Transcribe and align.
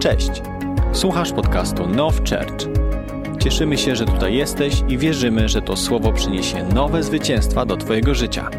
Cześć. 0.00 0.30
Słuchasz 0.92 1.32
podcastu 1.32 1.86
Now 1.86 2.14
Church. 2.16 2.68
Cieszymy 3.42 3.78
się, 3.78 3.96
że 3.96 4.04
tutaj 4.04 4.34
jesteś 4.34 4.74
i 4.88 4.98
wierzymy, 4.98 5.48
że 5.48 5.62
to 5.62 5.76
słowo 5.76 6.12
przyniesie 6.12 6.64
nowe 6.64 7.02
zwycięstwa 7.02 7.66
do 7.66 7.76
Twojego 7.76 8.14
życia. 8.14 8.50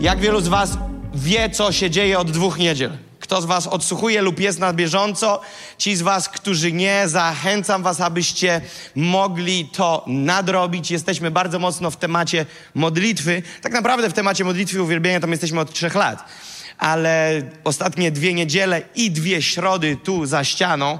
Jak 0.00 0.18
wielu 0.18 0.40
z 0.40 0.48
Was 0.48 0.78
wie, 1.14 1.50
co 1.50 1.72
się 1.72 1.90
dzieje 1.90 2.18
od 2.18 2.30
dwóch 2.30 2.58
niedziel? 2.58 2.90
Kto 3.20 3.42
z 3.42 3.44
Was 3.44 3.66
odsłuchuje 3.66 4.22
lub 4.22 4.40
jest 4.40 4.58
na 4.58 4.72
bieżąco? 4.72 5.40
Ci 5.78 5.96
z 5.96 6.02
Was, 6.02 6.28
którzy 6.28 6.72
nie, 6.72 7.02
zachęcam 7.08 7.82
Was, 7.82 8.00
abyście 8.00 8.60
mogli 8.94 9.68
to 9.68 10.04
nadrobić. 10.06 10.90
Jesteśmy 10.90 11.30
bardzo 11.30 11.58
mocno 11.58 11.90
w 11.90 11.96
temacie 11.96 12.46
modlitwy. 12.74 13.42
Tak 13.62 13.72
naprawdę 13.72 14.10
w 14.10 14.12
temacie 14.12 14.44
modlitwy 14.44 14.76
i 14.76 14.80
uwielbienia 14.80 15.20
tam 15.20 15.30
jesteśmy 15.30 15.60
od 15.60 15.72
trzech 15.72 15.94
lat. 15.94 16.24
Ale 16.80 17.42
ostatnie 17.64 18.10
dwie 18.10 18.34
niedziele 18.34 18.82
i 18.94 19.10
dwie 19.10 19.42
środy 19.42 19.96
tu 20.04 20.26
za 20.26 20.44
ścianą, 20.44 20.98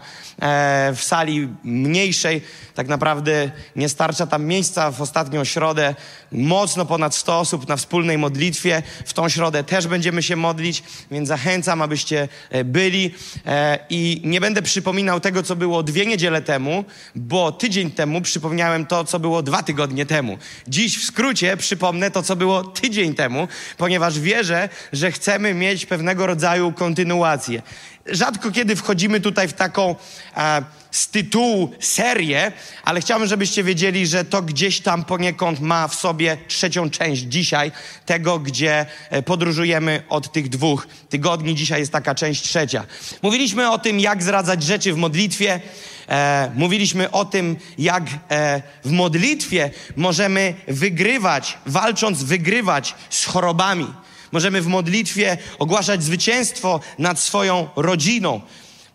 w 0.94 0.98
sali 1.00 1.48
mniejszej, 1.64 2.42
tak 2.74 2.88
naprawdę 2.88 3.50
nie 3.76 3.88
starcza 3.88 4.26
tam 4.26 4.44
miejsca 4.44 4.90
w 4.90 5.02
ostatnią 5.02 5.44
środę. 5.44 5.94
Mocno 6.32 6.86
ponad 6.86 7.14
100 7.14 7.38
osób 7.38 7.68
na 7.68 7.76
wspólnej 7.76 8.18
modlitwie. 8.18 8.82
W 9.06 9.12
tą 9.12 9.28
środę 9.28 9.64
też 9.64 9.86
będziemy 9.86 10.22
się 10.22 10.36
modlić, 10.36 10.82
więc 11.10 11.28
zachęcam, 11.28 11.82
abyście 11.82 12.28
e, 12.50 12.64
byli. 12.64 13.14
E, 13.46 13.78
I 13.90 14.20
nie 14.24 14.40
będę 14.40 14.62
przypominał 14.62 15.20
tego, 15.20 15.42
co 15.42 15.56
było 15.56 15.82
dwie 15.82 16.06
niedziele 16.06 16.42
temu, 16.42 16.84
bo 17.14 17.52
tydzień 17.52 17.90
temu 17.90 18.20
przypomniałem 18.20 18.86
to, 18.86 19.04
co 19.04 19.18
było 19.18 19.42
dwa 19.42 19.62
tygodnie 19.62 20.06
temu. 20.06 20.38
Dziś 20.68 20.98
w 20.98 21.04
skrócie 21.04 21.56
przypomnę 21.56 22.10
to, 22.10 22.22
co 22.22 22.36
było 22.36 22.64
tydzień 22.64 23.14
temu, 23.14 23.48
ponieważ 23.76 24.20
wierzę, 24.20 24.68
że 24.92 25.12
chcemy 25.12 25.54
mieć 25.54 25.86
pewnego 25.86 26.26
rodzaju 26.26 26.72
kontynuację. 26.72 27.62
Rzadko 28.10 28.50
kiedy 28.50 28.76
wchodzimy 28.76 29.20
tutaj 29.20 29.48
w 29.48 29.52
taką 29.52 29.96
e, 30.36 30.62
z 30.90 31.08
tytułu 31.08 31.70
serię, 31.80 32.52
ale 32.84 33.00
chciałbym, 33.00 33.28
żebyście 33.28 33.64
wiedzieli, 33.64 34.06
że 34.06 34.24
to 34.24 34.42
gdzieś 34.42 34.80
tam 34.80 35.04
poniekąd 35.04 35.60
ma 35.60 35.88
w 35.88 35.94
sobie 35.94 36.36
trzecią 36.48 36.90
część 36.90 37.22
dzisiaj, 37.22 37.72
tego, 38.06 38.38
gdzie 38.38 38.86
e, 39.10 39.22
podróżujemy 39.22 40.02
od 40.08 40.32
tych 40.32 40.48
dwóch 40.48 40.86
tygodni. 41.08 41.54
Dzisiaj 41.54 41.80
jest 41.80 41.92
taka 41.92 42.14
część 42.14 42.42
trzecia. 42.42 42.84
Mówiliśmy 43.22 43.70
o 43.70 43.78
tym, 43.78 44.00
jak 44.00 44.22
zradzać 44.22 44.62
rzeczy 44.62 44.92
w 44.92 44.96
modlitwie. 44.96 45.60
E, 46.08 46.50
mówiliśmy 46.54 47.10
o 47.10 47.24
tym, 47.24 47.56
jak 47.78 48.02
e, 48.30 48.62
w 48.84 48.90
modlitwie 48.90 49.70
możemy 49.96 50.54
wygrywać, 50.68 51.58
walcząc, 51.66 52.22
wygrywać 52.22 52.94
z 53.10 53.24
chorobami. 53.24 53.86
Możemy 54.32 54.62
w 54.62 54.66
modlitwie 54.66 55.38
ogłaszać 55.58 56.02
zwycięstwo 56.02 56.80
nad 56.98 57.20
swoją 57.20 57.68
rodziną. 57.76 58.40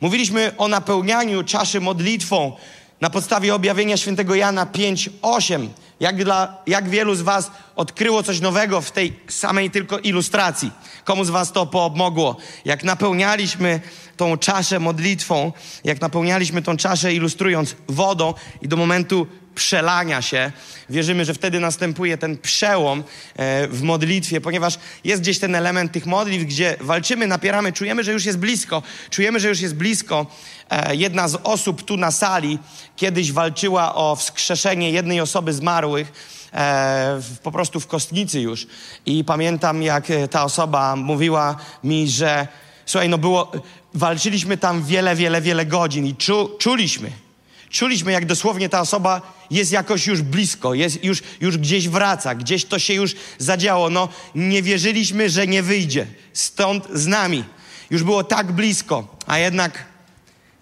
Mówiliśmy 0.02 0.52
o 0.58 0.68
napełnianiu 0.68 1.44
czaszy 1.44 1.82
modlitwą 1.82 2.52
na 3.02 3.10
podstawie 3.10 3.56
objawienia 3.56 3.98
świętego 3.98 4.36
Jana 4.36 4.66
5:8. 4.66 5.68
Jak, 6.00 6.24
dla, 6.24 6.58
jak 6.68 6.90
wielu 6.90 7.16
z 7.16 7.22
Was 7.22 7.52
odkryło 7.76 8.24
coś 8.24 8.42
nowego 8.42 8.82
w 8.82 8.92
tej 8.92 9.14
samej 9.28 9.72
tylko 9.72 10.00
ilustracji? 10.00 10.72
Komu 11.04 11.26
z 11.26 11.30
Was 11.30 11.52
to 11.52 11.66
pomogło? 11.66 12.38
Jak 12.66 12.84
napełnialiśmy 12.84 13.80
tą 14.18 14.38
czaszę 14.38 14.80
modlitwą, 14.80 15.52
jak 15.84 16.02
napełnialiśmy 16.02 16.62
tą 16.62 16.78
czaszę 16.78 17.14
ilustrując 17.14 17.76
wodą 17.88 18.34
i 18.62 18.68
do 18.68 18.78
momentu 18.78 19.28
przelania 19.56 20.22
się. 20.22 20.52
Wierzymy, 20.90 21.26
że 21.26 21.34
wtedy 21.34 21.60
następuje 21.60 22.18
ten 22.18 22.38
przełom 22.38 23.04
e, 23.36 23.68
w 23.68 23.82
modlitwie, 23.82 24.42
ponieważ 24.42 24.80
jest 25.04 25.22
gdzieś 25.22 25.40
ten 25.40 25.56
element 25.56 25.92
tych 25.92 26.06
modlitw, 26.06 26.46
gdzie 26.46 26.76
walczymy, 26.80 27.28
napieramy, 27.28 27.74
czujemy, 27.74 28.04
że 28.04 28.12
już 28.12 28.26
jest 28.26 28.38
blisko. 28.38 28.84
Czujemy, 29.10 29.40
że 29.40 29.50
już 29.50 29.60
jest 29.60 29.76
blisko. 29.76 30.26
E, 30.70 30.96
jedna 30.96 31.28
z 31.28 31.36
osób 31.44 31.84
tu 31.84 31.98
na 31.98 32.12
sali 32.12 32.60
kiedyś 32.96 33.32
walczyła 33.32 33.96
o 33.96 34.16
wskrzeszenie 34.16 34.92
jednej 34.92 35.22
osoby 35.22 35.54
zmarłych. 35.54 36.12
E, 36.54 37.22
po 37.44 37.52
prostu 37.52 37.80
w 37.80 37.88
kostnicy 37.88 38.40
już. 38.40 38.68
I 39.06 39.24
pamiętam, 39.24 39.84
jak 39.84 40.08
ta 40.32 40.44
osoba 40.44 40.96
mówiła 40.96 41.56
mi, 41.84 42.10
że 42.10 42.48
słuchaj, 42.86 43.10
no 43.10 43.18
było, 43.18 43.52
walczyliśmy 43.94 44.58
tam 44.58 44.84
wiele, 44.84 45.16
wiele, 45.16 45.42
wiele 45.42 45.66
godzin 45.66 46.06
i 46.06 46.16
czu, 46.16 46.56
czuliśmy, 46.60 47.12
czuliśmy, 47.70 48.12
jak 48.12 48.26
dosłownie 48.26 48.70
ta 48.70 48.82
osoba 48.82 49.36
jest 49.52 49.72
jakoś 49.72 50.08
już 50.08 50.22
blisko, 50.22 50.74
jest 50.74 51.04
już, 51.04 51.24
już 51.42 51.58
gdzieś 51.58 51.90
wraca, 51.90 52.36
gdzieś 52.36 52.66
to 52.66 52.80
się 52.80 52.94
już 52.94 53.16
zadziało. 53.38 53.90
No, 53.90 54.10
nie 54.36 54.62
wierzyliśmy, 54.62 55.30
że 55.30 55.48
nie 55.48 55.64
wyjdzie 55.64 56.08
stąd 56.34 56.88
z 56.94 57.08
nami. 57.08 57.44
Już 57.90 58.04
było 58.04 58.24
tak 58.24 58.52
blisko, 58.52 59.18
a 59.28 59.38
jednak 59.38 59.86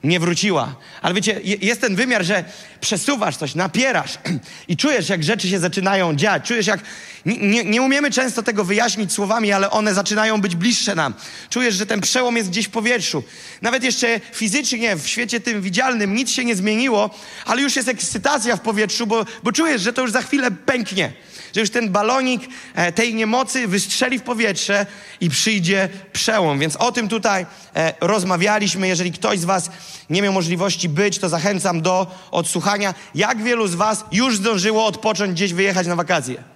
nie 0.04 0.20
wróciła. 0.20 0.76
Ale 1.02 1.14
wiecie, 1.14 1.40
jest 1.44 1.82
ten 1.82 1.96
wymiar, 1.96 2.24
że 2.26 2.44
przesuwasz 2.82 3.38
coś, 3.38 3.56
napierasz 3.56 4.20
i 4.68 4.78
czujesz, 4.78 5.10
jak 5.10 5.24
rzeczy 5.24 5.50
się 5.50 5.60
zaczynają 5.60 6.16
dziać. 6.16 6.48
Czujesz, 6.48 6.68
jak 6.68 6.80
nie, 7.26 7.64
nie, 7.64 7.82
umiemy 7.82 8.12
często 8.12 8.44
tego 8.44 8.64
wyjaśnić 8.64 9.14
słowami, 9.14 9.52
ale 9.52 9.70
one 9.70 9.94
zaczynają 9.94 10.42
być 10.42 10.56
bliższe 10.56 10.96
nam. 10.96 11.14
Czujesz, 11.50 11.76
że 11.76 11.86
ten 11.86 12.02
przełom 12.02 12.38
jest 12.38 12.50
gdzieś 12.50 12.68
w 12.68 12.70
powietrzu. 12.70 13.24
Nawet 13.62 13.84
jeszcze 13.84 14.20
fizycznie, 14.34 14.96
w 14.96 15.08
świecie 15.08 15.40
tym 15.40 15.62
widzialnym, 15.62 16.16
nic 16.16 16.32
się 16.32 16.46
nie 16.46 16.56
zmieniło, 16.56 17.10
ale 17.46 17.62
już 17.62 17.76
jest 17.76 17.88
ekscytacja 17.88 18.56
w 18.56 18.62
powietrzu, 18.62 19.08
bo, 19.08 19.26
bo 19.44 19.52
czujesz, 19.52 19.82
że 19.82 19.94
to 19.94 20.02
już 20.02 20.12
za 20.12 20.22
chwilę 20.22 20.52
pęknie 20.52 21.14
że 21.54 21.62
już 21.62 21.70
ten 21.70 21.90
balonik 21.90 22.42
e, 22.76 22.92
tej 22.92 23.16
niemocy 23.16 23.68
wystrzeli 23.68 24.20
w 24.20 24.24
powietrze 24.24 24.86
i 25.22 25.30
przyjdzie 25.30 25.90
przełom. 26.14 26.60
Więc 26.60 26.76
o 26.76 26.92
tym 26.92 27.10
tutaj 27.10 27.46
e, 27.76 27.94
rozmawialiśmy. 28.02 28.88
Jeżeli 28.88 29.12
ktoś 29.12 29.40
z 29.40 29.46
Was 29.46 29.70
nie 30.10 30.22
miał 30.22 30.34
możliwości 30.34 30.90
być, 30.90 31.20
to 31.20 31.30
zachęcam 31.30 31.82
do 31.82 32.08
odsłuchania. 32.32 32.94
Jak 33.16 33.44
wielu 33.44 33.68
z 33.68 33.76
Was 33.76 34.06
już 34.12 34.38
zdążyło 34.38 34.86
odpocząć, 34.86 35.32
gdzieś 35.32 35.54
wyjechać 35.54 35.88
na 35.88 35.96
wakacje? 35.96 36.53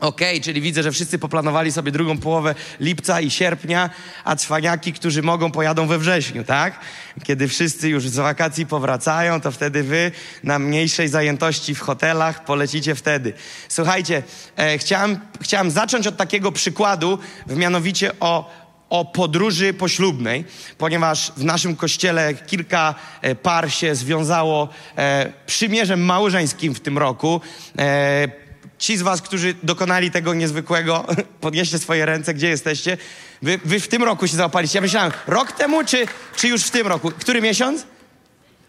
Okej, 0.00 0.28
okay, 0.28 0.40
czyli 0.40 0.60
widzę, 0.60 0.82
że 0.82 0.92
wszyscy 0.92 1.18
poplanowali 1.18 1.72
sobie 1.72 1.92
drugą 1.92 2.18
połowę 2.18 2.54
lipca 2.80 3.20
i 3.20 3.30
sierpnia, 3.30 3.90
a 4.24 4.36
cwaniaki, 4.36 4.92
którzy 4.92 5.22
mogą, 5.22 5.50
pojadą 5.50 5.86
we 5.86 5.98
wrześniu, 5.98 6.44
tak? 6.44 6.80
Kiedy 7.24 7.48
wszyscy 7.48 7.88
już 7.88 8.08
z 8.08 8.16
wakacji 8.16 8.66
powracają, 8.66 9.40
to 9.40 9.52
wtedy 9.52 9.82
wy 9.82 10.12
na 10.42 10.58
mniejszej 10.58 11.08
zajętości 11.08 11.74
w 11.74 11.80
hotelach 11.80 12.44
polecicie 12.44 12.94
wtedy. 12.94 13.32
Słuchajcie, 13.68 14.22
e, 14.56 14.78
chciałem, 14.78 15.20
chciałem 15.40 15.70
zacząć 15.70 16.06
od 16.06 16.16
takiego 16.16 16.52
przykładu, 16.52 17.18
mianowicie 17.46 18.12
o, 18.20 18.50
o 18.90 19.04
podróży 19.04 19.74
poślubnej, 19.74 20.44
ponieważ 20.78 21.32
w 21.36 21.44
naszym 21.44 21.76
kościele 21.76 22.34
kilka 22.34 22.94
e, 23.22 23.34
par 23.34 23.72
się 23.72 23.94
związało 23.94 24.68
e, 24.96 25.32
przymierzem 25.46 26.04
małżeńskim 26.04 26.74
w 26.74 26.80
tym 26.80 26.98
roku. 26.98 27.40
E, 27.78 28.45
Ci 28.78 28.96
z 28.96 29.02
was, 29.02 29.22
którzy 29.22 29.54
dokonali 29.62 30.10
tego 30.10 30.34
niezwykłego, 30.34 31.06
podnieście 31.40 31.78
swoje 31.78 32.06
ręce, 32.06 32.34
gdzie 32.34 32.48
jesteście. 32.48 32.96
Wy, 33.42 33.60
wy 33.64 33.80
w 33.80 33.88
tym 33.88 34.02
roku 34.02 34.28
się 34.28 34.36
załapaliście. 34.36 34.78
Ja 34.78 34.82
myślałem, 34.82 35.12
rok 35.26 35.52
temu, 35.52 35.84
czy, 35.84 36.06
czy 36.36 36.48
już 36.48 36.62
w 36.62 36.70
tym 36.70 36.86
roku? 36.86 37.10
Który 37.10 37.40
miesiąc? 37.40 37.86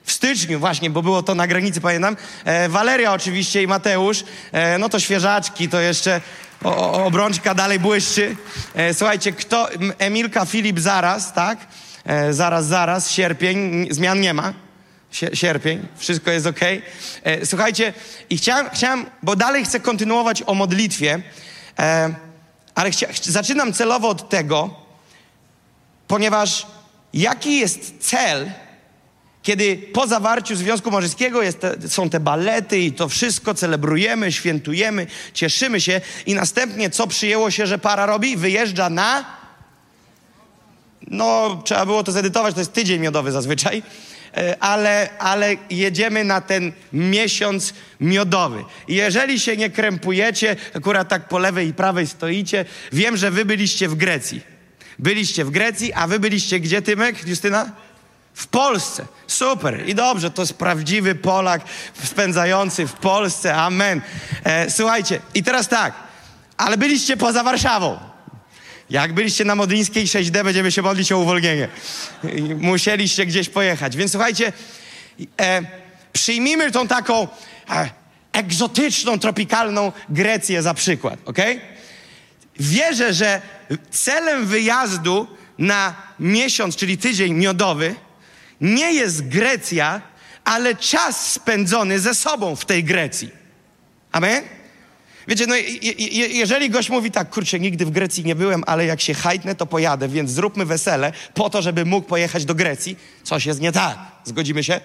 W 0.03 0.11
styczniu 0.11 0.59
właśnie, 0.59 0.89
bo 0.89 1.01
było 1.01 1.23
to 1.23 1.35
na 1.35 1.47
granicy, 1.47 1.81
pamiętam. 1.81 2.17
E, 2.45 2.69
Waleria 2.69 3.13
oczywiście 3.13 3.63
i 3.63 3.67
Mateusz, 3.67 4.23
e, 4.51 4.77
no 4.77 4.89
to 4.89 4.99
świeżaczki, 4.99 5.69
to 5.69 5.79
jeszcze 5.79 6.21
o, 6.63 6.91
o, 6.91 7.05
obrączka 7.05 7.55
dalej 7.55 7.79
błyszczy. 7.79 8.35
E, 8.75 8.93
słuchajcie, 8.93 9.31
kto, 9.31 9.69
Emilka, 9.97 10.45
Filip 10.45 10.79
zaraz, 10.79 11.33
tak? 11.33 11.59
E, 12.05 12.33
zaraz, 12.33 12.65
zaraz, 12.65 13.11
sierpień, 13.11 13.87
zmian 13.91 14.21
nie 14.21 14.33
ma 14.33 14.66
sierpień, 15.11 15.87
wszystko 15.97 16.31
jest 16.31 16.45
ok. 16.45 16.59
E, 17.23 17.45
słuchajcie, 17.45 17.93
i 18.29 18.37
chciałem, 18.37 18.69
chciałem, 18.69 19.05
bo 19.23 19.35
dalej 19.35 19.65
chcę 19.65 19.79
kontynuować 19.79 20.43
o 20.45 20.53
modlitwie, 20.53 21.21
e, 21.79 22.15
ale 22.75 22.91
chcia, 22.91 23.07
zaczynam 23.21 23.73
celowo 23.73 24.09
od 24.09 24.29
tego, 24.29 24.75
ponieważ 26.07 26.67
jaki 27.13 27.59
jest 27.59 27.93
cel, 27.99 28.51
kiedy 29.43 29.77
po 29.93 30.07
zawarciu 30.07 30.55
związku 30.55 30.91
małżeńskiego 30.91 31.39
te, 31.59 31.89
są 31.89 32.09
te 32.09 32.19
balety 32.19 32.79
i 32.79 32.91
to 32.91 33.09
wszystko 33.09 33.53
celebrujemy, 33.53 34.31
świętujemy, 34.31 35.07
cieszymy 35.33 35.81
się 35.81 36.01
i 36.25 36.33
następnie 36.33 36.89
co 36.89 37.07
przyjęło 37.07 37.51
się, 37.51 37.67
że 37.67 37.77
para 37.77 38.05
robi? 38.05 38.37
Wyjeżdża 38.37 38.89
na... 38.89 39.25
No, 41.07 41.61
trzeba 41.65 41.85
było 41.85 42.03
to 42.03 42.11
zedytować, 42.11 42.53
to 42.53 42.61
jest 42.61 42.73
tydzień 42.73 43.01
miodowy 43.01 43.31
zazwyczaj. 43.31 43.83
E, 44.37 44.63
ale, 44.63 45.09
ale 45.19 45.55
jedziemy 45.69 46.23
na 46.23 46.41
ten 46.41 46.71
miesiąc 46.93 47.73
miodowy. 47.99 48.63
jeżeli 48.87 49.39
się 49.39 49.57
nie 49.57 49.69
krępujecie, 49.69 50.55
akurat 50.75 51.09
tak 51.09 51.27
po 51.27 51.37
lewej 51.37 51.67
i 51.67 51.73
prawej 51.73 52.07
stoicie, 52.07 52.65
wiem, 52.91 53.17
że 53.17 53.31
wy 53.31 53.45
byliście 53.45 53.89
w 53.89 53.95
Grecji. 53.95 54.41
Byliście 54.99 55.45
w 55.45 55.49
Grecji, 55.49 55.93
a 55.93 56.07
wy 56.07 56.19
byliście 56.19 56.59
gdzie, 56.59 56.81
Tymek, 56.81 57.27
Justyna? 57.27 57.71
W 58.33 58.47
Polsce. 58.47 59.05
Super. 59.27 59.89
I 59.89 59.95
dobrze, 59.95 60.31
to 60.31 60.41
jest 60.41 60.53
prawdziwy 60.53 61.15
Polak 61.15 61.61
spędzający 62.03 62.87
w 62.87 62.93
Polsce. 62.93 63.55
Amen. 63.55 64.01
E, 64.43 64.71
słuchajcie, 64.71 65.19
i 65.33 65.43
teraz 65.43 65.67
tak, 65.67 65.93
ale 66.57 66.77
byliście 66.77 67.17
poza 67.17 67.43
Warszawą. 67.43 68.06
Jak 68.89 69.13
byliście 69.13 69.45
na 69.45 69.55
Modlińskiej 69.55 70.07
6D, 70.07 70.43
będziemy 70.43 70.71
się 70.71 70.81
modlić 70.81 71.11
o 71.11 71.19
uwolnienie. 71.19 71.67
Musieliście 72.57 73.25
gdzieś 73.25 73.49
pojechać. 73.49 73.97
Więc 73.97 74.11
słuchajcie, 74.11 74.53
e, 75.41 75.61
przyjmijmy 76.13 76.71
tą 76.71 76.87
taką 76.87 77.27
e, 77.69 77.89
egzotyczną, 78.33 79.19
tropikalną 79.19 79.91
Grecję 80.09 80.61
za 80.61 80.73
przykład, 80.73 81.19
ok? 81.25 81.37
Wierzę, 82.59 83.13
że 83.13 83.41
celem 83.91 84.45
wyjazdu 84.45 85.27
na 85.57 85.95
miesiąc, 86.19 86.75
czyli 86.75 86.97
tydzień 86.97 87.33
miodowy, 87.33 87.95
nie 88.61 88.93
jest 88.93 89.27
Grecja, 89.27 90.01
ale 90.43 90.75
czas 90.75 91.31
spędzony 91.31 91.99
ze 91.99 92.15
sobą 92.15 92.55
w 92.55 92.65
tej 92.65 92.83
Grecji. 92.83 93.31
Amen? 94.11 94.43
Wiecie, 95.27 95.47
no 95.47 95.55
jeżeli 96.31 96.69
gość 96.69 96.89
mówi 96.89 97.11
tak, 97.11 97.29
kurczę, 97.29 97.59
nigdy 97.59 97.85
w 97.85 97.91
Grecji 97.91 98.25
nie 98.25 98.35
byłem, 98.35 98.63
ale 98.67 98.85
jak 98.85 99.01
się 99.01 99.13
hajtnę, 99.13 99.55
to 99.55 99.65
pojadę, 99.65 100.07
więc 100.07 100.31
zróbmy 100.31 100.65
wesele 100.65 101.13
po 101.33 101.49
to, 101.49 101.61
żeby 101.61 101.85
mógł 101.85 102.07
pojechać 102.07 102.45
do 102.45 102.55
Grecji, 102.55 102.97
coś 103.23 103.45
jest 103.45 103.61
nie 103.61 103.71
tak. 103.71 103.97
Zgodzimy 104.23 104.63
się? 104.63 104.81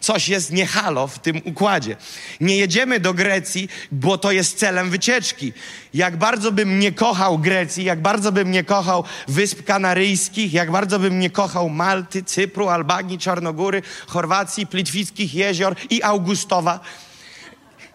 Coś 0.00 0.28
jest 0.28 0.52
nie 0.52 0.66
halo 0.66 1.06
w 1.06 1.18
tym 1.18 1.40
układzie. 1.44 1.96
Nie 2.40 2.56
jedziemy 2.56 3.00
do 3.00 3.14
Grecji, 3.14 3.68
bo 3.92 4.18
to 4.18 4.32
jest 4.32 4.58
celem 4.58 4.90
wycieczki. 4.90 5.52
Jak 5.94 6.16
bardzo 6.16 6.52
bym 6.52 6.78
nie 6.78 6.92
kochał 6.92 7.38
Grecji, 7.38 7.84
jak 7.84 8.00
bardzo 8.00 8.32
bym 8.32 8.50
nie 8.50 8.64
kochał 8.64 9.04
Wysp 9.28 9.62
Kanaryjskich, 9.62 10.52
jak 10.52 10.70
bardzo 10.70 10.98
bym 10.98 11.18
nie 11.18 11.30
kochał 11.30 11.68
Malty, 11.68 12.22
Cypru, 12.24 12.68
Albanii, 12.68 13.18
Czarnogóry, 13.18 13.82
Chorwacji, 14.06 14.66
Plitwickich 14.66 15.34
jezior 15.34 15.76
i 15.90 16.02
Augustowa. 16.02 16.80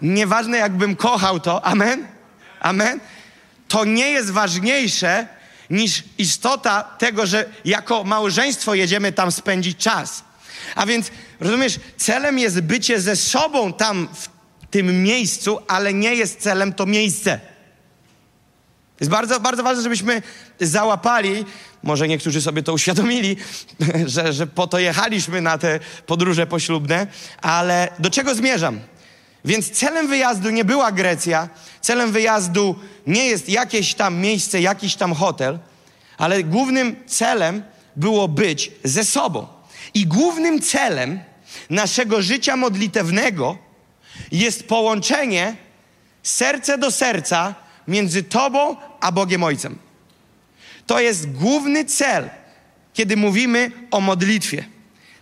Nieważne 0.02 0.58
jakbym 0.58 0.96
kochał 0.96 1.40
to, 1.40 1.66
amen? 1.66 2.08
Amen? 2.60 3.00
To 3.68 3.86
nie 3.86 4.12
jest 4.12 4.30
ważniejsze 4.30 5.28
niż 5.70 6.04
istota 6.18 6.84
tego, 6.84 7.26
że 7.26 7.46
jako 7.66 8.04
małżeństwo 8.04 8.74
jedziemy 8.74 9.12
tam 9.12 9.32
spędzić 9.32 9.78
czas. 9.78 10.24
A 10.76 10.86
więc, 10.86 11.12
rozumiesz, 11.40 11.80
celem 11.98 12.40
jest 12.40 12.62
bycie 12.62 13.02
ze 13.02 13.16
sobą 13.16 13.74
tam 13.74 14.08
w 14.14 14.30
tym 14.72 15.04
miejscu, 15.04 15.60
ale 15.68 15.94
nie 15.94 16.16
jest 16.16 16.42
celem 16.42 16.74
to 16.74 16.86
miejsce. 16.86 17.40
Jest 19.00 19.12
bardzo, 19.12 19.40
bardzo 19.40 19.64
ważne, 19.64 19.84
żebyśmy 19.84 20.22
załapali, 20.60 21.46
może 21.84 22.08
niektórzy 22.08 22.42
sobie 22.42 22.64
to 22.64 22.74
uświadomili, 22.74 23.38
że, 24.06 24.34
że 24.34 24.48
po 24.48 24.68
to 24.68 24.80
jechaliśmy 24.80 25.42
na 25.42 25.58
te 25.58 25.80
podróże 26.06 26.48
poślubne, 26.48 27.08
ale 27.42 27.90
do 28.00 28.10
czego 28.10 28.36
zmierzam? 28.36 28.80
Więc 29.46 29.72
celem 29.72 30.08
wyjazdu 30.08 30.50
nie 30.50 30.66
była 30.66 30.92
Grecja, 30.92 31.50
celem 31.82 32.12
wyjazdu 32.12 32.76
nie 33.08 33.26
jest 33.26 33.50
jakieś 33.50 33.94
tam 33.94 34.16
miejsce, 34.16 34.62
jakiś 34.62 34.96
tam 34.96 35.14
hotel, 35.14 35.60
ale 36.18 36.44
głównym 36.44 36.96
celem 37.08 37.64
było 37.96 38.28
być 38.28 38.72
ze 38.84 39.04
sobą. 39.04 39.48
I 39.94 40.08
głównym 40.08 40.62
celem 40.62 41.20
naszego 41.70 42.22
życia 42.22 42.56
modlitewnego 42.56 43.58
jest 44.32 44.68
połączenie 44.68 45.56
serce 46.24 46.78
do 46.78 46.92
serca 46.92 47.56
między 47.88 48.24
Tobą 48.24 48.76
a 49.00 49.12
Bogiem 49.12 49.44
Ojcem. 49.44 49.78
To 50.86 51.00
jest 51.00 51.32
główny 51.32 51.86
cel, 51.86 52.30
kiedy 52.94 53.18
mówimy 53.18 53.72
o 53.92 54.02
modlitwie. 54.02 54.66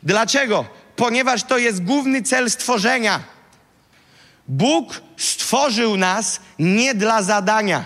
Dlaczego? 0.04 0.66
Ponieważ 0.96 1.44
to 1.44 1.58
jest 1.58 1.84
główny 1.84 2.22
cel 2.22 2.52
stworzenia. 2.52 3.35
Bóg 4.48 5.02
stworzył 5.18 5.98
nas 5.98 6.40
nie 6.60 6.96
dla 6.96 7.24
zadania. 7.24 7.86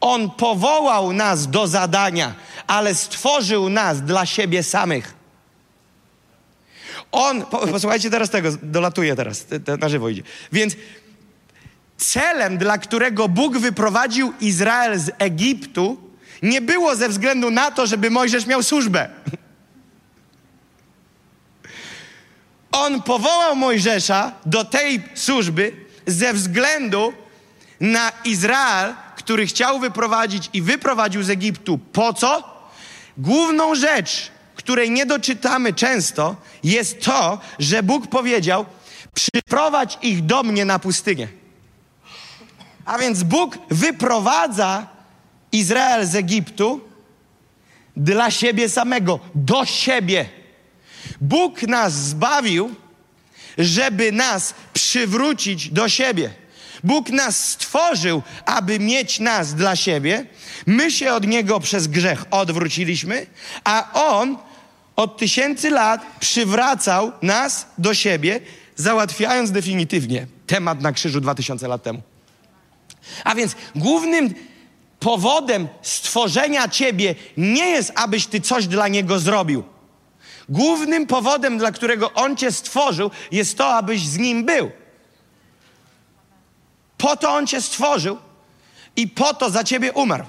On 0.00 0.30
powołał 0.30 1.12
nas 1.12 1.50
do 1.50 1.66
zadania, 1.66 2.34
ale 2.66 2.94
stworzył 2.94 3.68
nas 3.68 4.02
dla 4.02 4.26
siebie 4.26 4.62
samych. 4.62 5.14
On, 7.12 7.44
posłuchajcie 7.46 8.10
teraz 8.10 8.30
tego, 8.30 8.48
dolatuje 8.62 9.16
teraz, 9.16 9.46
na 9.80 9.88
żywo 9.88 10.08
idzie. 10.08 10.22
Więc 10.52 10.76
celem, 11.96 12.58
dla 12.58 12.78
którego 12.78 13.28
Bóg 13.28 13.58
wyprowadził 13.58 14.32
Izrael 14.40 15.00
z 15.00 15.10
Egiptu, 15.18 15.96
nie 16.42 16.60
było 16.60 16.96
ze 16.96 17.08
względu 17.08 17.50
na 17.50 17.70
to, 17.70 17.86
żeby 17.86 18.10
Mojżesz 18.10 18.46
miał 18.46 18.62
służbę. 18.62 19.08
On 22.74 23.02
powołał 23.02 23.56
Mojżesza 23.56 24.32
do 24.46 24.64
tej 24.64 25.02
służby 25.14 25.72
ze 26.06 26.32
względu 26.32 27.12
na 27.80 28.12
Izrael, 28.24 28.94
który 29.16 29.46
chciał 29.46 29.80
wyprowadzić 29.80 30.50
i 30.52 30.62
wyprowadził 30.62 31.22
z 31.22 31.30
Egiptu. 31.30 31.78
Po 31.78 32.12
co? 32.12 32.54
Główną 33.18 33.74
rzecz, 33.74 34.30
której 34.54 34.90
nie 34.90 35.06
doczytamy 35.06 35.72
często, 35.72 36.36
jest 36.64 37.00
to, 37.00 37.38
że 37.58 37.82
Bóg 37.82 38.06
powiedział: 38.06 38.66
Przyprowadź 39.14 39.98
ich 40.02 40.26
do 40.26 40.42
mnie 40.42 40.64
na 40.64 40.78
pustynię. 40.78 41.28
A 42.84 42.98
więc 42.98 43.22
Bóg 43.22 43.58
wyprowadza 43.70 44.86
Izrael 45.52 46.06
z 46.06 46.14
Egiptu 46.14 46.80
dla 47.96 48.30
siebie 48.30 48.68
samego, 48.68 49.20
do 49.34 49.64
siebie. 49.64 50.43
Bóg 51.24 51.62
nas 51.62 51.92
zbawił, 51.92 52.74
żeby 53.58 54.12
nas 54.12 54.54
przywrócić 54.72 55.68
do 55.68 55.88
siebie. 55.88 56.30
Bóg 56.84 57.10
nas 57.10 57.48
stworzył, 57.48 58.22
aby 58.44 58.78
mieć 58.78 59.20
nas 59.20 59.54
dla 59.54 59.76
siebie. 59.76 60.26
My 60.66 60.90
się 60.90 61.12
od 61.12 61.26
Niego 61.26 61.60
przez 61.60 61.86
grzech 61.86 62.24
odwróciliśmy, 62.30 63.26
a 63.64 63.90
On 63.92 64.38
od 64.96 65.18
tysięcy 65.18 65.70
lat 65.70 66.06
przywracał 66.20 67.12
nas 67.22 67.66
do 67.78 67.94
siebie, 67.94 68.40
załatwiając 68.76 69.50
definitywnie 69.50 70.26
temat 70.46 70.80
na 70.80 70.92
krzyżu 70.92 71.20
dwa 71.20 71.34
tysiące 71.34 71.68
lat 71.68 71.82
temu. 71.82 72.02
A 73.24 73.34
więc 73.34 73.56
głównym 73.74 74.34
powodem 75.00 75.68
stworzenia 75.82 76.68
ciebie 76.68 77.14
nie 77.36 77.66
jest, 77.66 77.92
abyś 77.94 78.26
ty 78.26 78.40
coś 78.40 78.66
dla 78.66 78.88
niego 78.88 79.18
zrobił. 79.18 79.73
Głównym 80.48 81.06
powodem, 81.06 81.58
dla 81.58 81.72
którego 81.72 82.12
on 82.12 82.36
cię 82.36 82.52
stworzył, 82.52 83.10
jest 83.30 83.58
to, 83.58 83.74
abyś 83.74 84.00
z 84.00 84.18
nim 84.18 84.44
był. 84.44 84.70
Po 86.98 87.16
to 87.16 87.34
on 87.34 87.46
cię 87.46 87.62
stworzył 87.62 88.18
i 88.96 89.08
po 89.08 89.34
to 89.34 89.50
za 89.50 89.64
ciebie 89.64 89.92
umarł. 89.92 90.24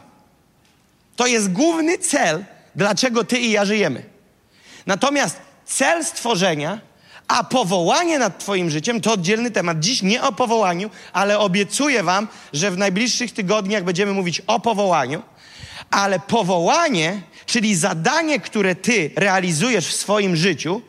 To 1.16 1.28
jest 1.28 1.52
główny 1.52 1.98
cel, 1.98 2.46
dlaczego 2.76 3.24
ty 3.24 3.40
i 3.40 3.52
ja 3.52 3.66
żyjemy. 3.66 4.04
Natomiast 4.86 5.42
cel 5.66 6.06
stworzenia, 6.06 6.80
a 7.28 7.44
powołanie 7.44 8.20
nad 8.20 8.40
Twoim 8.40 8.70
życiem 8.70 9.02
to 9.02 9.14
oddzielny 9.14 9.52
temat. 9.52 9.80
Dziś 9.80 10.02
nie 10.02 10.24
o 10.24 10.32
powołaniu, 10.32 10.90
ale 11.14 11.40
obiecuję 11.40 12.04
Wam, 12.04 12.28
że 12.54 12.72
w 12.72 12.78
najbliższych 12.78 13.34
tygodniach 13.34 13.84
będziemy 13.84 14.14
mówić 14.14 14.42
o 14.48 14.60
powołaniu. 14.60 15.24
Ale 15.92 16.20
powołanie, 16.20 17.22
czyli 17.46 17.76
zadanie, 17.76 18.40
które 18.40 18.76
Ty 18.76 19.12
realizujesz 19.16 19.88
w 19.88 19.96
swoim 19.96 20.36
życiu, 20.36 20.82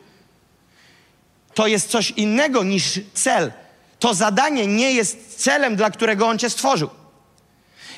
to 1.53 1.67
jest 1.67 1.89
coś 1.89 2.11
innego 2.11 2.63
niż 2.63 2.99
cel. 3.13 3.51
To 3.99 4.13
zadanie 4.13 4.67
nie 4.67 4.91
jest 4.91 5.43
celem, 5.43 5.75
dla 5.75 5.91
którego 5.91 6.27
On 6.27 6.39
Cię 6.39 6.49
stworzył. 6.49 6.89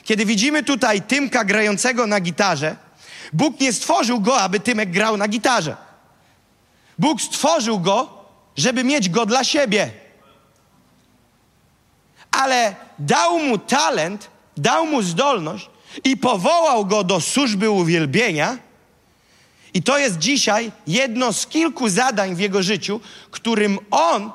Kiedy 0.04 0.26
widzimy 0.26 0.64
tutaj 0.64 1.02
Tymka 1.02 1.44
grającego 1.44 2.08
na 2.08 2.20
gitarze, 2.20 2.76
Bóg 3.34 3.60
nie 3.60 3.74
stworzył 3.74 4.22
go, 4.22 4.42
aby 4.42 4.60
Tymek 4.60 4.92
grał 4.92 5.18
na 5.18 5.28
gitarze. 5.28 5.78
Bóg 7.00 7.22
stworzył 7.22 7.80
go, 7.80 8.26
żeby 8.58 8.84
mieć 8.84 9.10
go 9.10 9.26
dla 9.26 9.44
siebie. 9.44 9.92
Ale 12.32 12.76
dał 13.00 13.40
mu 13.40 13.58
talent, 13.58 14.30
dał 14.58 14.86
mu 14.86 15.02
zdolność 15.02 15.70
i 16.04 16.18
powołał 16.18 16.86
go 16.86 17.04
do 17.04 17.22
służby 17.22 17.70
uwielbienia. 17.70 18.58
I 19.74 19.84
to 19.84 19.98
jest 19.98 20.18
dzisiaj 20.18 20.72
jedno 20.88 21.34
z 21.34 21.48
kilku 21.48 21.90
zadań 21.90 22.36
w 22.36 22.40
jego 22.40 22.64
życiu, 22.64 23.02
którym 23.32 23.80
on 23.92 24.32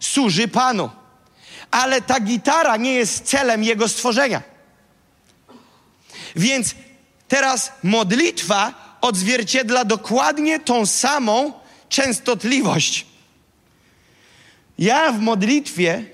służy 0.00 0.48
Panu. 0.48 0.90
Ale 1.70 2.02
ta 2.02 2.20
gitara 2.20 2.76
nie 2.76 2.94
jest 2.94 3.24
celem 3.24 3.64
jego 3.64 3.88
stworzenia. 3.88 4.42
Więc 6.36 6.74
teraz 7.28 7.72
modlitwa 7.82 8.74
odzwierciedla 9.00 9.84
dokładnie 9.84 10.60
tą 10.60 10.86
samą 10.86 11.52
częstotliwość. 11.88 13.06
Ja 14.78 15.12
w 15.12 15.20
modlitwie 15.20 16.04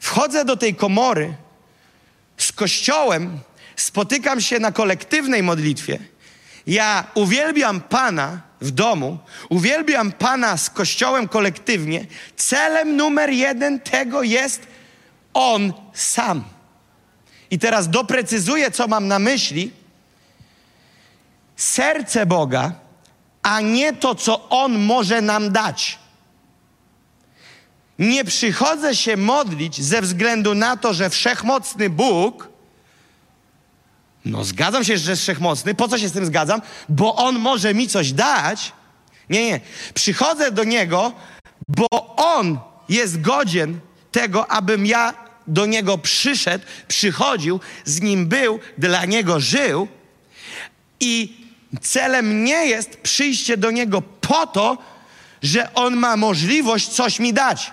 wchodzę 0.00 0.44
do 0.44 0.56
tej 0.56 0.74
komory 0.74 1.34
z 2.36 2.52
Kościołem, 2.52 3.38
spotykam 3.76 4.40
się 4.40 4.58
na 4.58 4.72
kolektywnej 4.72 5.42
modlitwie. 5.42 5.98
Ja 6.66 7.04
uwielbiam 7.14 7.80
Pana 7.80 8.40
w 8.60 8.70
domu, 8.70 9.18
uwielbiam 9.48 10.12
Pana 10.12 10.56
z 10.56 10.70
Kościołem 10.70 11.28
kolektywnie. 11.28 12.06
Celem 12.36 12.96
numer 12.96 13.30
jeden 13.30 13.80
tego 13.80 14.22
jest 14.22 14.66
On 15.34 15.72
sam. 15.92 16.44
I 17.50 17.58
teraz 17.58 17.90
doprecyzuję, 17.90 18.70
co 18.70 18.88
mam 18.88 19.08
na 19.08 19.18
myśli. 19.18 19.72
serce 21.56 22.26
Boga, 22.26 22.72
a 23.42 23.60
nie 23.60 23.92
to, 23.92 24.14
co 24.14 24.48
On 24.48 24.78
może 24.78 25.20
nam 25.20 25.52
dać. 25.52 25.98
Nie 27.98 28.24
przychodzę 28.24 28.96
się 28.96 29.16
modlić 29.16 29.82
ze 29.82 30.02
względu 30.02 30.54
na 30.54 30.76
to, 30.76 30.94
że 30.94 31.10
wszechmocny 31.10 31.90
Bóg, 31.90 32.48
no 34.24 34.44
zgadzam 34.44 34.84
się, 34.84 34.98
że 34.98 35.10
jest 35.10 35.22
wszechmocny, 35.22 35.74
po 35.74 35.88
co 35.88 35.98
się 35.98 36.08
z 36.08 36.12
tym 36.12 36.26
zgadzam? 36.26 36.62
Bo 36.88 37.16
On 37.16 37.38
może 37.38 37.74
mi 37.74 37.88
coś 37.88 38.12
dać. 38.12 38.72
Nie, 39.30 39.46
nie. 39.46 39.60
Przychodzę 39.94 40.50
do 40.50 40.64
Niego, 40.64 41.12
bo 41.68 42.16
On 42.16 42.58
jest 42.88 43.20
godzien 43.20 43.80
tego, 44.12 44.50
abym 44.50 44.86
ja 44.86 45.14
do 45.46 45.66
Niego 45.66 45.98
przyszedł, 45.98 46.64
przychodził, 46.88 47.60
z 47.84 48.00
Nim 48.00 48.26
był, 48.26 48.58
dla 48.78 49.04
Niego 49.04 49.40
żył. 49.40 49.88
I 51.00 51.36
celem 51.80 52.44
nie 52.44 52.66
jest 52.66 52.96
przyjście 52.96 53.56
do 53.56 53.70
Niego 53.70 54.02
po 54.02 54.46
to, 54.46 54.78
że 55.42 55.74
On 55.74 55.96
ma 55.96 56.16
możliwość 56.16 56.88
coś 56.88 57.18
mi 57.18 57.32
dać. 57.32 57.72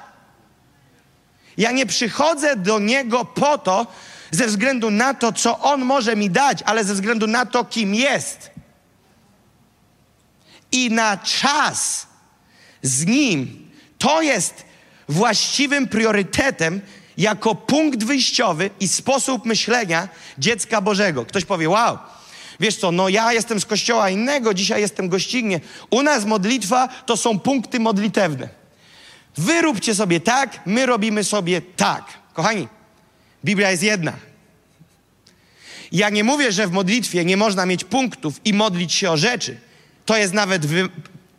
Ja 1.57 1.71
nie 1.71 1.85
przychodzę 1.85 2.55
do 2.55 2.79
Niego 2.79 3.25
po 3.25 3.57
to, 3.57 3.87
ze 4.31 4.47
względu 4.47 4.91
na 4.91 5.13
to, 5.13 5.31
co 5.31 5.59
On 5.59 5.85
może 5.85 6.15
mi 6.15 6.29
dać, 6.29 6.63
ale 6.65 6.83
ze 6.83 6.93
względu 6.93 7.27
na 7.27 7.45
to, 7.45 7.65
kim 7.65 7.95
jest. 7.95 8.51
I 10.71 10.91
na 10.91 11.17
czas 11.17 12.07
z 12.81 13.05
Nim 13.05 13.69
to 13.97 14.21
jest 14.21 14.65
właściwym 15.09 15.87
priorytetem 15.87 16.81
jako 17.17 17.55
punkt 17.55 18.03
wyjściowy 18.03 18.69
i 18.79 18.87
sposób 18.87 19.45
myślenia 19.45 20.09
dziecka 20.37 20.81
Bożego. 20.81 21.25
Ktoś 21.25 21.45
powie, 21.45 21.69
wow, 21.69 21.97
wiesz 22.59 22.77
co, 22.77 22.91
no 22.91 23.09
ja 23.09 23.33
jestem 23.33 23.59
z 23.59 23.65
kościoła 23.65 24.09
innego, 24.09 24.53
dzisiaj 24.53 24.81
jestem 24.81 25.09
gościnnie. 25.09 25.59
U 25.89 26.03
nas 26.03 26.25
modlitwa 26.25 26.87
to 27.05 27.17
są 27.17 27.39
punkty 27.39 27.79
modlitewne. 27.79 28.49
Wy 29.37 29.61
róbcie 29.61 29.95
sobie 29.95 30.19
tak, 30.19 30.59
my 30.65 30.85
robimy 30.85 31.23
sobie 31.23 31.61
tak. 31.61 32.03
Kochani, 32.33 32.67
Biblia 33.45 33.71
jest 33.71 33.83
jedna. 33.83 34.13
Ja 35.91 36.09
nie 36.09 36.23
mówię, 36.23 36.51
że 36.51 36.67
w 36.67 36.71
modlitwie 36.71 37.25
nie 37.25 37.37
można 37.37 37.65
mieć 37.65 37.83
punktów 37.83 38.41
i 38.45 38.53
modlić 38.53 38.93
się 38.93 39.11
o 39.11 39.17
rzeczy. 39.17 39.57
To 40.05 40.17
jest 40.17 40.33
nawet 40.33 40.65
wy, 40.65 40.89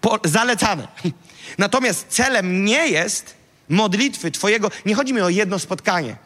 po, 0.00 0.18
zalecane. 0.24 0.88
Natomiast 1.58 2.06
celem 2.08 2.64
nie 2.64 2.88
jest 2.88 3.34
modlitwy 3.68 4.30
Twojego, 4.30 4.70
nie 4.86 4.94
chodzi 4.94 5.14
mi 5.14 5.20
o 5.20 5.28
jedno 5.28 5.58
spotkanie. 5.58 6.16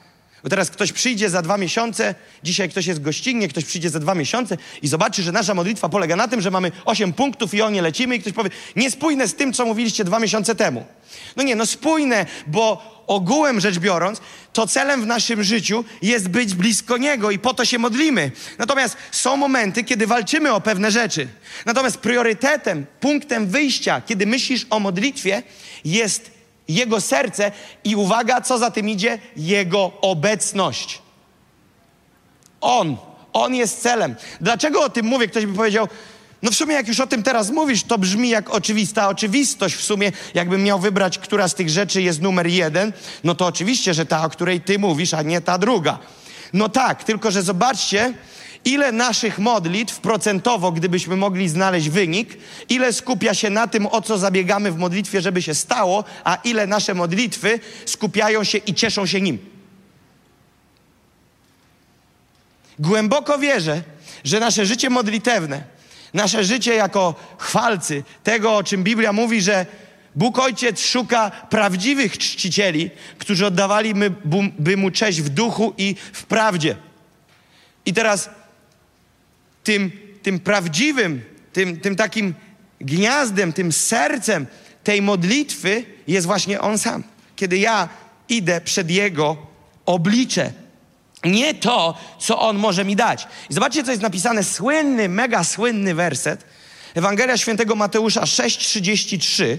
Bo 0.45 0.51
teraz 0.51 0.71
ktoś 0.71 0.93
przyjdzie 0.93 1.31
za 1.31 1.43
dwa 1.43 1.59
miesiące, 1.59 2.15
dzisiaj 2.43 2.69
ktoś 2.69 2.87
jest 2.87 3.03
gościnnie, 3.03 3.49
ktoś 3.49 3.65
przyjdzie 3.65 3.91
za 3.91 4.01
dwa 4.01 4.15
miesiące 4.15 4.57
i 4.83 4.89
zobaczy, 4.89 5.23
że 5.23 5.33
nasza 5.33 5.55
modlitwa 5.55 5.89
polega 5.89 6.17
na 6.17 6.29
tym, 6.29 6.41
że 6.41 6.51
mamy 6.51 6.73
osiem 6.85 7.13
punktów 7.13 7.55
i 7.55 7.63
o 7.63 7.71
nie 7.71 7.83
lecimy 7.83 8.17
i 8.17 8.21
ktoś 8.21 8.33
powie, 8.33 8.51
niespójne 8.77 9.29
z 9.29 9.35
tym, 9.35 9.53
co 9.53 9.67
mówiliście 9.67 10.05
dwa 10.05 10.19
miesiące 10.19 10.55
temu. 10.55 10.85
No 11.37 11.43
nie, 11.43 11.57
no 11.57 11.67
spójne, 11.67 12.27
bo 12.47 12.95
ogółem 13.07 13.61
rzecz 13.61 13.79
biorąc, 13.79 14.21
to 14.53 14.67
celem 14.67 15.03
w 15.03 15.07
naszym 15.07 15.45
życiu 15.45 15.85
jest 16.03 16.29
być 16.29 16.55
blisko 16.55 16.97
Niego 16.97 17.31
i 17.31 17.39
po 17.39 17.55
to 17.55 17.65
się 17.65 17.79
modlimy. 17.79 18.31
Natomiast 18.59 18.97
są 19.11 19.37
momenty, 19.37 19.85
kiedy 19.85 20.07
walczymy 20.07 20.53
o 20.53 20.61
pewne 20.61 20.91
rzeczy. 20.91 21.29
Natomiast 21.67 21.99
priorytetem, 21.99 22.87
punktem 23.01 23.47
wyjścia, 23.47 24.03
kiedy 24.07 24.27
myślisz 24.27 24.67
o 24.71 24.81
modlitwie, 24.81 25.43
jest 25.85 26.34
Jego 26.69 27.01
serce 27.01 27.53
i 27.85 27.97
uwaga, 27.97 28.41
co 28.41 28.59
za 28.59 28.71
tym 28.71 28.89
idzie? 28.89 29.19
Jego 29.37 29.93
obecność. 30.01 31.03
On, 32.61 32.97
On 33.33 33.55
jest 33.55 33.83
celem. 33.83 34.15
Dlaczego 34.41 34.81
o 34.81 34.89
tym 34.89 35.07
mówię? 35.07 35.29
Ktoś 35.29 35.47
by 35.47 35.55
powiedział, 35.55 35.89
no 36.43 36.51
w 36.51 36.55
sumie 36.55 36.75
jak 36.75 36.89
już 36.89 37.01
o 37.01 37.07
tym 37.07 37.23
teraz 37.23 37.51
mówisz, 37.51 37.83
to 37.83 37.99
brzmi 37.99 38.29
jak 38.29 38.51
oczywista 38.51 39.09
oczywistość. 39.09 39.75
W 39.75 39.83
sumie 39.83 40.13
jakbym 40.35 40.63
miał 40.63 40.79
wybrać, 40.79 41.19
która 41.19 41.49
z 41.49 41.55
tych 41.55 41.71
rzeczy 41.71 42.03
jest 42.03 42.23
numer 42.23 42.47
jeden, 42.47 42.93
no 43.25 43.35
to 43.35 43.47
oczywiście, 43.47 43.95
że 43.95 44.07
ta, 44.07 44.25
o 44.25 44.31
której 44.31 44.61
ty 44.61 44.79
mówisz, 44.79 45.15
a 45.15 45.23
nie 45.23 45.41
ta 45.41 45.59
druga. 45.59 45.99
No 46.53 46.69
tak, 46.69 47.05
tylko 47.05 47.31
że 47.31 47.43
zobaczcie, 47.43 48.15
ile 48.65 48.93
naszych 48.93 49.39
modlitw 49.39 50.01
procentowo, 50.01 50.73
gdybyśmy 50.73 51.17
mogli 51.17 51.49
znaleźć 51.49 51.89
wynik, 51.89 52.39
ile 52.69 52.93
skupia 52.93 53.35
się 53.35 53.51
na 53.51 53.67
tym, 53.67 53.87
o 53.87 54.03
co 54.03 54.19
zabiegamy 54.19 54.73
w 54.73 54.77
modlitwie, 54.77 55.21
żeby 55.21 55.43
się 55.43 55.55
stało, 55.55 56.05
a 56.25 56.39
ile 56.45 56.67
nasze 56.67 56.95
modlitwy 56.95 57.61
skupiają 57.87 58.45
się 58.45 58.59
i 58.59 58.75
cieszą 58.75 59.07
się 59.07 59.21
nim. 59.21 59.39
Głęboko 62.79 63.39
wierzę, 63.39 63.83
że 64.25 64.41
nasze 64.41 64.67
życie 64.67 64.91
modlitewne 64.91 65.75
nasze 66.15 66.45
życie 66.45 66.75
jako 66.75 67.15
chwalcy 67.39 68.03
tego, 68.25 68.57
o 68.57 68.65
czym 68.65 68.85
Biblia 68.85 69.13
mówi, 69.13 69.43
że 69.43 69.67
Bóg 70.15 70.39
Ojciec 70.39 70.81
szuka 70.81 71.31
prawdziwych 71.31 72.19
czcicieli, 72.19 72.91
którzy 73.19 73.47
oddawali 73.47 73.95
by 74.59 74.77
Mu 74.77 74.91
cześć 74.91 75.23
w 75.23 75.29
duchu 75.29 75.75
i 75.79 75.97
w 76.13 76.25
prawdzie. 76.25 76.77
I 77.87 77.93
teraz 77.93 78.31
tym, 79.65 79.93
tym 80.23 80.41
prawdziwym, 80.41 81.23
tym, 81.53 81.81
tym 81.81 81.97
takim 81.97 82.35
gniazdem, 82.81 83.53
tym 83.53 83.73
sercem 83.73 84.47
tej 84.85 85.03
modlitwy 85.03 85.85
jest 86.09 86.27
właśnie 86.27 86.61
On 86.61 86.79
sam. 86.79 87.03
Kiedy 87.37 87.59
ja 87.59 87.89
idę 88.29 88.61
przed 88.61 88.91
Jego 88.91 89.37
oblicze, 89.87 90.53
nie 91.25 91.55
to, 91.55 91.99
co 92.19 92.41
On 92.41 92.57
może 92.57 92.85
mi 92.85 92.97
dać. 92.97 93.27
I 93.51 93.55
zobaczcie, 93.55 93.85
co 93.85 93.91
jest 93.91 94.03
napisane, 94.03 94.45
słynny, 94.45 95.09
mega 95.09 95.45
słynny 95.45 95.95
werset. 95.95 96.45
Ewangelia 96.95 97.39
Świętego 97.39 97.75
Mateusza 97.75 98.21
6,33. 98.21 99.57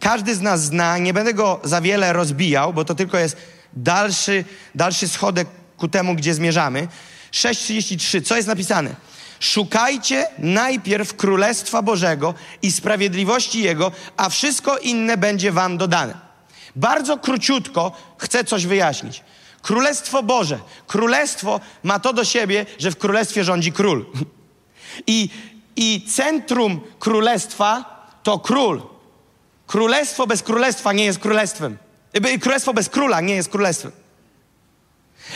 Każdy 0.00 0.34
z 0.34 0.40
nas 0.40 0.64
zna, 0.64 0.98
nie 0.98 1.14
będę 1.14 1.34
go 1.34 1.60
za 1.64 1.80
wiele 1.80 2.12
rozbijał, 2.12 2.72
bo 2.72 2.84
to 2.84 2.94
tylko 2.94 3.18
jest 3.18 3.36
dalszy, 3.72 4.44
dalszy 4.74 5.08
schodek 5.08 5.48
ku 5.76 5.88
temu, 5.88 6.14
gdzie 6.14 6.34
zmierzamy. 6.34 6.88
6,33. 7.32 8.22
Co 8.22 8.36
jest 8.36 8.48
napisane? 8.48 8.94
Szukajcie 9.44 10.26
najpierw 10.38 11.16
Królestwa 11.16 11.82
Bożego 11.82 12.34
i 12.62 12.72
sprawiedliwości 12.72 13.62
Jego, 13.62 13.92
a 14.16 14.28
wszystko 14.28 14.78
inne 14.78 15.16
będzie 15.16 15.52
wam 15.52 15.78
dodane. 15.78 16.14
Bardzo 16.76 17.18
króciutko 17.18 17.92
chcę 18.18 18.44
coś 18.44 18.66
wyjaśnić. 18.66 19.22
Królestwo 19.62 20.22
Boże. 20.22 20.58
Królestwo 20.86 21.60
ma 21.82 21.98
to 21.98 22.12
do 22.12 22.24
siebie, 22.24 22.66
że 22.78 22.90
w 22.90 22.98
królestwie 22.98 23.44
rządzi 23.44 23.72
król. 23.72 24.06
I, 25.06 25.28
i 25.76 26.06
centrum 26.08 26.80
królestwa 26.98 27.84
to 28.22 28.38
król. 28.38 28.82
Królestwo 29.66 30.26
bez 30.26 30.42
królestwa 30.42 30.92
nie 30.92 31.04
jest 31.04 31.18
królestwem. 31.18 31.78
Królestwo 32.40 32.74
bez 32.74 32.88
króla 32.88 33.20
nie 33.20 33.34
jest 33.34 33.48
królestwem. 33.48 33.92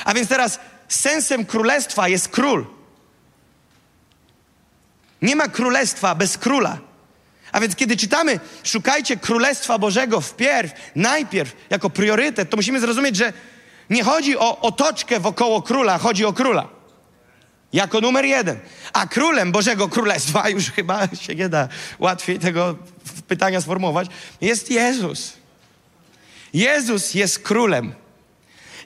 A 0.04 0.14
więc 0.14 0.28
teraz 0.28 0.60
sensem 0.88 1.46
królestwa 1.46 2.08
jest 2.08 2.28
król. 2.28 2.77
Nie 5.22 5.36
ma 5.36 5.48
królestwa 5.48 6.14
bez 6.14 6.38
króla. 6.38 6.78
A 7.52 7.60
więc 7.60 7.76
kiedy 7.76 7.96
czytamy, 7.96 8.40
szukajcie 8.64 9.16
Królestwa 9.16 9.78
Bożego 9.78 10.20
wpierw, 10.20 10.72
najpierw, 10.96 11.56
jako 11.70 11.90
priorytet, 11.90 12.50
to 12.50 12.56
musimy 12.56 12.80
zrozumieć, 12.80 13.16
że 13.16 13.32
nie 13.90 14.04
chodzi 14.04 14.38
o 14.38 14.60
otoczkę 14.60 15.20
wokoło 15.20 15.62
króla, 15.62 15.98
chodzi 15.98 16.24
o 16.24 16.32
króla. 16.32 16.68
Jako 17.72 18.00
numer 18.00 18.24
jeden. 18.24 18.58
A 18.92 19.06
królem 19.06 19.52
Bożego 19.52 19.88
Królestwa, 19.88 20.48
już 20.56 20.70
chyba 20.70 21.08
się 21.20 21.34
nie 21.34 21.48
da 21.48 21.68
łatwiej 21.98 22.38
tego 22.38 22.76
pytania 23.28 23.60
sformułować, 23.60 24.08
jest 24.40 24.70
Jezus. 24.70 25.32
Jezus 26.54 27.14
jest 27.14 27.38
królem. 27.38 27.94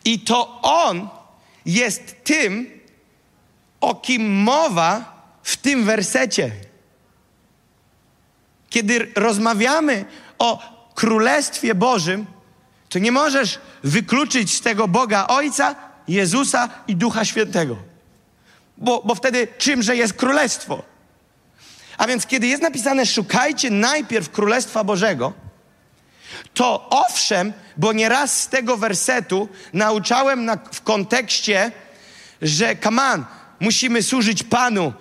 I 0.05 0.21
to 0.21 0.61
On 0.63 1.09
jest 1.67 2.25
tym, 2.25 2.81
o 3.81 3.95
kim 3.95 4.33
mowa 4.33 5.12
w 5.43 5.57
tym 5.57 5.85
wersecie. 5.85 6.51
Kiedy 8.71 9.13
rozmawiamy 9.17 10.05
o 10.39 10.63
Królestwie 10.95 11.75
Bożym, 11.75 12.27
to 12.89 12.99
nie 12.99 13.13
możesz 13.13 13.59
wykluczyć 13.85 14.55
z 14.55 14.61
tego 14.61 14.89
Boga 14.89 15.27
Ojca, 15.27 15.75
Jezusa 16.09 16.69
i 16.89 16.97
Ducha 16.97 17.25
Świętego. 17.25 17.77
Bo, 18.79 19.03
bo 19.05 19.15
wtedy 19.15 19.49
czymże 19.59 19.97
jest 19.97 20.13
królestwo? 20.13 20.83
A 21.99 22.07
więc 22.07 22.27
kiedy 22.27 22.47
jest 22.47 22.63
napisane 22.63 23.07
szukajcie 23.07 23.71
najpierw 23.71 24.31
Królestwa 24.31 24.85
Bożego, 24.85 25.33
to 26.55 26.89
owszem, 26.91 27.53
bo 27.77 27.93
nieraz 27.93 28.43
z 28.43 28.49
tego 28.49 28.77
wersetu 28.77 29.49
nauczałem 29.73 30.45
na, 30.45 30.57
w 30.73 30.83
kontekście, 30.83 31.73
że 32.43 32.77
kaman, 32.77 33.25
musimy 33.61 34.03
służyć 34.03 34.43
Panu, 34.43 34.93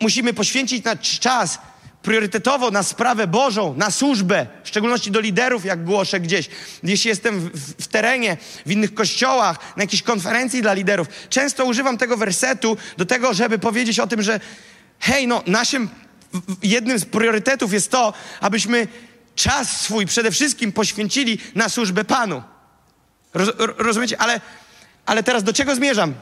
musimy 0.00 0.34
poświęcić 0.34 0.84
na 0.84 0.96
czas 0.96 1.58
priorytetowo 2.02 2.70
na 2.70 2.82
sprawę 2.82 3.26
Bożą, 3.26 3.74
na 3.76 3.90
służbę, 3.90 4.46
w 4.64 4.68
szczególności 4.68 5.10
do 5.10 5.20
liderów, 5.20 5.64
jak 5.64 5.84
głoszę 5.84 6.20
gdzieś. 6.20 6.48
Jeśli 6.82 7.08
jestem 7.08 7.40
w, 7.40 7.44
w, 7.44 7.84
w 7.84 7.88
terenie, 7.88 8.36
w 8.66 8.72
innych 8.72 8.94
kościołach, 8.94 9.58
na 9.76 9.82
jakiejś 9.82 10.02
konferencji 10.02 10.62
dla 10.62 10.74
liderów, 10.74 11.08
często 11.28 11.64
używam 11.64 11.98
tego 11.98 12.16
wersetu 12.16 12.76
do 12.96 13.06
tego, 13.06 13.34
żeby 13.34 13.58
powiedzieć 13.58 14.00
o 14.00 14.06
tym, 14.06 14.22
że 14.22 14.40
hej, 14.98 15.26
no 15.26 15.42
naszym 15.46 15.88
jednym 16.62 16.98
z 16.98 17.04
priorytetów 17.04 17.72
jest 17.72 17.90
to, 17.90 18.12
abyśmy 18.40 18.88
czas 19.34 19.80
swój 19.80 20.06
przede 20.06 20.30
wszystkim 20.30 20.72
poświęcili 20.72 21.38
na 21.54 21.68
służbę 21.68 22.04
Panu. 22.04 22.42
Roz, 23.34 23.50
rozumiecie? 23.58 24.20
Ale, 24.20 24.40
ale 25.06 25.22
teraz 25.22 25.44
do 25.44 25.52
czego 25.52 25.74
zmierzam? 25.74 26.14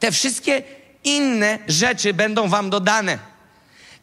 Te 0.00 0.12
wszystkie 0.12 0.62
inne 1.04 1.58
rzeczy 1.68 2.14
będą 2.14 2.48
wam 2.48 2.70
dodane. 2.70 3.18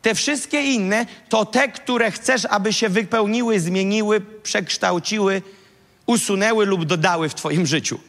Te 0.02 0.16
wszystkie 0.16 0.62
inne 0.62 1.06
to 1.30 1.46
te, 1.46 1.68
które 1.68 2.12
chcesz, 2.12 2.46
aby 2.50 2.74
się 2.74 2.90
wypełniły, 2.90 3.60
zmieniły, 3.60 4.22
przekształciły, 4.22 5.42
usunęły 6.06 6.66
lub 6.66 6.86
dodały 6.86 7.30
w 7.30 7.36
Twoim 7.36 7.66
życiu. 7.66 8.00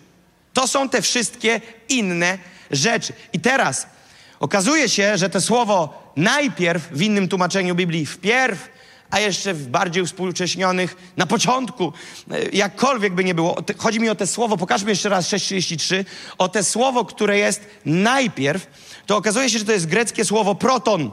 To 0.52 0.68
są 0.68 0.88
te 0.88 1.02
wszystkie 1.02 1.60
inne 1.88 2.38
rzeczy. 2.70 3.12
I 3.32 3.40
teraz 3.40 3.86
okazuje 4.40 4.88
się, 4.88 5.18
że 5.18 5.30
to 5.30 5.40
słowo 5.40 6.12
najpierw 6.16 6.88
w 6.92 7.02
innym 7.02 7.28
tłumaczeniu 7.28 7.74
Biblii 7.74 8.06
wpierw, 8.06 8.68
a 9.10 9.20
jeszcze 9.20 9.54
w 9.54 9.68
bardziej 9.68 10.06
współcześnionych 10.06 10.96
na 11.16 11.26
początku, 11.26 11.92
e, 12.30 12.48
jakkolwiek 12.52 13.14
by 13.14 13.24
nie 13.24 13.34
było. 13.34 13.56
Chodzi 13.78 14.00
mi 14.00 14.08
o 14.08 14.14
te 14.14 14.26
słowo, 14.26 14.56
pokażmy 14.56 14.90
jeszcze 14.90 15.08
raz 15.08 15.28
6.33, 15.28 16.04
o 16.38 16.48
te 16.48 16.64
słowo, 16.64 17.04
które 17.04 17.38
jest 17.38 17.66
najpierw, 17.84 18.66
to 19.06 19.16
okazuje 19.16 19.50
się, 19.50 19.58
że 19.58 19.64
to 19.64 19.72
jest 19.72 19.86
greckie 19.86 20.24
słowo 20.24 20.54
proton. 20.54 21.10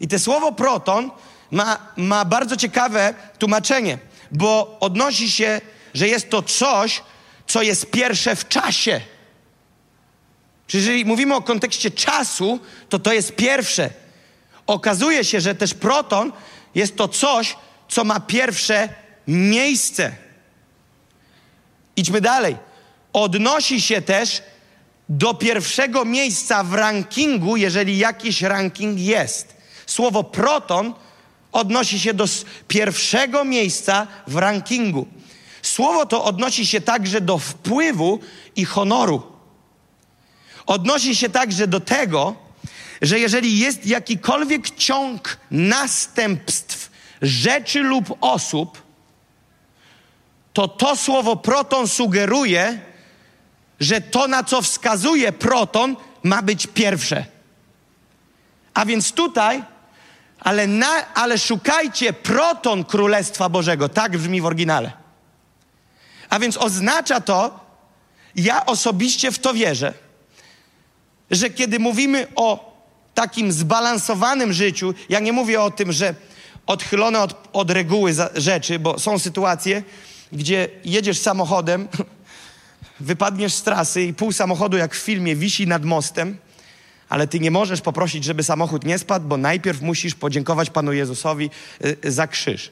I 0.00 0.08
te 0.08 0.18
słowo 0.18 0.52
proton 0.52 1.10
ma, 1.50 1.78
ma 1.96 2.24
bardzo 2.24 2.56
ciekawe 2.56 3.14
tłumaczenie, 3.38 3.98
bo 4.30 4.76
odnosi 4.80 5.30
się, 5.30 5.60
że 5.94 6.08
jest 6.08 6.30
to 6.30 6.42
coś, 6.42 7.02
co 7.46 7.62
jest 7.62 7.90
pierwsze 7.90 8.36
w 8.36 8.48
czasie. 8.48 9.00
Czyli 10.66 10.84
jeżeli 10.84 11.04
mówimy 11.04 11.34
o 11.34 11.42
kontekście 11.42 11.90
czasu, 11.90 12.60
to 12.88 12.98
to 12.98 13.12
jest 13.12 13.36
pierwsze. 13.36 13.90
Okazuje 14.66 15.24
się, 15.24 15.40
że 15.40 15.54
też 15.54 15.74
proton 15.74 16.32
jest 16.74 16.96
to 16.96 17.08
coś, 17.08 17.56
co 17.88 18.04
ma 18.04 18.20
pierwsze 18.20 18.88
miejsce. 19.26 20.12
Idźmy 21.96 22.20
dalej. 22.20 22.56
Odnosi 23.12 23.80
się 23.80 24.02
też 24.02 24.42
do 25.08 25.34
pierwszego 25.34 26.04
miejsca 26.04 26.64
w 26.64 26.74
rankingu, 26.74 27.56
jeżeli 27.56 27.98
jakiś 27.98 28.42
ranking 28.42 28.98
jest. 28.98 29.56
Słowo 29.86 30.24
proton 30.24 30.94
odnosi 31.52 32.00
się 32.00 32.14
do 32.14 32.24
pierwszego 32.68 33.44
miejsca 33.44 34.06
w 34.26 34.36
rankingu. 34.36 35.06
Słowo 35.62 36.06
to 36.06 36.24
odnosi 36.24 36.66
się 36.66 36.80
także 36.80 37.20
do 37.20 37.38
wpływu 37.38 38.20
i 38.56 38.64
honoru. 38.64 39.22
Odnosi 40.66 41.16
się 41.16 41.28
także 41.28 41.66
do 41.66 41.80
tego, 41.80 42.47
że 43.02 43.18
jeżeli 43.18 43.58
jest 43.58 43.86
jakikolwiek 43.86 44.70
ciąg 44.70 45.38
następstw 45.50 46.90
rzeczy 47.22 47.80
lub 47.80 48.18
osób, 48.20 48.82
to 50.52 50.68
to 50.68 50.96
słowo 50.96 51.36
proton 51.36 51.88
sugeruje, 51.88 52.80
że 53.80 54.00
to, 54.00 54.28
na 54.28 54.44
co 54.44 54.62
wskazuje 54.62 55.32
proton, 55.32 55.96
ma 56.22 56.42
być 56.42 56.66
pierwsze. 56.66 57.24
A 58.74 58.86
więc 58.86 59.12
tutaj, 59.12 59.62
ale, 60.40 60.66
na, 60.66 61.14
ale 61.14 61.38
szukajcie 61.38 62.12
proton 62.12 62.84
Królestwa 62.84 63.48
Bożego. 63.48 63.88
Tak 63.88 64.18
brzmi 64.18 64.40
w 64.40 64.46
oryginale. 64.46 64.92
A 66.28 66.38
więc 66.38 66.56
oznacza 66.56 67.20
to, 67.20 67.60
ja 68.36 68.66
osobiście 68.66 69.32
w 69.32 69.38
to 69.38 69.54
wierzę, 69.54 69.94
że 71.30 71.50
kiedy 71.50 71.78
mówimy 71.78 72.26
o 72.36 72.67
takim 73.18 73.52
zbalansowanym 73.52 74.52
życiu, 74.52 74.94
ja 75.08 75.20
nie 75.20 75.32
mówię 75.32 75.60
o 75.60 75.70
tym, 75.70 75.92
że 75.92 76.14
odchylone 76.66 77.20
od, 77.20 77.48
od 77.52 77.70
reguły 77.70 78.14
rzeczy, 78.34 78.78
bo 78.78 78.98
są 78.98 79.18
sytuacje, 79.18 79.82
gdzie 80.32 80.68
jedziesz 80.84 81.18
samochodem, 81.18 81.88
wypadniesz 83.00 83.54
z 83.54 83.62
trasy 83.62 84.02
i 84.02 84.14
pół 84.14 84.32
samochodu, 84.32 84.76
jak 84.76 84.94
w 84.94 84.98
filmie, 84.98 85.36
wisi 85.36 85.66
nad 85.66 85.84
mostem, 85.84 86.36
ale 87.08 87.26
ty 87.26 87.40
nie 87.40 87.50
możesz 87.50 87.80
poprosić, 87.80 88.24
żeby 88.24 88.42
samochód 88.42 88.84
nie 88.84 88.98
spadł, 88.98 89.28
bo 89.28 89.36
najpierw 89.36 89.82
musisz 89.82 90.14
podziękować 90.14 90.70
Panu 90.70 90.92
Jezusowi 90.92 91.50
y, 92.04 92.12
za 92.12 92.26
krzyż. 92.26 92.70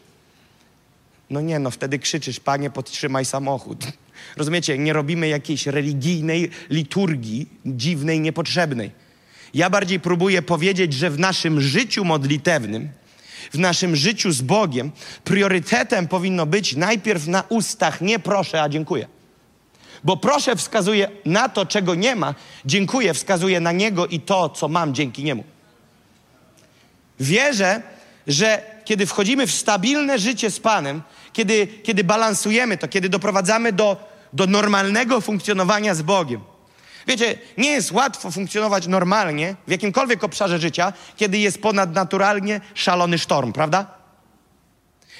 No 1.30 1.40
nie, 1.40 1.58
no 1.58 1.70
wtedy 1.70 1.98
krzyczysz, 1.98 2.40
Panie, 2.40 2.70
podtrzymaj 2.70 3.24
samochód. 3.24 3.86
Rozumiecie, 4.36 4.78
nie 4.78 4.92
robimy 4.92 5.28
jakiejś 5.28 5.66
religijnej 5.66 6.50
liturgii, 6.70 7.48
dziwnej, 7.64 8.20
niepotrzebnej. 8.20 9.05
Ja 9.54 9.70
bardziej 9.70 10.00
próbuję 10.00 10.42
powiedzieć, 10.42 10.92
że 10.92 11.10
w 11.10 11.18
naszym 11.18 11.60
życiu 11.60 12.04
modlitewnym, 12.04 12.88
w 13.52 13.58
naszym 13.58 13.96
życiu 13.96 14.32
z 14.32 14.42
Bogiem, 14.42 14.92
priorytetem 15.24 16.08
powinno 16.08 16.46
być 16.46 16.76
najpierw 16.76 17.26
na 17.26 17.44
ustach 17.48 18.00
nie 18.00 18.18
proszę, 18.18 18.62
a 18.62 18.68
dziękuję. 18.68 19.06
Bo 20.04 20.16
proszę 20.16 20.56
wskazuje 20.56 21.08
na 21.24 21.48
to, 21.48 21.66
czego 21.66 21.94
nie 21.94 22.16
ma, 22.16 22.34
dziękuję 22.64 23.14
wskazuje 23.14 23.60
na 23.60 23.72
Niego 23.72 24.06
i 24.06 24.20
to, 24.20 24.48
co 24.48 24.68
mam 24.68 24.94
dzięki 24.94 25.24
Niemu. 25.24 25.44
Wierzę, 27.20 27.82
że 28.26 28.62
kiedy 28.84 29.06
wchodzimy 29.06 29.46
w 29.46 29.52
stabilne 29.52 30.18
życie 30.18 30.50
z 30.50 30.60
Panem, 30.60 31.02
kiedy, 31.32 31.66
kiedy 31.66 32.04
balansujemy 32.04 32.78
to, 32.78 32.88
kiedy 32.88 33.08
doprowadzamy 33.08 33.72
do, 33.72 33.96
do 34.32 34.46
normalnego 34.46 35.20
funkcjonowania 35.20 35.94
z 35.94 36.02
Bogiem. 36.02 36.40
Wiecie, 37.06 37.38
nie 37.58 37.70
jest 37.70 37.92
łatwo 37.92 38.30
funkcjonować 38.30 38.86
normalnie 38.86 39.54
w 39.66 39.70
jakimkolwiek 39.70 40.24
obszarze 40.24 40.58
życia, 40.58 40.92
kiedy 41.16 41.38
jest 41.38 41.62
ponadnaturalnie 41.62 42.60
szalony 42.74 43.18
sztorm, 43.18 43.52
prawda? 43.52 43.86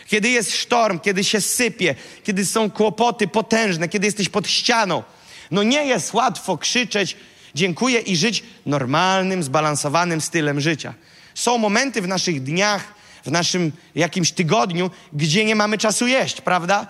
Kiedy 0.07 0.29
jest 0.29 0.57
sztorm, 0.57 0.99
kiedy 0.99 1.25
się 1.25 1.41
sypie, 1.41 1.95
kiedy 2.25 2.47
są 2.47 2.71
kłopoty 2.71 3.29
potężne, 3.29 3.89
kiedy 3.89 4.07
jesteś 4.07 4.29
pod 4.29 4.49
ścianą. 4.49 5.03
No 5.51 5.63
nie 5.63 5.85
jest 5.85 6.15
łatwo 6.15 6.59
krzyczeć, 6.59 7.17
dziękuję 7.55 8.01
i 8.01 8.17
żyć 8.17 8.45
normalnym, 8.67 9.43
zbalansowanym 9.43 10.21
stylem 10.21 10.61
życia. 10.61 10.95
Są 11.35 11.59
momenty 11.59 12.03
w 12.03 12.09
naszych 12.09 12.43
dniach, 12.43 12.95
w 13.25 13.31
naszym 13.31 13.73
jakimś 13.95 14.33
tygodniu, 14.33 14.91
gdzie 15.13 15.45
nie 15.45 15.55
mamy 15.55 15.79
czasu 15.79 16.07
jeść, 16.07 16.41
prawda? 16.41 16.87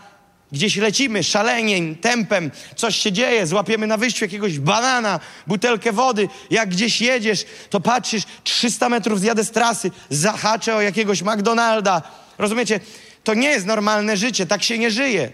Gdzieś 0.53 0.77
lecimy 0.77 1.23
szalenie, 1.23 1.95
tempem, 1.95 2.51
coś 2.77 2.97
się 2.97 3.13
dzieje, 3.13 3.47
złapiemy 3.47 3.87
na 3.87 3.97
wyjściu 3.97 4.25
jakiegoś 4.25 4.59
banana, 4.59 5.21
butelkę 5.47 5.93
wody. 5.93 6.29
Jak 6.51 6.69
gdzieś 6.69 7.01
jedziesz, 7.01 7.45
to 7.71 7.81
patrzysz, 7.81 8.23
300 8.45 8.89
metrów 8.89 9.21
zjadę 9.21 9.45
z 9.45 9.51
trasy, 9.51 9.91
zahaczę 10.11 10.77
o 10.77 10.81
jakiegoś 10.81 11.23
McDonalda. 11.23 12.03
Rozumiecie? 12.39 12.81
To 13.25 13.35
nie 13.35 13.49
jest 13.49 13.67
normalne 13.67 14.17
życie, 14.17 14.47
tak 14.47 14.63
się 14.63 14.79
nie 14.79 14.91
żyje. 14.91 15.33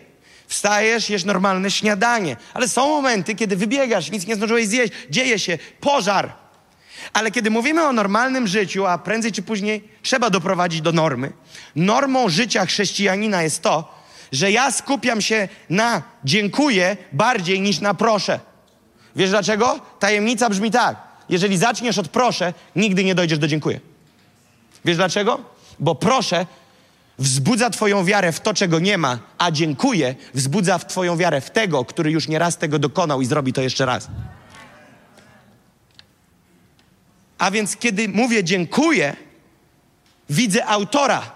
Wstajesz, 0.48 1.10
jesz 1.10 1.24
normalne 1.24 1.70
śniadanie. 1.70 2.36
Ale 2.54 2.68
są 2.68 2.88
momenty, 2.88 3.34
kiedy 3.34 3.56
wybiegasz, 3.56 4.10
nic 4.10 4.26
nie 4.26 4.34
zdążyłeś 4.34 4.66
zjeść, 4.66 4.92
dzieje 5.10 5.38
się 5.38 5.58
pożar. 5.80 6.32
Ale 7.12 7.30
kiedy 7.30 7.50
mówimy 7.50 7.84
o 7.84 7.92
normalnym 7.92 8.46
życiu, 8.46 8.86
a 8.86 8.98
prędzej 8.98 9.32
czy 9.32 9.42
później 9.42 9.88
trzeba 10.02 10.30
doprowadzić 10.30 10.80
do 10.80 10.92
normy, 10.92 11.32
normą 11.76 12.28
życia 12.28 12.66
chrześcijanina 12.66 13.42
jest 13.42 13.62
to, 13.62 14.01
że 14.32 14.50
ja 14.50 14.70
skupiam 14.70 15.20
się 15.20 15.48
na 15.70 16.02
dziękuję 16.24 16.96
bardziej 17.12 17.60
niż 17.60 17.80
na 17.80 17.94
proszę. 17.94 18.40
Wiesz 19.16 19.30
dlaczego? 19.30 19.80
Tajemnica 19.98 20.50
brzmi 20.50 20.70
tak. 20.70 20.96
Jeżeli 21.28 21.58
zaczniesz 21.58 21.98
od 21.98 22.08
proszę, 22.08 22.54
nigdy 22.76 23.04
nie 23.04 23.14
dojdziesz 23.14 23.38
do 23.38 23.48
dziękuję. 23.48 23.80
Wiesz 24.84 24.96
dlaczego? 24.96 25.40
Bo 25.78 25.94
proszę 25.94 26.46
wzbudza 27.18 27.70
Twoją 27.70 28.04
wiarę 28.04 28.32
w 28.32 28.40
to, 28.40 28.54
czego 28.54 28.78
nie 28.78 28.98
ma, 28.98 29.18
a 29.38 29.50
dziękuję 29.50 30.14
wzbudza 30.34 30.78
w 30.78 30.86
Twoją 30.86 31.16
wiarę 31.16 31.40
w 31.40 31.50
tego, 31.50 31.84
który 31.84 32.10
już 32.10 32.28
nie 32.28 32.38
raz 32.38 32.56
tego 32.56 32.78
dokonał 32.78 33.20
i 33.20 33.26
zrobi 33.26 33.52
to 33.52 33.62
jeszcze 33.62 33.86
raz. 33.86 34.08
A 37.38 37.50
więc 37.50 37.76
kiedy 37.76 38.08
mówię 38.08 38.44
dziękuję, 38.44 39.16
widzę 40.30 40.66
autora. 40.66 41.30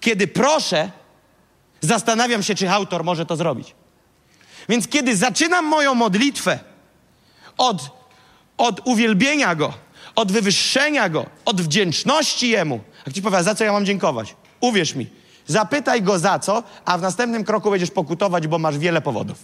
Kiedy 0.00 0.26
proszę, 0.28 0.90
zastanawiam 1.80 2.42
się, 2.42 2.54
czy 2.54 2.70
autor 2.70 3.04
może 3.04 3.26
to 3.26 3.36
zrobić. 3.36 3.74
Więc 4.68 4.88
kiedy 4.88 5.16
zaczynam 5.16 5.64
moją 5.64 5.94
modlitwę 5.94 6.58
od, 7.58 7.90
od 8.56 8.80
uwielbienia 8.84 9.54
Go, 9.54 9.72
od 10.14 10.32
wywyższenia 10.32 11.08
Go, 11.08 11.26
od 11.44 11.60
wdzięczności 11.60 12.48
Jemu, 12.48 12.80
a 13.06 13.10
Ci 13.10 13.22
powie, 13.22 13.42
za 13.42 13.54
co 13.54 13.64
ja 13.64 13.72
mam 13.72 13.86
dziękować? 13.86 14.36
Uwierz 14.60 14.94
mi, 14.94 15.06
zapytaj 15.46 16.02
Go 16.02 16.18
za 16.18 16.38
co, 16.38 16.62
a 16.84 16.98
w 16.98 17.02
następnym 17.02 17.44
kroku 17.44 17.70
będziesz 17.70 17.90
pokutować, 17.90 18.46
bo 18.46 18.58
masz 18.58 18.78
wiele 18.78 19.00
powodów. 19.00 19.38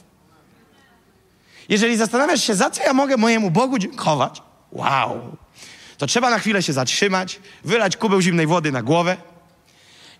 Jeżeli 1.68 1.96
zastanawiasz 1.96 2.44
się, 2.44 2.54
za 2.54 2.70
co 2.70 2.82
ja 2.82 2.92
mogę 2.92 3.16
mojemu 3.16 3.50
Bogu 3.50 3.78
dziękować, 3.78 4.42
wow, 4.72 5.36
to 5.98 6.06
trzeba 6.06 6.30
na 6.30 6.38
chwilę 6.38 6.62
się 6.62 6.72
zatrzymać, 6.72 7.40
wylać 7.64 7.96
kubeł 7.96 8.20
zimnej 8.20 8.46
wody 8.46 8.72
na 8.72 8.82
głowę 8.82 9.16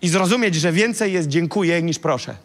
i 0.03 0.09
zrozumieć, 0.09 0.55
że 0.55 0.71
więcej 0.71 1.13
jest 1.13 1.27
dziękuję 1.27 1.81
niż 1.81 1.99
proszę. 1.99 2.35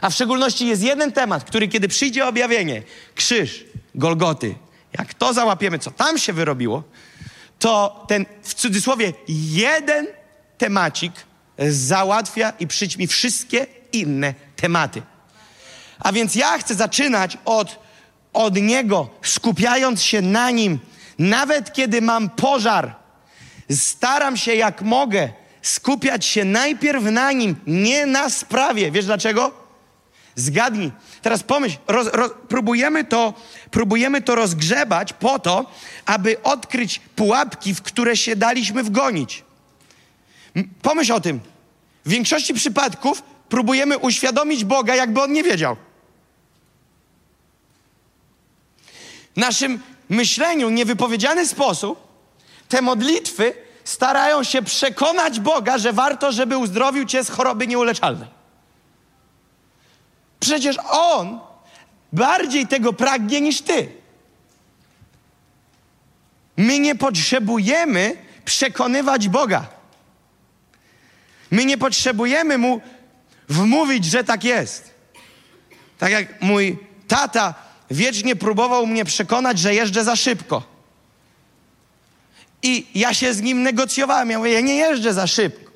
A 0.00 0.10
w 0.10 0.14
szczególności 0.14 0.66
jest 0.66 0.82
jeden 0.82 1.12
temat, 1.12 1.44
który 1.44 1.68
kiedy 1.68 1.88
przyjdzie 1.88 2.26
objawienie, 2.26 2.82
krzyż, 3.14 3.64
Golgoty, 3.94 4.54
Jak 4.98 5.14
to 5.14 5.34
załapiemy, 5.34 5.78
co 5.78 5.90
tam 5.90 6.18
się 6.18 6.32
wyrobiło, 6.32 6.82
to 7.58 8.04
ten 8.08 8.26
w 8.42 8.54
cudzysłowie 8.54 9.12
jeden 9.28 10.06
temacik 10.58 11.12
załatwia 11.68 12.52
i 12.60 12.66
przyćmi 12.66 13.06
wszystkie 13.06 13.66
inne 13.92 14.34
tematy. 14.56 15.02
A 15.98 16.12
więc 16.12 16.34
ja 16.34 16.58
chcę 16.58 16.74
zaczynać 16.74 17.38
od, 17.44 17.78
od 18.32 18.56
Niego, 18.56 19.08
skupiając 19.22 20.02
się 20.02 20.22
na 20.22 20.50
Nim, 20.50 20.78
nawet 21.18 21.72
kiedy 21.72 22.02
mam 22.02 22.30
pożar. 22.30 22.96
Staram 23.70 24.36
się 24.36 24.54
jak 24.54 24.82
mogę 24.82 25.43
skupiać 25.64 26.26
się 26.26 26.44
najpierw 26.44 27.04
na 27.04 27.32
Nim, 27.32 27.56
nie 27.66 28.06
na 28.06 28.30
sprawie. 28.30 28.90
Wiesz 28.90 29.06
dlaczego? 29.06 29.52
Zgadnij. 30.34 30.92
Teraz 31.22 31.42
pomyśl, 31.42 31.76
roz, 31.86 32.08
roz, 32.12 32.30
próbujemy, 32.48 33.04
to, 33.04 33.34
próbujemy 33.70 34.22
to 34.22 34.34
rozgrzebać 34.34 35.12
po 35.12 35.38
to, 35.38 35.70
aby 36.06 36.42
odkryć 36.42 37.00
pułapki, 37.16 37.74
w 37.74 37.82
które 37.82 38.16
się 38.16 38.36
daliśmy 38.36 38.82
wgonić. 38.82 39.44
Pomyśl 40.82 41.12
o 41.12 41.20
tym. 41.20 41.40
W 42.04 42.10
większości 42.10 42.54
przypadków 42.54 43.22
próbujemy 43.48 43.98
uświadomić 43.98 44.64
Boga, 44.64 44.94
jakby 44.94 45.22
On 45.22 45.32
nie 45.32 45.42
wiedział. 45.42 45.76
W 49.36 49.36
naszym 49.36 49.80
myśleniu, 50.08 50.70
niewypowiedziany 50.70 51.46
sposób, 51.46 51.98
te 52.68 52.82
modlitwy 52.82 53.63
starają 53.84 54.44
się 54.44 54.62
przekonać 54.62 55.40
Boga, 55.40 55.78
że 55.78 55.92
warto, 55.92 56.32
żeby 56.32 56.56
uzdrowił 56.56 57.04
cię 57.04 57.24
z 57.24 57.30
choroby 57.30 57.66
nieuleczalnej. 57.66 58.28
Przecież 60.40 60.76
On 60.90 61.40
bardziej 62.12 62.66
tego 62.66 62.92
pragnie 62.92 63.40
niż 63.40 63.62
ty. 63.62 63.92
My 66.56 66.78
nie 66.78 66.94
potrzebujemy 66.94 68.16
przekonywać 68.44 69.28
Boga. 69.28 69.66
My 71.50 71.64
nie 71.64 71.78
potrzebujemy 71.78 72.58
Mu 72.58 72.80
wmówić, 73.48 74.04
że 74.04 74.24
tak 74.24 74.44
jest. 74.44 74.94
Tak 75.98 76.12
jak 76.12 76.42
mój 76.42 76.78
tata 77.08 77.54
wiecznie 77.90 78.36
próbował 78.36 78.86
mnie 78.86 79.04
przekonać, 79.04 79.58
że 79.58 79.74
jeżdżę 79.74 80.04
za 80.04 80.16
szybko. 80.16 80.73
I 82.64 82.86
ja 82.94 83.14
się 83.14 83.34
z 83.34 83.42
nim 83.42 83.62
negocjowałem. 83.62 84.30
Ja 84.30 84.38
mówię, 84.38 84.52
ja 84.52 84.60
nie 84.60 84.76
jeżdżę 84.76 85.14
za 85.14 85.26
szybko. 85.26 85.72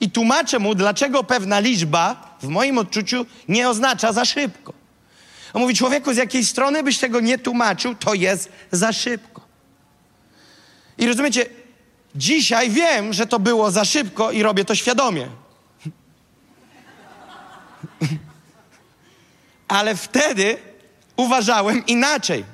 I 0.00 0.10
tłumaczę 0.10 0.58
mu, 0.58 0.74
dlaczego 0.74 1.24
pewna 1.24 1.58
liczba 1.60 2.36
w 2.42 2.48
moim 2.48 2.78
odczuciu 2.78 3.26
nie 3.48 3.68
oznacza 3.68 4.12
za 4.12 4.24
szybko. 4.24 4.72
On 5.52 5.62
mówi, 5.62 5.74
człowieku, 5.74 6.14
z 6.14 6.16
jakiej 6.16 6.44
strony 6.44 6.82
byś 6.82 6.98
tego 6.98 7.20
nie 7.20 7.38
tłumaczył, 7.38 7.94
to 7.94 8.14
jest 8.14 8.52
za 8.70 8.92
szybko. 8.92 9.40
I 10.98 11.06
rozumiecie, 11.06 11.46
dzisiaj 12.14 12.70
wiem, 12.70 13.12
że 13.12 13.26
to 13.26 13.38
było 13.38 13.70
za 13.70 13.84
szybko 13.84 14.32
i 14.32 14.42
robię 14.42 14.64
to 14.64 14.74
świadomie. 14.74 15.28
Ale 19.68 19.96
wtedy 19.96 20.56
uważałem 21.16 21.86
inaczej. 21.86 22.44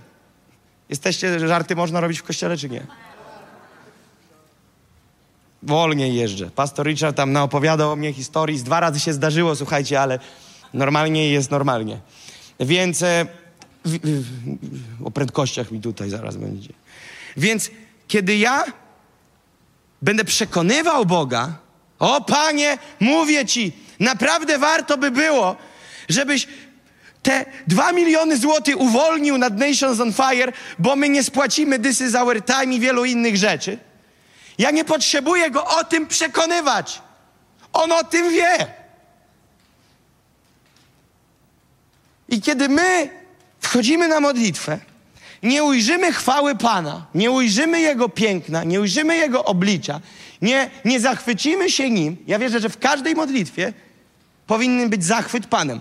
Jesteście, 0.88 1.48
żarty 1.48 1.76
można 1.76 2.00
robić 2.00 2.18
w 2.18 2.22
kościele, 2.22 2.56
czy 2.56 2.68
nie? 2.68 2.86
Wolniej 5.62 6.14
jeżdżę. 6.14 6.50
Pastor 6.50 6.86
Richard 6.86 7.16
tam 7.16 7.32
naopowiadał 7.32 7.92
o 7.92 7.96
mnie 7.96 8.12
historii, 8.12 8.58
z 8.58 8.62
dwa 8.62 8.80
razy 8.80 9.00
się 9.00 9.12
zdarzyło, 9.12 9.56
słuchajcie, 9.56 10.00
ale 10.00 10.18
normalnie 10.74 11.30
jest 11.30 11.50
normalnie. 11.50 11.98
Więc 12.60 13.02
e, 13.02 13.26
w, 13.84 13.98
w, 13.98 15.06
o 15.06 15.10
prędkościach 15.10 15.70
mi 15.70 15.80
tutaj 15.80 16.10
zaraz 16.10 16.36
będzie. 16.36 16.72
Więc 17.36 17.70
kiedy 18.08 18.36
ja 18.36 18.64
będę 20.02 20.24
przekonywał 20.24 21.06
Boga, 21.06 21.52
o 21.98 22.20
Panie, 22.20 22.78
mówię 23.00 23.46
Ci, 23.46 23.72
naprawdę 24.00 24.58
warto 24.58 24.98
by 24.98 25.10
było, 25.10 25.56
żebyś 26.08 26.48
te 27.22 27.44
dwa 27.66 27.92
miliony 27.92 28.36
złotych 28.36 28.80
uwolnił 28.80 29.38
nad 29.38 29.58
Nations 29.58 30.00
on 30.00 30.12
Fire, 30.12 30.52
bo 30.78 30.96
my 30.96 31.08
nie 31.08 31.24
spłacimy 31.24 31.78
This 31.78 32.00
is 32.00 32.14
our 32.14 32.44
time 32.44 32.74
i 32.74 32.80
wielu 32.80 33.04
innych 33.04 33.36
rzeczy. 33.36 33.78
Ja 34.60 34.70
nie 34.70 34.84
potrzebuję 34.84 35.50
go 35.50 35.66
o 35.66 35.84
tym 35.84 36.06
przekonywać. 36.06 37.02
On 37.72 37.92
o 37.92 38.04
tym 38.04 38.30
wie. 38.30 38.66
I 42.28 42.40
kiedy 42.40 42.68
my 42.68 43.10
wchodzimy 43.60 44.08
na 44.08 44.20
modlitwę, 44.20 44.78
nie 45.42 45.64
ujrzymy 45.64 46.12
chwały 46.12 46.54
Pana, 46.54 47.06
nie 47.14 47.30
ujrzymy 47.30 47.80
Jego 47.80 48.08
piękna, 48.08 48.64
nie 48.64 48.80
ujrzymy 48.80 49.16
Jego 49.16 49.44
oblicza, 49.44 50.00
nie, 50.42 50.70
nie 50.84 51.00
zachwycimy 51.00 51.70
się 51.70 51.90
Nim. 51.90 52.16
Ja 52.26 52.38
wierzę, 52.38 52.60
że 52.60 52.68
w 52.68 52.78
każdej 52.78 53.14
modlitwie 53.14 53.72
powinien 54.46 54.90
być 54.90 55.04
zachwyt 55.04 55.46
Panem. 55.46 55.80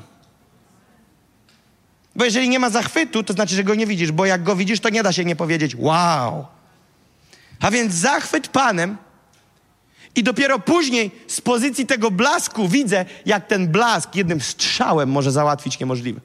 Bo 2.16 2.26
jeżeli 2.26 2.50
nie 2.50 2.60
ma 2.60 2.70
zachwytu, 2.70 3.24
to 3.24 3.34
znaczy, 3.34 3.56
że 3.56 3.64
Go 3.64 3.76
nie 3.76 3.88
widzisz, 3.88 4.12
bo 4.12 4.26
jak 4.26 4.44
Go 4.44 4.56
widzisz, 4.56 4.80
to 4.80 4.90
nie 4.90 5.04
da 5.04 5.14
się 5.14 5.26
nie 5.26 5.36
powiedzieć 5.36 5.76
wow. 5.76 6.59
A 7.60 7.72
więc 7.72 7.94
zachwyt 7.94 8.48
Panem 8.48 8.98
i 10.16 10.24
dopiero 10.24 10.60
później 10.60 11.12
z 11.28 11.42
pozycji 11.42 11.86
tego 11.86 12.12
blasku 12.12 12.68
widzę, 12.68 13.06
jak 13.26 13.48
ten 13.48 13.68
blask 13.68 14.16
jednym 14.16 14.42
strzałem 14.42 15.10
może 15.10 15.32
załatwić 15.32 15.80
niemożliwe. 15.80 16.22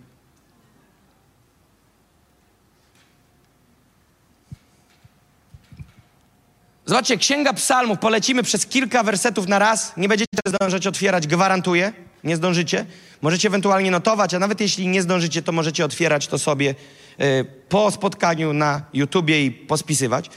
Zobaczcie, 6.87 7.16
Księga 7.16 7.53
Psalmów, 7.53 7.99
polecimy 7.99 8.42
przez 8.42 8.66
kilka 8.66 9.03
wersetów 9.03 9.49
na 9.49 9.59
raz. 9.59 9.92
Nie 9.97 10.09
będziecie 10.09 10.38
zdążyć 10.47 10.87
otwierać, 10.87 11.27
gwarantuję. 11.27 11.92
Nie 12.25 12.37
zdążycie. 12.37 12.87
Możecie 13.23 13.49
ewentualnie 13.49 13.90
notować, 13.90 14.35
a 14.35 14.38
nawet 14.38 14.61
jeśli 14.61 14.88
nie 14.88 15.03
zdążycie, 15.03 15.42
to 15.42 15.53
możecie 15.53 15.85
otwierać 15.85 16.27
to 16.27 16.38
sobie 16.38 16.75
y, 17.20 17.44
po 17.68 17.90
spotkaniu 17.90 18.53
na 18.53 18.83
YouTubie 18.92 19.44
i 19.44 19.51
pospisywać. 19.51 20.31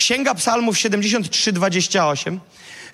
Księga 0.00 0.34
Psalmów 0.34 0.78
73, 0.78 1.52
28. 1.52 2.40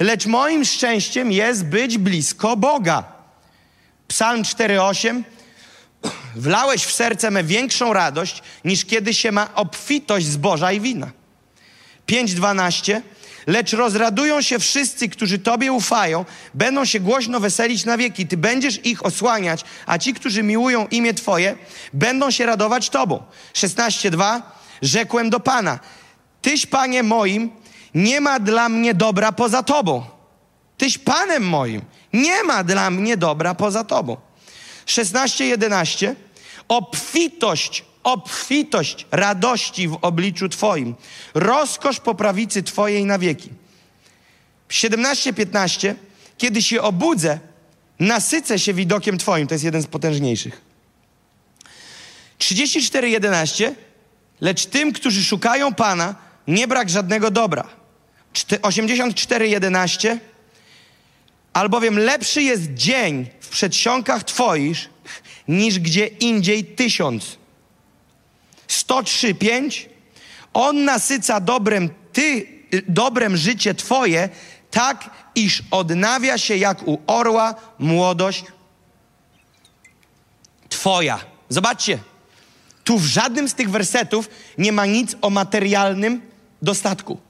Lecz 0.01 0.27
moim 0.27 0.64
szczęściem 0.64 1.33
jest 1.33 1.64
być 1.64 1.99
blisko 1.99 2.57
Boga. 2.57 3.05
Psalm 4.09 4.42
4:8. 4.42 5.23
Wlałeś 6.37 6.85
w 6.85 6.92
serce 6.92 7.31
me 7.31 7.45
większą 7.45 7.92
radość, 7.92 8.42
niż 8.64 8.85
kiedy 8.85 9.14
się 9.14 9.33
ma 9.33 9.55
obfitość 9.55 10.27
zboża 10.27 10.73
i 10.73 10.81
wina. 10.81 11.11
5:12. 12.07 13.01
Lecz 13.47 13.73
rozradują 13.73 14.42
się 14.42 14.59
wszyscy, 14.59 15.09
którzy 15.09 15.38
Tobie 15.38 15.73
ufają, 15.73 16.25
będą 16.55 16.85
się 16.85 17.01
głośno 17.01 17.40
weselić 17.40 17.85
na 17.85 17.97
wieki. 17.97 18.27
Ty 18.27 18.37
będziesz 18.37 18.87
ich 18.87 19.07
osłaniać, 19.07 19.64
a 19.87 19.99
ci, 19.99 20.14
którzy 20.14 20.42
miłują 20.42 20.87
imię 20.87 21.14
Twoje, 21.14 21.57
będą 21.92 22.31
się 22.31 22.47
radować 22.47 22.90
Tobą. 22.90 23.23
16:2. 23.55 24.42
Rzekłem 24.83 25.31
do 25.31 25.40
Pana: 25.40 25.79
Tyś, 26.46 26.66
Panie 26.66 27.02
moim, 27.02 27.50
nie 27.94 28.20
ma 28.20 28.40
dla 28.40 28.68
mnie 28.68 28.94
dobra 28.94 29.32
poza 29.32 29.62
Tobą. 29.62 30.04
Tyś 30.76 30.98
Panem 30.98 31.48
moim, 31.48 31.82
nie 32.12 32.44
ma 32.44 32.64
dla 32.64 32.90
mnie 32.90 33.16
dobra 33.16 33.54
poza 33.54 33.85
Tobą. 33.85 34.16
16:11. 34.87 36.14
Obfitość, 36.68 37.85
obfitość 38.02 39.06
radości 39.11 39.88
w 39.88 39.98
obliczu 40.02 40.48
Twoim, 40.48 40.94
rozkosz 41.35 42.00
po 42.00 42.14
prawicy 42.14 42.62
Twojej 42.62 43.04
na 43.04 43.18
wieki. 43.18 43.50
17:15. 44.68 45.94
Kiedy 46.38 46.62
się 46.62 46.82
obudzę, 46.82 47.38
nasycę 48.00 48.59
się 48.59 48.74
widokiem 48.74 49.18
Twoim. 49.18 49.46
To 49.46 49.54
jest 49.54 49.64
jeden 49.64 49.82
z 49.82 49.87
potężniejszych. 49.87 50.61
34:11. 52.38 53.74
Lecz 54.40 54.66
tym, 54.66 54.92
którzy 54.92 55.24
szukają 55.24 55.74
Pana, 55.74 56.25
nie 56.48 56.68
brak 56.68 56.88
żadnego 56.88 57.30
dobra. 57.30 57.68
84:11 58.62 60.18
Albowiem 61.52 61.98
lepszy 61.98 62.42
jest 62.42 62.74
dzień 62.74 63.26
w 63.40 63.48
przedsionkach 63.48 64.24
Twoich 64.24 64.90
niż 65.48 65.78
gdzie 65.78 66.06
indziej 66.06 66.64
tysiąc. 66.64 67.37
103:5 68.68 69.88
On 70.52 70.85
nasyca 70.85 71.40
dobrem 71.40 71.90
ty, 72.12 72.46
dobrem 72.88 73.37
życie 73.37 73.74
Twoje, 73.74 74.28
tak 74.70 75.11
iż 75.35 75.62
odnawia 75.70 76.38
się 76.38 76.56
jak 76.56 76.88
u 76.88 76.98
orła 77.06 77.54
młodość 77.78 78.44
Twoja. 80.68 81.20
Zobaczcie, 81.48 81.98
tu 82.85 82.98
w 82.98 83.04
żadnym 83.04 83.48
z 83.48 83.54
tych 83.54 83.70
wersetów 83.70 84.28
nie 84.59 84.72
ma 84.72 84.87
nic 84.87 85.16
o 85.22 85.30
materialnym 85.30 86.20
dostatku. 86.62 87.21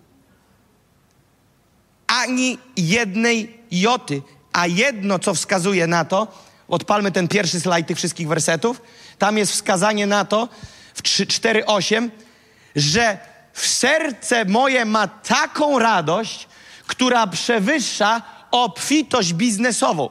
Ani 2.07 2.59
jednej 2.77 3.61
joty. 3.71 4.23
A 4.53 4.67
jedno, 4.67 5.19
co 5.19 5.35
wskazuje 5.35 5.87
na 5.87 6.05
to, 6.05 6.29
odpalmy 6.69 7.13
ten 7.13 7.29
pierwszy 7.29 7.61
slajd 7.61 7.87
tych 7.87 7.97
wszystkich 7.97 8.29
wersetów, 8.29 8.83
tam 9.19 9.39
jest 9.39 9.53
wskazanie 9.53 10.07
na 10.07 10.25
to 10.25 10.49
w 10.95 11.03
4:8. 11.03 12.11
że 12.77 13.19
w 13.53 13.67
serce 13.67 14.45
moje 14.45 14.85
ma 14.85 15.09
taką 15.09 15.79
radość, 15.79 16.49
która 16.87 17.27
przewyższa 17.27 18.23
obfitość 18.51 19.33
biznesową. 19.33 20.11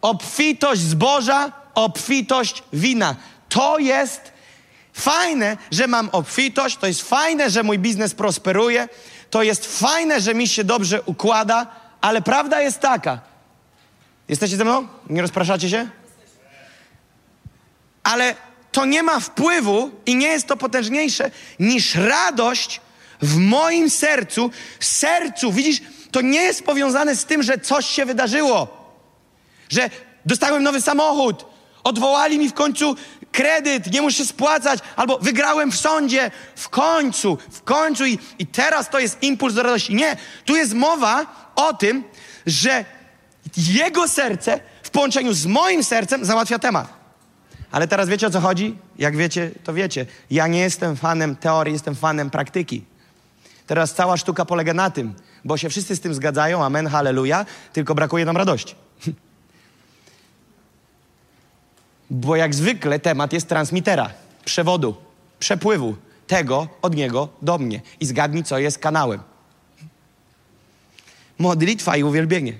Obfitość 0.00 0.80
zboża, 0.80 1.52
obfitość 1.74 2.62
wina. 2.72 3.16
To 3.48 3.78
jest 3.78 4.32
fajne, 5.00 5.56
że 5.70 5.86
mam 5.86 6.08
obfitość, 6.12 6.76
to 6.76 6.86
jest 6.86 7.02
fajne, 7.02 7.50
że 7.50 7.62
mój 7.62 7.78
biznes 7.78 8.14
prosperuje, 8.14 8.88
to 9.30 9.42
jest 9.42 9.78
fajne, 9.78 10.20
że 10.20 10.34
mi 10.34 10.48
się 10.48 10.64
dobrze 10.64 11.02
układa, 11.02 11.66
ale 12.00 12.22
prawda 12.22 12.60
jest 12.60 12.80
taka. 12.80 13.20
Jesteście 14.28 14.56
ze 14.56 14.64
mną? 14.64 14.88
Nie 15.10 15.22
rozpraszacie 15.22 15.70
się? 15.70 15.88
Ale 18.02 18.34
to 18.72 18.84
nie 18.84 19.02
ma 19.02 19.20
wpływu 19.20 19.90
i 20.06 20.14
nie 20.14 20.26
jest 20.26 20.46
to 20.46 20.56
potężniejsze 20.56 21.30
niż 21.60 21.94
radość 21.94 22.80
w 23.22 23.36
moim 23.36 23.90
sercu. 23.90 24.50
Sercu, 24.80 25.52
widzisz, 25.52 25.80
to 26.10 26.20
nie 26.20 26.42
jest 26.42 26.64
powiązane 26.64 27.16
z 27.16 27.24
tym, 27.24 27.42
że 27.42 27.58
coś 27.58 27.86
się 27.86 28.06
wydarzyło. 28.06 28.68
Że 29.68 29.90
dostałem 30.26 30.62
nowy 30.62 30.80
samochód, 30.80 31.44
odwołali 31.84 32.38
mi 32.38 32.48
w 32.48 32.54
końcu 32.54 32.96
kredyt, 33.32 33.92
nie 33.92 34.02
muszę 34.02 34.24
spłacać, 34.24 34.80
albo 34.96 35.18
wygrałem 35.18 35.72
w 35.72 35.76
sądzie, 35.76 36.30
w 36.56 36.68
końcu, 36.68 37.38
w 37.50 37.62
końcu 37.62 38.06
i, 38.06 38.18
i 38.38 38.46
teraz 38.46 38.90
to 38.90 38.98
jest 38.98 39.22
impuls 39.22 39.54
do 39.54 39.62
radości. 39.62 39.94
Nie, 39.94 40.16
tu 40.44 40.56
jest 40.56 40.74
mowa 40.74 41.26
o 41.56 41.74
tym, 41.74 42.04
że 42.46 42.84
jego 43.56 44.08
serce 44.08 44.60
w 44.82 44.90
połączeniu 44.90 45.32
z 45.32 45.46
moim 45.46 45.84
sercem 45.84 46.24
załatwia 46.24 46.58
temat. 46.58 46.98
Ale 47.70 47.88
teraz 47.88 48.08
wiecie 48.08 48.26
o 48.26 48.30
co 48.30 48.40
chodzi? 48.40 48.76
Jak 48.98 49.16
wiecie, 49.16 49.50
to 49.64 49.74
wiecie. 49.74 50.06
Ja 50.30 50.46
nie 50.46 50.60
jestem 50.60 50.96
fanem 50.96 51.36
teorii, 51.36 51.72
jestem 51.72 51.94
fanem 51.94 52.30
praktyki. 52.30 52.84
Teraz 53.66 53.94
cała 53.94 54.16
sztuka 54.16 54.44
polega 54.44 54.74
na 54.74 54.90
tym, 54.90 55.14
bo 55.44 55.56
się 55.56 55.68
wszyscy 55.68 55.96
z 55.96 56.00
tym 56.00 56.14
zgadzają, 56.14 56.64
amen, 56.64 56.86
halleluja, 56.86 57.46
tylko 57.72 57.94
brakuje 57.94 58.24
nam 58.24 58.36
radości. 58.36 58.74
Bo 62.10 62.36
jak 62.36 62.54
zwykle 62.54 62.98
temat 62.98 63.32
jest 63.32 63.48
transmitera, 63.48 64.10
przewodu, 64.44 64.96
przepływu 65.38 65.96
tego 66.26 66.68
od 66.82 66.94
niego 66.94 67.28
do 67.42 67.58
mnie. 67.58 67.80
I 68.00 68.06
zgadnij, 68.06 68.44
co 68.44 68.58
jest 68.58 68.78
kanałem. 68.78 69.20
Modlitwa 71.38 71.96
i 71.96 72.02
uwielbienie. 72.02 72.52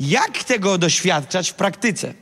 Jak 0.00 0.44
tego 0.44 0.78
doświadczać 0.78 1.50
w 1.50 1.54
praktyce? 1.54 2.14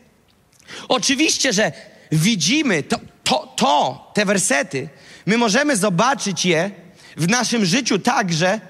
Oczywiście, 0.88 1.52
że 1.52 1.72
widzimy 2.12 2.82
to, 2.82 2.98
to, 3.24 3.54
to, 3.56 4.10
te 4.14 4.24
wersety, 4.24 4.88
my 5.26 5.38
możemy 5.38 5.76
zobaczyć 5.76 6.46
je 6.46 6.70
w 7.16 7.28
naszym 7.28 7.64
życiu 7.64 7.98
także 7.98 8.60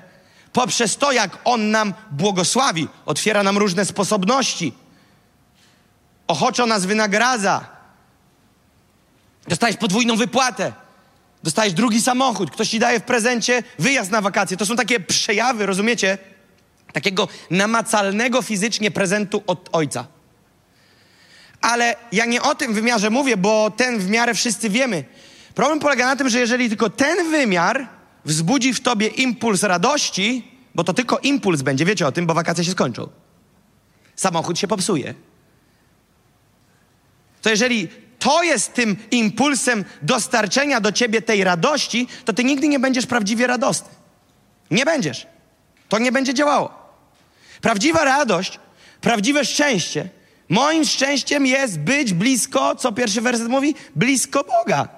poprzez 0.53 0.97
to, 0.97 1.13
jak 1.13 1.39
On 1.45 1.71
nam 1.71 1.95
błogosławi, 2.11 2.89
otwiera 3.07 3.43
nam 3.43 3.59
różne 3.59 3.85
sposobności, 3.85 4.73
ochoczo 6.27 6.67
nas 6.67 6.87
wynagradza. 6.87 7.67
Dostajesz 9.49 9.77
podwójną 9.77 10.17
wypłatę, 10.17 10.73
dostajesz 11.43 11.75
drugi 11.75 12.03
samochód, 12.03 12.51
ktoś 12.51 12.69
ci 12.69 12.79
daje 12.79 13.01
w 13.01 13.03
prezencie 13.03 13.63
wyjazd 13.79 14.11
na 14.11 14.21
wakacje. 14.21 14.57
To 14.57 14.67
są 14.67 14.77
takie 14.77 15.01
przejawy, 15.01 15.67
rozumiecie? 15.67 16.19
takiego 16.97 17.29
namacalnego 17.51 18.43
fizycznie 18.43 18.91
prezentu 18.91 19.43
od 19.47 19.69
ojca. 19.73 20.07
Ale 21.61 21.97
ja 22.13 22.25
nie 22.25 22.43
o 22.43 22.55
tym 22.55 22.75
wymiarze 22.75 23.11
mówię, 23.11 23.37
bo 23.37 23.71
ten 23.71 23.99
w 23.99 24.09
miarę 24.09 24.35
wszyscy 24.35 24.71
wiemy. 24.71 25.05
Problem 25.55 25.81
polega 25.81 26.07
na 26.07 26.17
tym, 26.17 26.29
że 26.29 26.39
jeżeli 26.39 26.69
tylko 26.69 26.91
ten 26.91 27.31
wymiar 27.31 27.89
wzbudzi 28.25 28.75
w 28.75 28.81
tobie 28.81 29.07
impuls 29.07 29.63
radości, 29.63 30.53
bo 30.75 30.85
to 30.85 30.95
tylko 30.95 31.19
impuls 31.19 31.63
będzie, 31.63 31.85
wiecie 31.85 32.07
o 32.07 32.13
tym, 32.13 32.27
bo 32.27 32.35
wakacje 32.35 32.65
się 32.65 32.71
skończą. 32.71 33.09
Samochód 34.17 34.59
się 34.59 34.69
popsuje. 34.69 35.15
To 37.47 37.51
jeżeli 37.51 37.89
to 38.19 38.43
jest 38.43 38.75
tym 38.75 38.97
impulsem 39.11 39.85
dostarczenia 40.03 40.81
do 40.81 40.93
ciebie 40.93 41.23
tej 41.23 41.45
radości, 41.45 42.09
to 42.25 42.33
ty 42.33 42.45
nigdy 42.45 42.69
nie 42.69 42.79
będziesz 42.79 43.07
prawdziwie 43.07 43.47
radosny. 43.47 43.89
Nie 44.71 44.85
będziesz. 44.85 45.27
To 45.89 45.99
nie 45.99 46.13
będzie 46.13 46.35
działało. 46.35 46.75
Prawdziwa 47.61 48.05
radość, 48.05 48.59
prawdziwe 49.01 49.45
szczęście, 49.45 50.09
moim 50.49 50.85
szczęściem 50.85 51.47
jest 51.47 51.79
być 51.79 52.13
blisko, 52.13 52.75
co 52.77 52.93
pierwszy 52.93 53.21
werset 53.21 53.49
mówi, 53.49 53.75
blisko 53.97 54.45
Boga. 54.45 54.89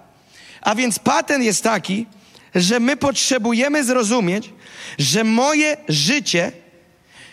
A 0.60 0.74
więc 0.74 0.98
patent 0.98 1.44
jest 1.44 1.62
taki, 1.62 2.06
że 2.54 2.80
my 2.80 2.96
potrzebujemy 2.96 3.84
zrozumieć, 3.84 4.52
że 4.98 5.24
moje 5.24 5.76
życie 5.88 6.52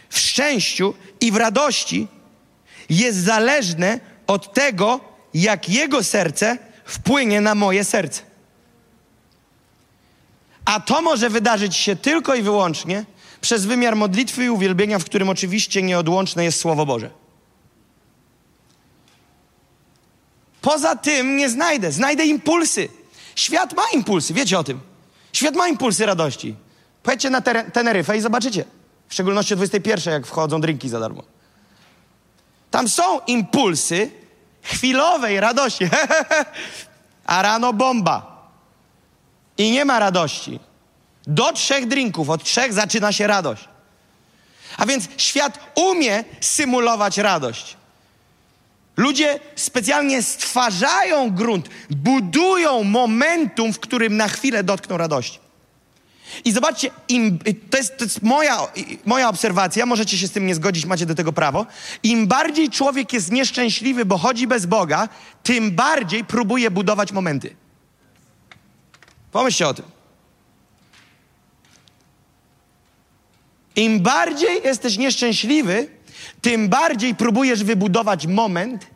w 0.10 0.20
szczęściu 0.20 0.94
i 1.22 1.32
w 1.32 1.36
radości 1.36 2.08
jest 2.90 3.18
zależne 3.18 4.15
od 4.28 4.54
tego, 4.54 5.00
jak 5.34 5.70
Jego 5.70 6.04
serce 6.04 6.58
wpłynie 6.86 7.42
na 7.42 7.56
moje 7.56 7.84
serce. 7.84 8.22
A 10.66 10.80
to 10.80 11.02
może 11.02 11.30
wydarzyć 11.30 11.76
się 11.76 11.96
tylko 11.96 12.36
i 12.36 12.42
wyłącznie, 12.42 13.06
przez 13.42 13.66
wymiar 13.66 13.96
modlitwy 13.96 14.46
i 14.46 14.50
uwielbienia, 14.50 15.00
w 15.00 15.06
którym 15.06 15.30
oczywiście 15.30 15.82
nieodłączne 15.82 16.44
jest 16.44 16.60
Słowo 16.60 16.86
Boże. 16.86 17.10
Poza 20.62 20.96
tym 20.96 21.38
nie 21.38 21.50
znajdę. 21.50 21.92
Znajdę 21.92 22.26
impulsy. 22.26 22.90
Świat 23.36 23.74
ma 23.74 23.84
impulsy, 23.94 24.34
wiecie 24.34 24.60
o 24.60 24.64
tym. 24.64 24.80
Świat 25.34 25.56
ma 25.56 25.68
impulsy 25.68 26.06
radości. 26.06 26.56
Pojedźcie 27.04 27.30
na 27.30 27.42
Teneryfę 27.74 28.18
i 28.18 28.22
zobaczycie. 28.22 28.66
W 29.08 29.14
szczególności 29.14 29.54
o 29.54 29.58
21, 29.58 30.14
jak 30.14 30.28
wchodzą 30.28 30.62
drinki 30.62 30.90
za 30.90 31.00
darmo. 31.00 31.35
Tam 32.72 32.90
są 32.90 33.20
impulsy 33.20 34.12
chwilowej 34.62 35.40
radości. 35.40 35.90
A 37.26 37.42
rano 37.42 37.74
bomba. 37.74 38.36
I 39.58 39.72
nie 39.72 39.86
ma 39.86 40.00
radości. 40.00 40.60
Do 41.28 41.54
trzech 41.54 41.88
drinków, 41.88 42.30
od 42.30 42.44
trzech 42.44 42.74
zaczyna 42.74 43.12
się 43.12 43.28
radość. 43.28 43.68
A 44.78 44.86
więc 44.86 45.08
świat 45.18 45.60
umie 45.76 46.24
symulować 46.42 47.18
radość. 47.18 47.78
Ludzie 48.98 49.40
specjalnie 49.56 50.24
stwarzają 50.24 51.32
grunt, 51.32 51.70
budują 51.90 52.84
momentum, 52.84 53.74
w 53.74 53.80
którym 53.80 54.18
na 54.18 54.28
chwilę 54.28 54.64
dotkną 54.64 54.98
radości. 54.98 55.40
I 56.46 56.52
zobaczcie, 56.52 56.90
im, 57.08 57.40
to 57.70 57.78
jest, 57.78 57.98
to 57.98 58.04
jest 58.04 58.22
moja, 58.22 58.58
moja 59.06 59.30
obserwacja, 59.30 59.86
możecie 59.86 60.18
się 60.18 60.28
z 60.28 60.32
tym 60.32 60.46
nie 60.46 60.56
zgodzić, 60.56 60.86
macie 60.86 61.06
do 61.06 61.16
tego 61.16 61.34
prawo. 61.34 61.66
Im 62.04 62.28
bardziej 62.28 62.70
człowiek 62.70 63.14
jest 63.14 63.32
nieszczęśliwy, 63.32 64.06
bo 64.06 64.18
chodzi 64.18 64.48
bez 64.48 64.66
Boga, 64.66 65.10
tym 65.44 65.72
bardziej 65.72 66.26
próbuje 66.26 66.72
budować 66.72 67.12
momenty. 67.12 67.56
Pomyślcie 69.32 69.68
o 69.68 69.74
tym. 69.74 69.86
Im 73.76 74.00
bardziej 74.00 74.64
jesteś 74.64 74.98
nieszczęśliwy, 74.98 75.88
tym 76.42 76.70
bardziej 76.70 77.16
próbujesz 77.16 77.64
wybudować 77.64 78.28
moment 78.28 78.88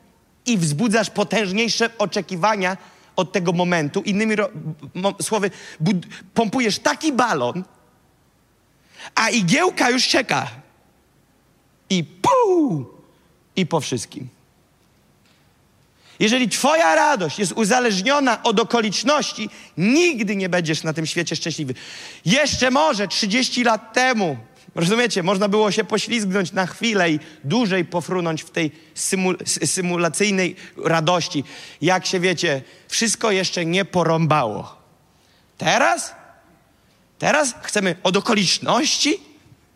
i 0.45 0.57
wzbudzasz 0.57 1.09
potężniejsze 1.09 1.89
oczekiwania 1.97 2.77
od 3.19 3.31
tego 3.31 3.53
momentu. 3.53 4.01
Innymi 4.01 4.35
słowy, 5.21 5.51
pompujesz 6.33 6.79
taki 6.79 7.13
balon, 7.13 7.63
a 9.15 9.29
igiełka 9.29 9.89
już 9.89 10.07
czeka. 10.07 10.47
I 11.89 12.03
pół! 12.03 12.85
I 13.55 13.65
po 13.65 13.79
wszystkim. 13.79 14.29
Jeżeli 16.19 16.49
Twoja 16.49 16.95
radość 16.95 17.39
jest 17.39 17.51
uzależniona 17.51 18.43
od 18.43 18.59
okoliczności, 18.59 19.49
nigdy 19.77 20.35
nie 20.35 20.49
będziesz 20.49 20.83
na 20.83 20.93
tym 20.93 21.05
świecie 21.05 21.35
szczęśliwy. 21.35 21.73
Jeszcze 22.25 22.71
może 22.71 23.07
30 23.07 23.63
lat 23.63 23.93
temu 23.93 24.37
Rozumiecie? 24.75 25.23
Można 25.23 25.47
było 25.47 25.71
się 25.71 25.83
poślizgnąć 25.83 26.51
na 26.51 26.65
chwilę 26.65 27.11
i 27.11 27.19
dłużej 27.43 27.85
pofrunąć 27.85 28.43
w 28.43 28.49
tej 28.49 28.71
symul 28.95 29.37
symulacyjnej 29.65 30.55
radości. 30.85 31.43
Jak 31.81 32.05
się 32.05 32.19
wiecie, 32.19 32.61
wszystko 32.87 33.31
jeszcze 33.31 33.65
nie 33.65 33.85
porąbało. 33.85 34.77
Teraz? 35.57 36.15
Teraz 37.19 37.55
chcemy 37.61 37.95
od 38.03 38.17
okoliczności 38.17 39.19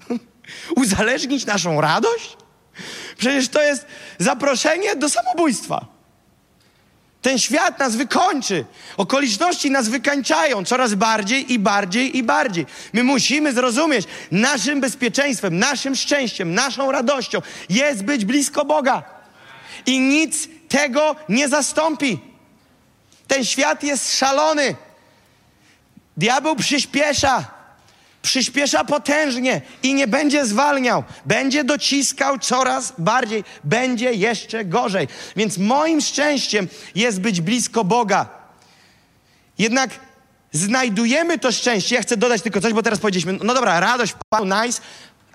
uzależnić 0.75 1.45
naszą 1.45 1.81
radość? 1.81 2.37
Przecież 3.17 3.49
to 3.49 3.61
jest 3.61 3.85
zaproszenie 4.19 4.95
do 4.95 5.09
samobójstwa. 5.09 5.92
Ten 7.23 7.39
świat 7.39 7.79
nas 7.79 7.95
wykończy. 7.95 8.65
Okoliczności 8.97 9.71
nas 9.71 9.89
wykańczają 9.89 10.65
coraz 10.65 10.93
bardziej 10.93 11.53
i 11.53 11.59
bardziej 11.59 12.17
i 12.17 12.23
bardziej. 12.23 12.65
My 12.93 13.03
musimy 13.03 13.53
zrozumieć, 13.53 14.07
naszym 14.31 14.81
bezpieczeństwem, 14.81 15.57
naszym 15.57 15.95
szczęściem, 15.95 16.53
naszą 16.53 16.91
radością 16.91 17.41
jest 17.69 18.03
być 18.03 18.25
blisko 18.25 18.65
Boga. 18.65 19.03
I 19.85 19.99
nic 19.99 20.47
tego 20.69 21.15
nie 21.29 21.49
zastąpi. 21.49 22.19
Ten 23.27 23.45
świat 23.45 23.83
jest 23.83 24.17
szalony. 24.17 24.75
Diabeł 26.17 26.55
przyspiesza. 26.55 27.52
Przyspiesza 28.23 28.83
potężnie 28.83 29.61
i 29.83 29.93
nie 29.93 30.07
będzie 30.07 30.45
zwalniał. 30.45 31.03
Będzie 31.25 31.63
dociskał 31.63 32.39
coraz 32.39 32.93
bardziej. 32.97 33.43
Będzie 33.63 34.13
jeszcze 34.13 34.65
gorzej. 34.65 35.07
Więc 35.35 35.57
moim 35.57 36.01
szczęściem 36.01 36.67
jest 36.95 37.21
być 37.21 37.41
blisko 37.41 37.83
Boga. 37.83 38.29
Jednak 39.57 39.89
znajdujemy 40.51 41.39
to 41.39 41.51
szczęście. 41.51 41.95
Ja 41.95 42.01
chcę 42.01 42.17
dodać 42.17 42.41
tylko 42.41 42.61
coś, 42.61 42.73
bo 42.73 42.83
teraz 42.83 42.99
powiedzieliśmy, 42.99 43.33
no 43.43 43.53
dobra, 43.53 43.79
radość, 43.79 44.15
nice, 44.43 44.81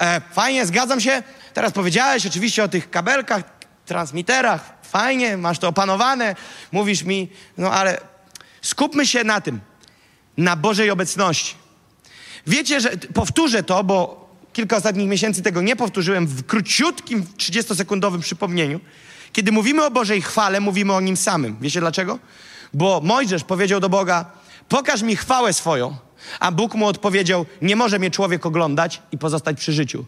e, 0.01 0.21
fajnie, 0.33 0.67
zgadzam 0.67 1.01
się. 1.01 1.23
Teraz 1.55 1.73
powiedziałeś 1.73 2.27
oczywiście 2.27 2.65
o 2.65 2.69
tych 2.69 2.91
kabelkach, 2.91 3.43
transmiterach, 3.87 4.61
fajnie, 4.83 5.37
masz 5.37 5.59
to 5.59 5.69
opanowane, 5.69 6.37
mówisz 6.73 7.03
mi, 7.03 7.29
no 7.59 7.73
ale 7.73 8.01
skupmy 8.63 9.07
się 9.07 9.25
na 9.25 9.41
tym, 9.41 9.61
na 10.37 10.57
Bożej 10.57 10.91
obecności. 10.91 11.68
Wiecie, 12.47 12.81
że 12.81 12.91
powtórzę 13.15 13.63
to, 13.63 13.85
bo 13.85 14.29
kilka 14.53 14.77
ostatnich 14.77 15.09
miesięcy 15.09 15.43
tego 15.43 15.63
nie 15.63 15.77
powtórzyłem 15.77 16.27
w 16.27 16.47
króciutkim, 16.47 17.25
30-sekundowym 17.37 18.21
przypomnieniu. 18.21 18.81
Kiedy 19.33 19.53
mówimy 19.53 19.85
o 19.85 19.91
Bożej 19.91 20.23
chwale, 20.23 20.61
mówimy 20.61 20.93
o 20.93 21.01
Nim 21.01 21.17
samym. 21.17 21.57
Wiecie 21.61 21.81
dlaczego? 21.81 22.19
Bo 22.75 23.01
Mojżesz 23.05 23.45
powiedział 23.45 23.81
do 23.81 23.89
Boga, 23.89 24.25
pokaż 24.69 25.03
mi 25.03 25.17
chwałę 25.17 25.53
swoją. 25.53 25.97
A 26.41 26.53
Bóg 26.53 26.75
mu 26.75 26.87
odpowiedział, 26.87 27.47
nie 27.63 27.77
może 27.77 27.99
mnie 27.99 28.11
człowiek 28.11 28.47
oglądać 28.47 29.03
i 29.13 29.19
pozostać 29.19 29.57
przy 29.57 29.73
życiu. 29.73 30.05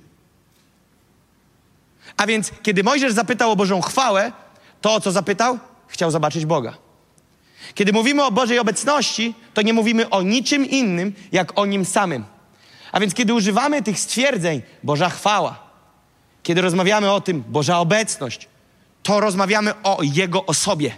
A 2.17 2.27
więc, 2.27 2.51
kiedy 2.63 2.85
Mojżesz 2.85 3.13
zapytał 3.13 3.51
o 3.51 3.57
Bożą 3.57 3.81
chwałę, 3.81 4.33
to 4.81 4.95
o 4.95 5.01
co 5.01 5.13
zapytał? 5.13 5.59
Chciał 5.89 6.11
zobaczyć 6.11 6.47
Boga. 6.47 6.90
Kiedy 7.75 7.93
mówimy 7.93 8.25
o 8.25 8.31
Bożej 8.31 8.59
obecności, 8.59 9.35
to 9.55 9.63
nie 9.63 9.73
mówimy 9.73 10.11
o 10.11 10.23
niczym 10.23 10.67
innym, 10.67 11.13
jak 11.33 11.59
o 11.59 11.67
Nim 11.67 11.85
samym. 11.85 12.25
A 12.93 13.01
więc, 13.01 13.15
kiedy 13.15 13.35
używamy 13.35 13.83
tych 13.83 13.99
stwierdzeń, 13.99 14.63
Boża 14.83 15.11
chwała, 15.11 15.71
kiedy 16.43 16.61
rozmawiamy 16.61 17.13
o 17.13 17.21
tym, 17.21 17.45
Boża 17.49 17.79
obecność, 17.79 18.49
to 19.03 19.21
rozmawiamy 19.21 19.83
o 19.83 19.99
Jego 20.03 20.47
osobie. 20.47 20.97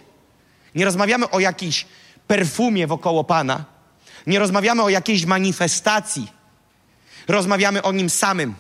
Nie 0.75 0.85
rozmawiamy 0.85 1.31
o 1.31 1.41
jakiejś 1.41 1.87
perfumie 2.27 2.87
wokoło 2.87 3.25
Pana. 3.25 3.65
Nie 4.27 4.39
rozmawiamy 4.39 4.83
o 4.83 4.89
jakiejś 4.89 5.25
manifestacji. 5.25 6.29
Rozmawiamy 7.29 7.83
o 7.83 7.93
Nim 7.93 8.11
samym. 8.11 8.55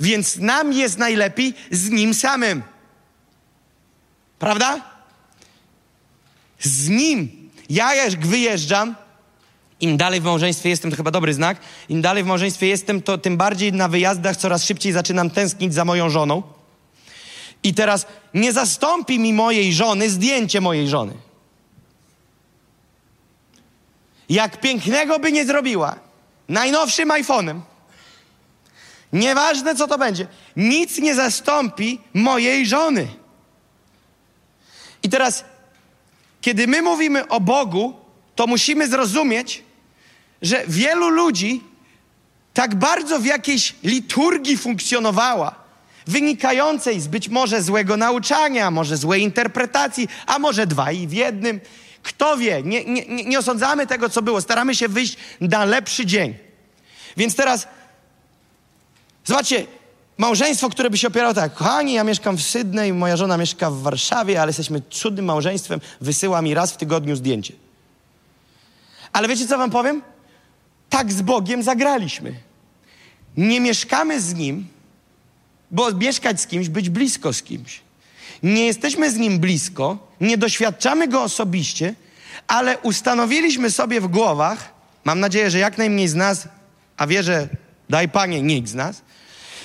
Więc 0.00 0.36
nam 0.36 0.72
jest 0.72 0.98
najlepiej 0.98 1.54
z 1.70 1.90
Nim 1.90 2.14
samym. 2.14 2.62
Prawda? 4.38 4.93
Z 6.64 6.88
Nim. 6.88 7.50
Ja 7.70 7.94
jak 7.94 8.26
wyjeżdżam, 8.26 8.94
im 9.80 9.96
dalej 9.96 10.20
w 10.20 10.24
małżeństwie 10.24 10.68
jestem, 10.68 10.90
to 10.90 10.96
chyba 10.96 11.10
dobry 11.10 11.34
znak, 11.34 11.58
im 11.88 12.02
dalej 12.02 12.24
w 12.24 12.26
małżeństwie 12.26 12.66
jestem, 12.66 13.02
to 13.02 13.18
tym 13.18 13.36
bardziej 13.36 13.72
na 13.72 13.88
wyjazdach 13.88 14.36
coraz 14.36 14.64
szybciej 14.64 14.92
zaczynam 14.92 15.30
tęsknić 15.30 15.74
za 15.74 15.84
moją 15.84 16.10
żoną. 16.10 16.42
I 17.62 17.74
teraz 17.74 18.06
nie 18.34 18.52
zastąpi 18.52 19.18
mi 19.18 19.32
mojej 19.32 19.74
żony 19.74 20.10
zdjęcie 20.10 20.60
mojej 20.60 20.88
żony. 20.88 21.12
Jak 24.28 24.60
pięknego 24.60 25.18
by 25.18 25.32
nie 25.32 25.46
zrobiła, 25.46 25.96
najnowszym 26.48 27.08
iPhone'em, 27.08 27.60
nieważne 29.12 29.74
co 29.74 29.86
to 29.86 29.98
będzie, 29.98 30.26
nic 30.56 30.98
nie 30.98 31.14
zastąpi 31.14 32.00
mojej 32.14 32.66
żony. 32.66 33.08
I 35.02 35.08
teraz, 35.08 35.44
kiedy 36.44 36.66
my 36.66 36.82
mówimy 36.82 37.28
o 37.28 37.40
Bogu, 37.40 37.94
to 38.34 38.46
musimy 38.46 38.88
zrozumieć, 38.88 39.62
że 40.42 40.64
wielu 40.68 41.08
ludzi 41.08 41.62
tak 42.54 42.74
bardzo 42.74 43.18
w 43.18 43.24
jakiejś 43.24 43.74
liturgii 43.82 44.56
funkcjonowała, 44.56 45.54
wynikającej 46.06 47.00
z 47.00 47.08
być 47.08 47.28
może 47.28 47.62
złego 47.62 47.96
nauczania, 47.96 48.70
może 48.70 48.96
złej 48.96 49.22
interpretacji, 49.22 50.08
a 50.26 50.38
może 50.38 50.66
dwa 50.66 50.92
i 50.92 51.06
w 51.06 51.12
jednym. 51.12 51.60
Kto 52.02 52.36
wie, 52.36 52.62
nie, 52.62 52.84
nie, 52.84 53.04
nie 53.06 53.38
osądzamy 53.38 53.86
tego, 53.86 54.08
co 54.08 54.22
było, 54.22 54.40
staramy 54.40 54.74
się 54.74 54.88
wyjść 54.88 55.16
na 55.40 55.64
lepszy 55.64 56.06
dzień. 56.06 56.34
Więc 57.16 57.36
teraz, 57.36 57.68
zobaczcie, 59.24 59.66
małżeństwo, 60.18 60.70
które 60.70 60.90
by 60.90 60.98
się 60.98 61.08
opierało 61.08 61.34
tak, 61.34 61.54
kochani, 61.54 61.92
ja 61.92 62.04
mieszkam 62.04 62.36
w 62.36 62.42
Sydney, 62.42 62.92
moja 62.92 63.16
żona 63.16 63.36
mieszka 63.36 63.70
w 63.70 63.82
Warszawie, 63.82 64.42
ale 64.42 64.48
jesteśmy 64.48 64.82
cudnym 64.90 65.24
małżeństwem, 65.24 65.80
wysyła 66.00 66.42
mi 66.42 66.54
raz 66.54 66.72
w 66.72 66.76
tygodniu 66.76 67.16
zdjęcie. 67.16 67.54
Ale 69.12 69.28
wiecie, 69.28 69.46
co 69.46 69.58
wam 69.58 69.70
powiem? 69.70 70.02
Tak 70.90 71.12
z 71.12 71.22
Bogiem 71.22 71.62
zagraliśmy. 71.62 72.34
Nie 73.36 73.60
mieszkamy 73.60 74.20
z 74.20 74.34
Nim, 74.34 74.66
bo 75.70 75.92
mieszkać 75.92 76.40
z 76.40 76.46
kimś, 76.46 76.68
być 76.68 76.90
blisko 76.90 77.32
z 77.32 77.42
kimś. 77.42 77.80
Nie 78.42 78.66
jesteśmy 78.66 79.10
z 79.10 79.16
Nim 79.16 79.38
blisko, 79.38 79.98
nie 80.20 80.38
doświadczamy 80.38 81.08
Go 81.08 81.22
osobiście, 81.22 81.94
ale 82.46 82.78
ustanowiliśmy 82.78 83.70
sobie 83.70 84.00
w 84.00 84.06
głowach, 84.06 84.74
mam 85.04 85.20
nadzieję, 85.20 85.50
że 85.50 85.58
jak 85.58 85.78
najmniej 85.78 86.08
z 86.08 86.14
nas, 86.14 86.48
a 86.96 87.06
wierzę, 87.06 87.48
daj 87.90 88.08
Panie, 88.08 88.42
nikt 88.42 88.68
z 88.68 88.74
nas, 88.74 89.02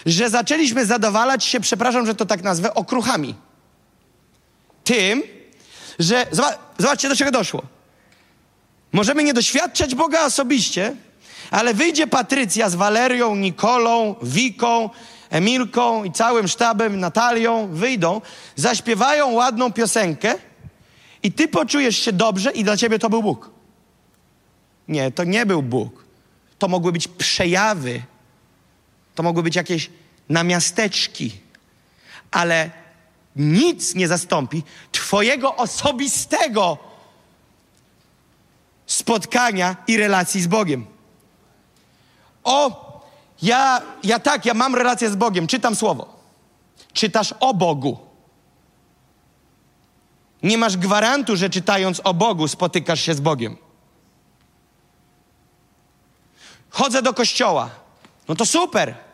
że 0.05 0.29
zaczęliśmy 0.29 0.85
zadowalać 0.85 1.43
się, 1.43 1.59
przepraszam, 1.59 2.05
że 2.05 2.15
to 2.15 2.25
tak 2.25 2.43
nazwę, 2.43 2.73
okruchami. 2.73 3.35
Tym, 4.83 5.23
że, 5.99 6.25
zobaczcie, 6.77 7.09
do 7.09 7.15
czego 7.15 7.31
doszło. 7.31 7.61
Możemy 8.91 9.23
nie 9.23 9.33
doświadczać 9.33 9.95
Boga 9.95 10.25
osobiście, 10.25 10.95
ale 11.51 11.73
wyjdzie 11.73 12.07
Patrycja 12.07 12.69
z 12.69 12.75
Walerią, 12.75 13.35
Nikolą, 13.35 14.15
Wiką, 14.23 14.89
Emilką 15.29 16.03
i 16.03 16.11
całym 16.11 16.47
sztabem, 16.47 16.99
Natalią, 16.99 17.67
wyjdą, 17.67 18.21
zaśpiewają 18.55 19.31
ładną 19.31 19.73
piosenkę 19.73 20.35
i 21.23 21.31
ty 21.31 21.47
poczujesz 21.47 21.97
się 21.97 22.13
dobrze 22.13 22.51
i 22.51 22.63
dla 22.63 22.77
ciebie 22.77 22.99
to 22.99 23.09
był 23.09 23.23
Bóg. 23.23 23.49
Nie, 24.87 25.11
to 25.11 25.23
nie 25.23 25.45
był 25.45 25.61
Bóg. 25.61 26.05
To 26.59 26.67
mogły 26.67 26.91
być 26.91 27.07
przejawy, 27.07 28.01
to 29.19 29.23
mogły 29.23 29.43
być 29.43 29.55
jakieś 29.55 29.89
namiasteczki, 30.29 31.39
ale 32.31 32.71
nic 33.35 33.95
nie 33.95 34.07
zastąpi 34.07 34.63
Twojego 34.91 35.55
osobistego 35.55 36.77
spotkania 38.85 39.75
i 39.87 39.97
relacji 39.97 40.41
z 40.41 40.47
Bogiem. 40.47 40.85
O, 42.43 43.01
ja, 43.41 43.81
ja 44.03 44.19
tak, 44.19 44.45
ja 44.45 44.53
mam 44.53 44.75
relację 44.75 45.09
z 45.09 45.15
Bogiem, 45.15 45.47
czytam 45.47 45.75
słowo. 45.75 46.19
Czytasz 46.93 47.33
o 47.39 47.53
Bogu. 47.53 47.97
Nie 50.43 50.57
masz 50.57 50.77
gwarantu, 50.77 51.35
że 51.35 51.49
czytając 51.49 52.01
o 52.03 52.13
Bogu 52.13 52.47
spotykasz 52.47 53.01
się 53.01 53.13
z 53.13 53.19
Bogiem. 53.19 53.57
Chodzę 56.69 57.01
do 57.01 57.13
kościoła. 57.13 57.69
No 58.27 58.35
to 58.35 58.45
super. 58.45 59.08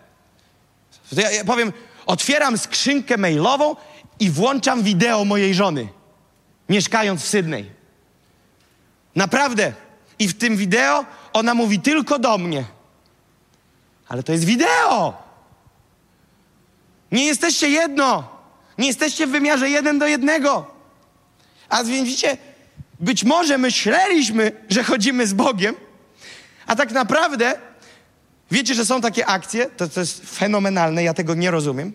Ja, 1.12 1.32
ja 1.32 1.46
powiem, 1.46 1.74
otwieram 2.06 2.58
skrzynkę 2.58 3.18
mailową 3.18 3.76
i 4.20 4.30
włączam 4.30 4.84
wideo 4.84 5.26
mojej 5.26 5.54
żony, 5.54 5.88
mieszkając 6.70 7.22
w 7.22 7.28
Sydney. 7.28 7.72
Naprawdę. 9.16 9.74
I 10.20 10.28
w 10.28 10.38
tym 10.38 10.58
wideo 10.58 11.06
ona 11.34 11.54
mówi 11.54 11.80
tylko 11.80 12.20
do 12.20 12.38
mnie. 12.38 12.64
Ale 14.08 14.24
to 14.24 14.32
jest 14.32 14.46
wideo. 14.46 15.14
Nie 17.12 17.26
jesteście 17.26 17.70
jedno. 17.70 18.36
Nie 18.78 18.88
jesteście 18.88 19.28
w 19.28 19.32
wymiarze 19.32 19.70
jeden 19.70 20.00
do 20.00 20.08
jednego. 20.08 20.76
A 21.70 21.84
więc 21.84 22.06
widzicie, 22.06 22.38
być 23.00 23.24
może 23.24 23.58
myśleliśmy, 23.58 24.52
że 24.70 24.84
chodzimy 24.84 25.28
z 25.28 25.34
Bogiem, 25.34 25.76
a 26.68 26.76
tak 26.76 26.92
naprawdę 26.92 27.60
wiecie, 28.52 28.74
że 28.74 28.86
są 28.86 29.02
takie 29.02 29.26
akcje, 29.26 29.66
to, 29.66 29.88
to 29.88 30.00
jest 30.00 30.30
fenomenalne, 30.30 31.04
ja 31.04 31.14
tego 31.14 31.36
nie 31.36 31.52
rozumiem. 31.52 31.94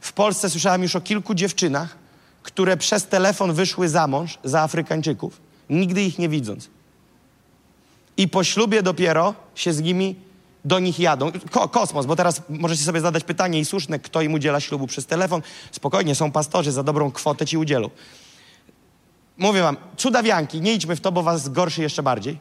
W 0.00 0.12
Polsce 0.12 0.50
słyszałem 0.50 0.82
już 0.82 0.96
o 0.96 1.00
kilku 1.00 1.34
dziewczynach, 1.34 1.96
które 2.42 2.76
przez 2.76 3.06
telefon 3.06 3.52
wyszły 3.52 3.88
za 3.88 4.06
mąż 4.06 4.38
za 4.44 4.62
Afrykańczyków, 4.62 5.40
nigdy 5.70 6.02
ich 6.02 6.18
nie 6.18 6.28
widząc. 6.28 6.68
I 8.16 8.28
po 8.28 8.44
ślubie 8.44 8.82
dopiero 8.82 9.34
się 9.54 9.72
z 9.72 9.80
nimi 9.80 10.16
do 10.64 10.78
nich 10.78 10.98
jadą. 10.98 11.32
Ko 11.50 11.68
kosmos, 11.68 12.06
bo 12.06 12.16
teraz 12.16 12.42
możecie 12.48 12.84
sobie 12.84 13.00
zadać 13.00 13.24
pytanie 13.24 13.60
i 13.60 13.64
słuszne, 13.64 13.98
kto 13.98 14.22
im 14.22 14.34
udziela 14.34 14.60
ślubu 14.60 14.86
przez 14.86 15.06
telefon. 15.06 15.42
Spokojnie, 15.72 16.14
są 16.14 16.32
pastorzy, 16.32 16.72
za 16.72 16.82
dobrą 16.82 17.10
kwotę 17.10 17.46
ci 17.46 17.58
udzielą. 17.58 17.90
Mówię 19.38 19.62
wam, 19.62 19.76
cudawianki, 19.96 20.60
nie 20.60 20.74
idźmy 20.74 20.96
w 20.96 21.00
to, 21.00 21.12
bo 21.12 21.22
was 21.22 21.48
gorszy 21.48 21.82
jeszcze 21.82 22.02
bardziej. 22.02 22.38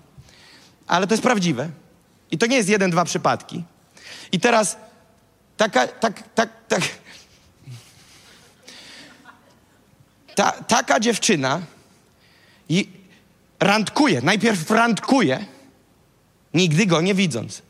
Ale 0.88 1.07
to 1.07 1.13
jest 1.13 1.23
prawdziwe. 1.23 1.69
I 2.32 2.38
to 2.38 2.45
nie 2.45 2.57
jest 2.57 2.69
jeden, 2.69 2.91
dwa 2.91 3.05
przypadki. 3.05 3.63
I 4.32 4.39
teraz 4.39 4.78
taka, 5.57 5.88
tak, 5.88 6.23
tak, 6.36 6.49
tak. 6.67 6.82
ta, 10.36 10.51
taka 10.51 10.99
dziewczyna 10.99 11.61
i 12.69 12.89
randkuje, 13.59 14.21
najpierw 14.21 14.71
randkuje, 14.71 15.45
nigdy 16.53 16.86
go 16.86 17.01
nie 17.01 17.13
widząc. 17.13 17.61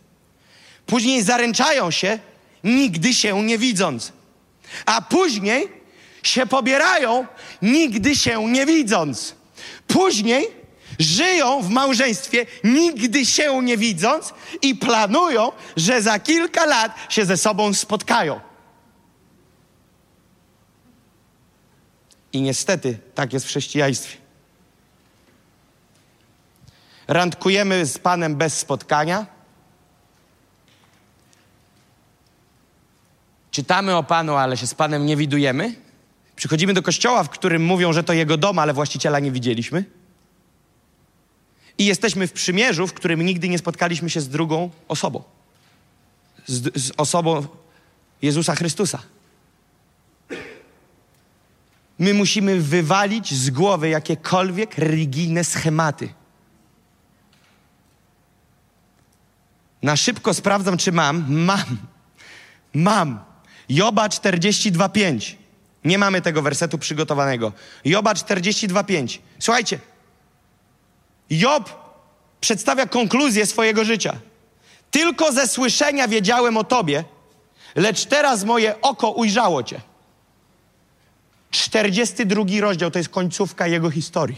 Później 0.86 1.24
zaręczają 1.24 1.92
się, 1.92 2.20
nigdy 2.64 3.14
się 3.14 3.44
nie 3.44 3.58
widząc. 3.58 4.12
A 4.86 5.02
później 5.02 5.68
się 6.24 6.46
pobierają, 6.46 7.26
nigdy 7.62 8.16
się 8.16 8.52
nie 8.52 8.66
widząc. 8.66 9.36
Później 9.88 10.48
żyją 11.00 11.62
w 11.62 11.70
małżeństwie, 11.70 12.46
nigdy 12.64 13.26
się 13.26 13.64
nie 13.64 13.78
widząc 13.78 14.34
i 14.62 14.76
planują, 14.76 15.52
że 15.78 16.02
za 16.02 16.20
kilka 16.20 16.66
lat 16.66 16.96
się 17.10 17.26
ze 17.26 17.38
sobą 17.38 17.74
spotkają. 17.74 18.40
I 22.34 22.42
niestety 22.42 23.00
tak 23.16 23.34
jest 23.34 23.46
w 23.46 23.50
chrześcijaństwie. 23.50 24.18
Randkujemy 27.08 27.86
z 27.86 27.98
Panem 27.98 28.36
bez 28.36 28.58
spotkania. 28.58 29.26
Czytamy 33.52 33.96
o 33.96 34.04
Panu, 34.04 34.36
ale 34.36 34.58
się 34.58 34.68
z 34.68 34.74
Panem 34.74 35.06
nie 35.06 35.18
widujemy. 35.18 35.76
Przychodzimy 36.36 36.74
do 36.74 36.82
kościoła, 36.82 37.24
w 37.24 37.30
którym 37.30 37.66
mówią, 37.66 37.94
że 37.94 38.04
to 38.04 38.14
jego 38.14 38.38
dom, 38.38 38.60
ale 38.60 38.74
właściciela 38.74 39.20
nie 39.20 39.32
widzieliśmy. 39.32 39.97
I 41.78 41.86
jesteśmy 41.86 42.28
w 42.28 42.34
przymierzu, 42.34 42.88
w 42.88 42.94
którym 42.94 43.22
nigdy 43.22 43.50
nie 43.50 43.58
spotkaliśmy 43.58 44.10
się 44.10 44.22
z 44.22 44.30
drugą 44.30 44.70
osobą. 44.88 45.24
Z, 46.46 46.82
z 46.82 46.92
osobą 46.98 47.48
Jezusa 48.22 48.56
Chrystusa. 48.56 49.00
My 52.00 52.14
musimy 52.14 52.62
wywalić 52.62 53.34
z 53.34 53.50
głowy 53.50 53.90
jakiekolwiek 53.90 54.78
religijne 54.78 55.44
schematy. 55.44 56.10
Na 59.84 59.96
szybko 59.96 60.34
sprawdzam, 60.34 60.78
czy 60.78 60.92
mam. 60.92 61.26
Mam. 61.30 61.78
Mam. 62.74 63.20
Joba 63.70 64.08
42,5. 64.08 65.36
Nie 65.86 65.98
mamy 65.98 66.22
tego 66.22 66.42
wersetu 66.42 66.78
przygotowanego. 66.78 67.54
Joba 67.86 68.14
42,5. 68.14 69.20
Słuchajcie. 69.40 69.80
Job 71.30 71.70
przedstawia 72.42 72.86
konkluzję 72.86 73.46
swojego 73.46 73.86
życia. 73.86 74.14
Tylko 74.92 75.32
ze 75.32 75.48
słyszenia 75.48 76.08
wiedziałem 76.08 76.58
o 76.58 76.64
Tobie, 76.64 77.04
lecz 77.76 78.06
teraz 78.06 78.44
moje 78.44 78.82
oko 78.82 79.12
ujrzało 79.12 79.64
Cię. 79.64 79.82
42 81.52 82.44
rozdział 82.60 82.92
to 82.92 83.00
jest 83.00 83.10
końcówka 83.10 83.68
jego 83.68 83.92
historii. 83.92 84.38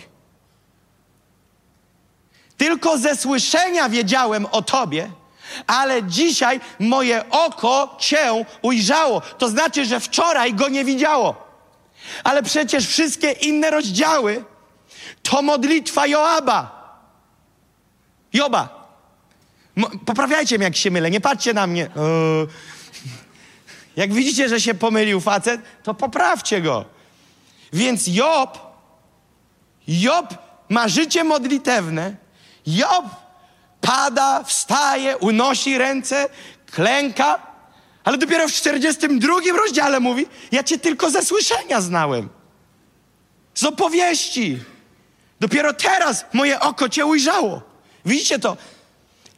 Tylko 2.58 2.98
ze 2.98 3.16
słyszenia 3.16 3.90
wiedziałem 3.90 4.46
o 4.52 4.62
Tobie, 4.62 5.12
ale 5.68 6.04
dzisiaj 6.04 6.60
moje 6.80 7.30
oko 7.30 7.96
Cię 8.00 8.46
ujrzało. 8.62 9.22
To 9.22 9.50
znaczy, 9.50 9.86
że 9.86 10.00
wczoraj 10.00 10.54
go 10.54 10.70
nie 10.70 10.86
widziało. 10.86 11.50
Ale 12.24 12.44
przecież 12.44 12.88
wszystkie 12.88 13.32
inne 13.32 13.72
rozdziały 13.72 14.44
to 15.24 15.42
modlitwa 15.42 16.08
Joaba. 16.08 16.79
Joba. 18.34 18.90
Poprawiajcie 20.06 20.58
mnie, 20.58 20.64
jak 20.64 20.76
się 20.76 20.92
mylę. 20.92 21.12
Nie 21.12 21.22
patrzcie 21.22 21.54
na 21.54 21.68
mnie. 21.68 21.84
Eee. 21.84 22.48
Jak 23.96 24.14
widzicie, 24.14 24.50
że 24.50 24.62
się 24.62 24.74
pomylił 24.74 25.20
facet, 25.22 25.62
to 25.84 25.94
poprawcie 25.94 26.62
go. 26.62 26.86
Więc 27.74 28.08
Job, 28.08 28.60
Job 29.88 30.38
ma 30.70 30.88
życie 30.88 31.24
modlitewne. 31.24 32.16
Job 32.68 33.06
pada, 33.82 34.44
wstaje, 34.44 35.18
unosi 35.18 35.78
ręce, 35.78 36.30
klęka, 36.72 37.40
ale 38.04 38.18
dopiero 38.18 38.48
w 38.48 38.52
42 38.52 39.34
rozdziale 39.58 40.00
mówi: 40.00 40.26
Ja 40.52 40.64
cię 40.64 40.80
tylko 40.80 41.10
ze 41.10 41.26
słyszenia 41.26 41.82
znałem. 41.82 42.30
Z 43.54 43.64
opowieści. 43.64 44.60
Dopiero 45.40 45.74
teraz 45.74 46.26
moje 46.34 46.60
oko 46.60 46.90
cię 46.90 47.06
ujrzało. 47.06 47.69
Widzicie 48.10 48.40
to? 48.40 48.58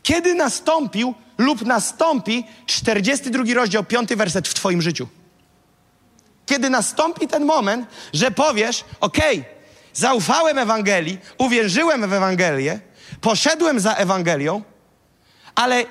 Kiedy 0.04 0.36
nastąpił 0.36 1.14
lub 1.38 1.66
nastąpi 1.66 2.44
42 2.66 3.44
rozdział, 3.54 3.84
5 3.84 4.10
werset 4.10 4.48
w 4.48 4.54
Twoim 4.54 4.82
życiu? 4.82 5.08
Kiedy 6.46 6.70
nastąpi 6.70 7.28
ten 7.28 7.46
moment, 7.46 7.88
że 8.14 8.32
powiesz: 8.32 8.84
OK, 9.00 9.18
zaufałem 9.94 10.58
Ewangelii, 10.58 11.18
uwierzyłem 11.38 12.10
w 12.10 12.14
Ewangelię, 12.14 12.80
poszedłem 13.22 13.80
za 13.80 13.94
Ewangelią, 13.94 14.62
ale 15.56 15.86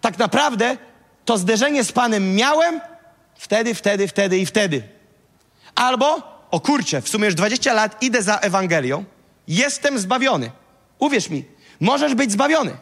tak 0.00 0.18
naprawdę 0.18 0.76
to 1.24 1.38
zderzenie 1.38 1.84
z 1.84 1.92
Panem 1.92 2.34
miałem 2.34 2.80
wtedy, 3.34 3.74
wtedy, 3.74 4.08
wtedy 4.08 4.38
i 4.38 4.46
wtedy. 4.46 4.82
Albo, 5.74 6.22
o 6.50 6.60
kurczę, 6.60 7.02
w 7.02 7.08
sumie 7.08 7.24
już 7.24 7.34
20 7.34 7.72
lat 7.72 8.02
idę 8.02 8.22
za 8.22 8.38
Ewangelią, 8.38 9.04
jestem 9.48 9.98
zbawiony. 9.98 10.50
Uwierz 10.98 11.30
mi, 11.30 11.44
możesz 11.80 12.14
być 12.14 12.32
zbawiony, 12.32 12.76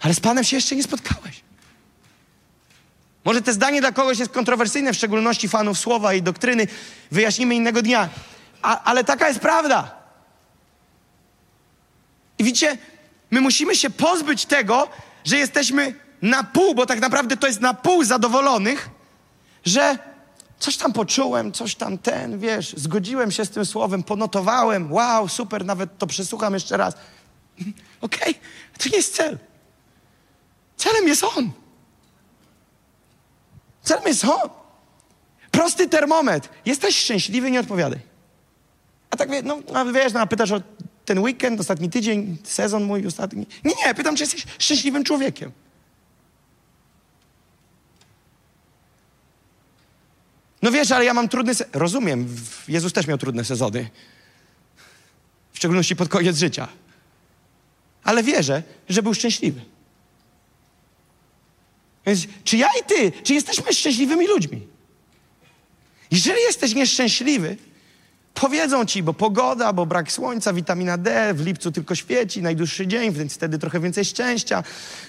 ale 0.00 0.14
z 0.14 0.20
Panem 0.20 0.44
się 0.44 0.56
jeszcze 0.56 0.76
nie 0.76 0.82
spotkałeś. 0.82 1.44
Może 3.24 3.42
te 3.42 3.52
zdanie 3.52 3.80
dla 3.80 3.92
kogoś 3.92 4.18
jest 4.18 4.32
kontrowersyjne, 4.32 4.92
w 4.92 4.96
szczególności 4.96 5.48
fanów 5.48 5.78
słowa 5.78 6.14
i 6.14 6.22
doktryny. 6.22 6.66
Wyjaśnimy 7.10 7.54
innego 7.54 7.82
dnia. 7.82 8.08
A, 8.62 8.82
ale 8.82 9.04
taka 9.04 9.28
jest 9.28 9.40
prawda. 9.40 9.94
I 12.38 12.44
widzicie, 12.44 12.78
my 13.30 13.40
musimy 13.40 13.76
się 13.76 13.90
pozbyć 13.90 14.46
tego, 14.46 14.88
że 15.24 15.36
jesteśmy 15.36 15.94
na 16.22 16.44
pół, 16.44 16.74
bo 16.74 16.86
tak 16.86 17.00
naprawdę 17.00 17.36
to 17.36 17.46
jest 17.46 17.60
na 17.60 17.74
pół 17.74 18.04
zadowolonych, 18.04 18.90
że 19.64 19.98
coś 20.58 20.76
tam 20.76 20.92
poczułem, 20.92 21.52
coś 21.52 21.74
tam 21.74 21.98
ten, 21.98 22.38
wiesz, 22.38 22.74
zgodziłem 22.76 23.30
się 23.30 23.44
z 23.44 23.50
tym 23.50 23.66
słowem, 23.66 24.02
ponotowałem, 24.02 24.92
wow, 24.92 25.28
super, 25.28 25.64
nawet 25.64 25.98
to 25.98 26.06
przesłucham 26.06 26.54
jeszcze 26.54 26.76
raz. 26.76 26.94
Okej, 28.00 28.30
okay, 28.30 28.34
to 28.78 28.88
nie 28.88 28.96
jest 28.96 29.14
cel. 29.16 29.38
Celem 30.76 31.08
jest 31.08 31.24
On. 31.24 31.52
Celem 33.82 34.04
jest 34.06 34.24
On. 34.24 34.50
Prosty 35.50 35.88
termometr. 35.88 36.48
Jesteś 36.66 36.96
szczęśliwy, 36.96 37.50
nie 37.50 37.60
odpowiadaj. 37.60 37.98
A 39.10 39.16
tak 39.16 39.28
no, 39.44 39.58
a 39.74 39.84
wiesz, 39.84 40.12
no, 40.12 40.20
a 40.20 40.26
pytasz 40.26 40.52
o 40.52 40.60
ten 41.04 41.18
weekend, 41.18 41.60
ostatni 41.60 41.90
tydzień, 41.90 42.38
sezon 42.44 42.84
mój 42.84 43.06
ostatni. 43.06 43.46
Nie, 43.64 43.72
nie, 43.86 43.94
pytam, 43.94 44.16
czy 44.16 44.22
jesteś 44.22 44.46
szczęśliwym 44.58 45.04
człowiekiem. 45.04 45.52
No 50.62 50.70
wiesz, 50.70 50.90
ale 50.90 51.04
ja 51.04 51.14
mam 51.14 51.28
trudny. 51.28 51.52
Rozumiem, 51.72 52.36
Jezus 52.68 52.92
też 52.92 53.06
miał 53.06 53.18
trudne 53.18 53.44
sezony. 53.44 53.90
W 55.52 55.56
szczególności 55.56 55.96
pod 55.96 56.08
koniec 56.08 56.36
życia. 56.36 56.68
Ale 58.04 58.22
wierzę, 58.22 58.62
że 58.88 59.02
był 59.02 59.14
szczęśliwy. 59.14 59.60
Więc 62.06 62.20
czy 62.44 62.56
ja 62.56 62.68
i 62.80 62.84
ty, 62.86 63.22
czy 63.22 63.34
jesteśmy 63.34 63.72
szczęśliwymi 63.72 64.26
ludźmi? 64.26 64.66
Jeżeli 66.10 66.40
jesteś 66.40 66.74
nieszczęśliwy, 66.74 67.56
powiedzą 68.34 68.84
ci, 68.84 69.02
bo 69.02 69.14
pogoda, 69.14 69.72
bo 69.72 69.86
brak 69.86 70.12
słońca, 70.12 70.52
witamina 70.52 70.98
D, 70.98 71.34
w 71.34 71.46
lipcu 71.46 71.72
tylko 71.72 71.94
świeci, 71.94 72.42
najdłuższy 72.42 72.86
dzień, 72.86 73.12
więc 73.12 73.34
wtedy 73.34 73.58
trochę 73.58 73.80
więcej 73.80 74.04
szczęścia, 74.04 74.62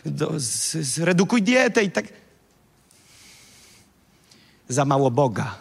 do, 0.06 0.40
z, 0.40 0.72
zredukuj 0.72 1.42
dietę 1.42 1.84
i 1.84 1.92
tak. 1.92 2.06
Za 4.70 4.86
mało 4.86 5.12
Boga. 5.12 5.56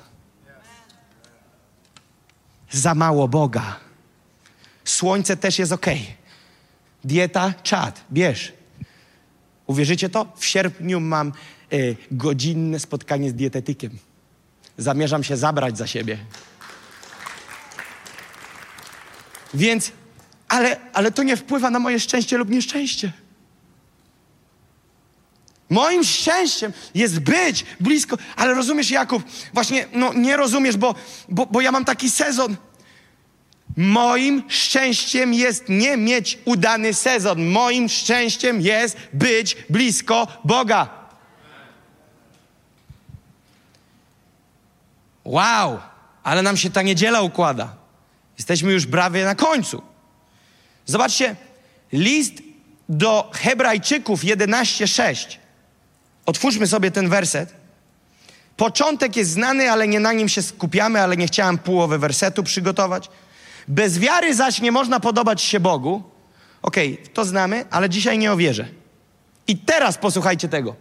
Za 2.70 2.94
mało 2.94 3.28
Boga. 3.28 3.76
Słońce 4.84 5.36
też 5.36 5.58
jest 5.58 5.72
ok. 5.72 5.86
Dieta, 7.04 7.54
czad, 7.62 8.04
bierz. 8.12 8.52
Uwierzycie 9.66 10.08
to? 10.08 10.32
W 10.36 10.44
sierpniu 10.44 11.00
mam 11.00 11.32
y, 11.72 11.96
godzinne 12.10 12.80
spotkanie 12.80 13.30
z 13.30 13.34
dietetykiem. 13.34 13.98
Zamierzam 14.78 15.24
się 15.24 15.36
zabrać 15.36 15.78
za 15.78 15.86
siebie. 15.86 16.18
Więc, 19.54 19.92
ale, 20.48 20.76
ale 20.92 21.12
to 21.12 21.22
nie 21.22 21.36
wpływa 21.36 21.70
na 21.70 21.78
moje 21.78 22.00
szczęście 22.00 22.38
lub 22.38 22.50
nieszczęście. 22.50 23.12
Moim 25.70 26.04
szczęściem 26.04 26.72
jest 26.94 27.18
być 27.18 27.64
blisko, 27.80 28.18
ale 28.36 28.54
rozumiesz, 28.54 28.90
Jakub, 28.90 29.22
właśnie 29.54 29.88
no, 29.92 30.12
nie 30.12 30.36
rozumiesz, 30.36 30.76
bo, 30.76 30.94
bo, 31.28 31.46
bo 31.46 31.60
ja 31.60 31.72
mam 31.72 31.84
taki 31.84 32.10
sezon. 32.10 32.56
Moim 33.76 34.42
szczęściem 34.48 35.34
jest 35.34 35.68
nie 35.68 35.96
mieć 35.96 36.38
udany 36.44 36.94
sezon. 36.94 37.46
Moim 37.46 37.88
szczęściem 37.88 38.60
jest 38.60 38.96
być 39.12 39.56
blisko 39.70 40.26
Boga. 40.44 40.88
Wow! 45.24 45.80
ale 46.24 46.42
nam 46.42 46.56
się 46.56 46.70
ta 46.70 46.82
niedziela 46.82 47.20
układa. 47.20 47.74
Jesteśmy 48.38 48.72
już 48.72 48.86
prawie 48.86 49.24
na 49.24 49.34
końcu. 49.34 49.82
Zobaczcie, 50.86 51.36
list 51.92 52.34
do 52.88 53.30
Hebrajczyków 53.34 54.24
11:6. 54.24 55.38
Otwórzmy 56.26 56.66
sobie 56.66 56.90
ten 56.90 57.08
werset. 57.08 57.54
Początek 58.56 59.16
jest 59.16 59.30
znany, 59.30 59.70
ale 59.70 59.88
nie 59.88 60.00
na 60.00 60.12
nim 60.12 60.28
się 60.28 60.42
skupiamy, 60.42 61.00
ale 61.00 61.16
nie 61.16 61.26
chciałem 61.26 61.58
połowy 61.58 61.98
wersetu 61.98 62.42
przygotować. 62.42 63.10
Bez 63.68 63.98
wiary 63.98 64.34
zaś 64.34 64.60
nie 64.60 64.72
można 64.72 65.00
podobać 65.00 65.42
się 65.42 65.60
Bogu. 65.60 66.02
Okej, 66.62 66.92
okay, 66.92 67.08
to 67.08 67.24
znamy, 67.24 67.64
ale 67.70 67.90
dzisiaj 67.90 68.18
nie 68.18 68.32
o 68.32 68.36
wierze. 68.36 68.68
I 69.46 69.56
teraz 69.56 69.98
posłuchajcie 69.98 70.48
tego. 70.48 70.76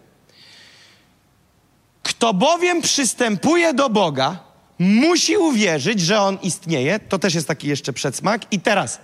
Kto 2.02 2.34
bowiem 2.34 2.82
przystępuje 2.82 3.74
do 3.74 3.90
Boga, 3.90 4.38
musi 4.78 5.36
uwierzyć, 5.36 6.00
że 6.00 6.20
On 6.20 6.38
istnieje. 6.42 6.98
To 6.98 7.18
też 7.18 7.34
jest 7.34 7.48
taki 7.48 7.68
jeszcze 7.68 7.92
przedsmak. 7.92 8.52
I 8.52 8.60
teraz. 8.60 9.00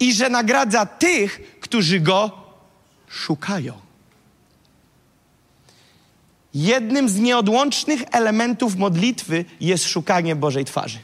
I 0.00 0.14
że 0.14 0.30
nagradza 0.30 0.86
tych, 0.86 1.58
którzy 1.60 2.00
Go 2.00 2.30
szukają. 3.08 3.72
Jednym 6.54 7.08
z 7.08 7.16
nieodłącznych 7.16 8.02
elementów 8.12 8.76
modlitwy 8.76 9.44
jest 9.60 9.88
szukanie 9.88 10.36
Bożej 10.36 10.64
twarzy. 10.64 10.98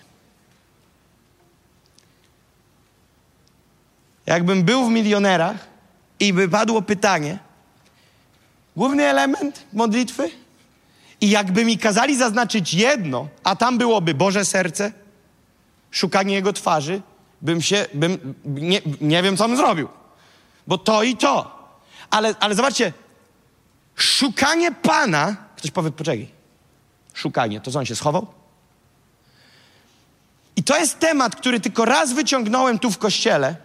Jakbym 4.27 4.63
był 4.63 4.87
w 4.87 4.91
milionerach 4.91 5.57
i 6.21 6.33
by 6.33 6.49
padło 6.49 6.83
pytanie, 6.83 7.39
główny 8.77 9.05
element 9.05 9.65
modlitwy? 9.73 10.31
I 11.21 11.31
jakby 11.31 11.65
mi 11.65 11.79
kazali 11.79 12.17
zaznaczyć 12.17 12.75
jedno, 12.75 13.29
a 13.45 13.57
tam 13.57 13.79
byłoby 13.79 14.15
Boże 14.15 14.45
serce, 14.45 14.93
szukanie 15.91 16.35
Jego 16.35 16.53
twarzy, 16.53 17.03
bym 17.43 17.63
się, 17.63 17.87
bym, 17.95 18.35
nie, 18.45 18.81
nie 19.01 19.23
wiem, 19.23 19.37
co 19.37 19.49
bym 19.49 19.57
zrobił. 19.57 19.89
Bo 20.67 20.79
to 20.79 21.03
i 21.03 21.17
to. 21.17 21.65
Ale, 22.11 22.35
ale 22.41 22.55
zobaczcie, 22.55 22.93
szukanie 23.97 24.73
Pana, 24.73 25.37
ktoś 25.57 25.71
powie, 25.71 25.91
poczekaj, 25.91 26.29
szukanie, 27.15 27.61
to 27.61 27.71
co 27.71 27.79
on 27.79 27.87
się 27.87 27.97
schował? 27.97 28.27
I 30.57 30.63
to 30.63 30.77
jest 30.77 30.99
temat, 30.99 31.37
który 31.37 31.61
tylko 31.61 31.85
raz 31.85 32.13
wyciągnąłem 32.13 32.79
tu 32.79 32.91
w 32.91 32.99
kościele 32.99 33.57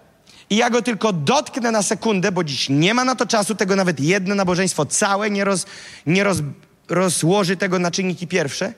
i 0.50 0.56
ja 0.56 0.70
go 0.70 0.82
tylko 0.82 1.14
dotknę 1.14 1.72
na 1.72 1.84
sekundę, 1.84 2.32
bo 2.32 2.44
dziś 2.44 2.70
nie 2.70 2.94
ma 2.94 3.06
na 3.06 3.16
to 3.16 3.26
czasu, 3.26 3.56
tego 3.56 3.76
nawet 3.76 4.00
jedno 4.00 4.36
nabożeństwo 4.36 4.86
całe 4.86 5.30
nie, 5.30 5.44
roz, 5.44 5.66
nie 6.06 6.24
roz, 6.24 6.38
rozłoży 6.90 7.58
tego 7.58 7.80
na 7.80 7.92
czynniki 7.92 8.28
pierwsze. 8.28 8.74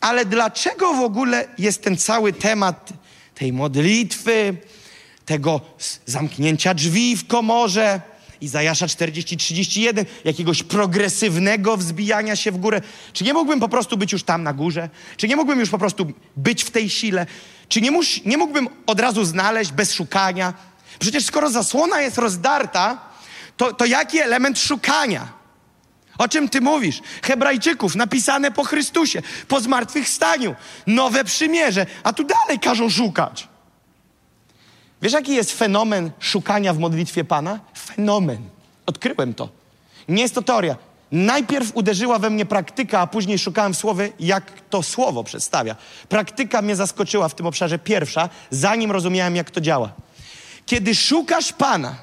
Ale 0.00 0.24
dlaczego 0.24 0.94
w 0.94 1.00
ogóle 1.00 1.48
jest 1.58 1.82
ten 1.82 1.96
cały 1.96 2.32
temat 2.32 2.90
tej 3.34 3.52
modlitwy, 3.52 4.56
tego 5.26 5.60
zamknięcia 6.06 6.74
drzwi 6.74 7.16
w 7.16 7.26
komorze, 7.26 8.00
Izajasza 8.40 8.86
40-31, 8.86 10.04
jakiegoś 10.24 10.62
progresywnego 10.62 11.76
wzbijania 11.76 12.36
się 12.36 12.52
w 12.52 12.58
górę. 12.58 12.80
Czy 13.12 13.24
nie 13.24 13.32
mógłbym 13.32 13.60
po 13.60 13.68
prostu 13.68 13.96
być 13.96 14.12
już 14.12 14.22
tam 14.22 14.42
na 14.42 14.52
górze? 14.52 14.88
Czy 15.16 15.28
nie 15.28 15.36
mógłbym 15.36 15.60
już 15.60 15.70
po 15.70 15.78
prostu 15.78 16.12
być 16.36 16.64
w 16.64 16.70
tej 16.70 16.90
sile? 16.90 17.26
Czy 17.68 17.80
nie, 17.80 17.90
mus, 17.90 18.06
nie 18.24 18.38
mógłbym 18.38 18.68
od 18.86 19.00
razu 19.00 19.24
znaleźć 19.24 19.72
bez 19.72 19.94
szukania? 19.94 20.54
Przecież 21.00 21.24
skoro 21.24 21.50
zasłona 21.50 22.00
jest 22.00 22.18
rozdarta, 22.18 22.98
to, 23.56 23.72
to 23.72 23.84
jaki 23.84 24.18
element 24.18 24.58
szukania? 24.58 25.28
O 26.18 26.28
czym 26.28 26.48
ty 26.48 26.60
mówisz? 26.60 27.00
Hebrajczyków, 27.22 27.96
napisane 27.96 28.50
po 28.50 28.64
Chrystusie, 28.64 29.22
po 29.48 29.60
zmartwychwstaniu, 29.60 30.54
nowe 30.86 31.24
przymierze, 31.24 31.86
a 32.02 32.12
tu 32.12 32.24
dalej 32.24 32.58
każą 32.58 32.90
szukać. 32.90 33.48
Wiesz, 35.02 35.12
jaki 35.12 35.34
jest 35.34 35.52
fenomen 35.52 36.10
szukania 36.18 36.74
w 36.74 36.78
modlitwie 36.78 37.24
Pana? 37.24 37.60
Fenomen. 37.78 38.38
Odkryłem 38.86 39.34
to. 39.34 39.48
Nie 40.08 40.22
jest 40.22 40.34
to 40.34 40.42
teoria. 40.42 40.76
Najpierw 41.12 41.70
uderzyła 41.74 42.18
we 42.18 42.30
mnie 42.30 42.46
praktyka, 42.46 43.00
a 43.00 43.06
później 43.06 43.38
szukałem 43.38 43.74
w 43.74 43.76
słowie, 43.76 44.12
jak 44.20 44.44
to 44.70 44.82
słowo 44.82 45.24
przedstawia. 45.24 45.76
Praktyka 46.08 46.62
mnie 46.62 46.76
zaskoczyła 46.76 47.28
w 47.28 47.34
tym 47.34 47.46
obszarze 47.46 47.78
pierwsza, 47.78 48.28
zanim 48.50 48.90
rozumiałem, 48.90 49.36
jak 49.36 49.50
to 49.50 49.60
działa. 49.60 49.92
Kiedy 50.66 50.94
szukasz 50.94 51.52
Pana, 51.52 51.94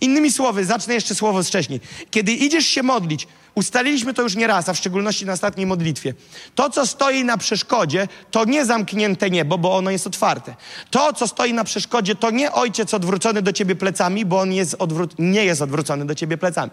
innymi 0.00 0.32
słowy, 0.32 0.64
zacznę 0.64 0.94
jeszcze 0.94 1.14
słowo 1.14 1.42
wcześniej. 1.42 1.80
Kiedy 2.10 2.32
idziesz 2.32 2.66
się 2.66 2.82
modlić, 2.82 3.28
ustaliliśmy 3.54 4.14
to 4.14 4.22
już 4.22 4.36
nie 4.36 4.46
raz, 4.46 4.68
a 4.68 4.72
w 4.72 4.78
szczególności 4.78 5.26
na 5.26 5.32
ostatniej 5.32 5.66
modlitwie. 5.66 6.14
To, 6.54 6.70
co 6.70 6.86
stoi 6.86 7.24
na 7.24 7.38
przeszkodzie, 7.38 8.08
to 8.30 8.44
nie 8.44 8.64
zamknięte 8.64 9.30
niebo, 9.30 9.58
bo 9.58 9.76
ono 9.76 9.90
jest 9.90 10.06
otwarte. 10.06 10.54
To, 10.90 11.12
co 11.12 11.28
stoi 11.28 11.52
na 11.52 11.64
przeszkodzie, 11.64 12.14
to 12.14 12.30
nie 12.30 12.52
ojciec 12.52 12.94
odwrócony 12.94 13.42
do 13.42 13.52
ciebie 13.52 13.76
plecami, 13.76 14.24
bo 14.24 14.40
on 14.40 14.52
jest 14.52 14.76
odwró- 14.76 15.14
nie 15.18 15.44
jest 15.44 15.62
odwrócony 15.62 16.04
do 16.06 16.14
ciebie 16.14 16.38
plecami. 16.38 16.70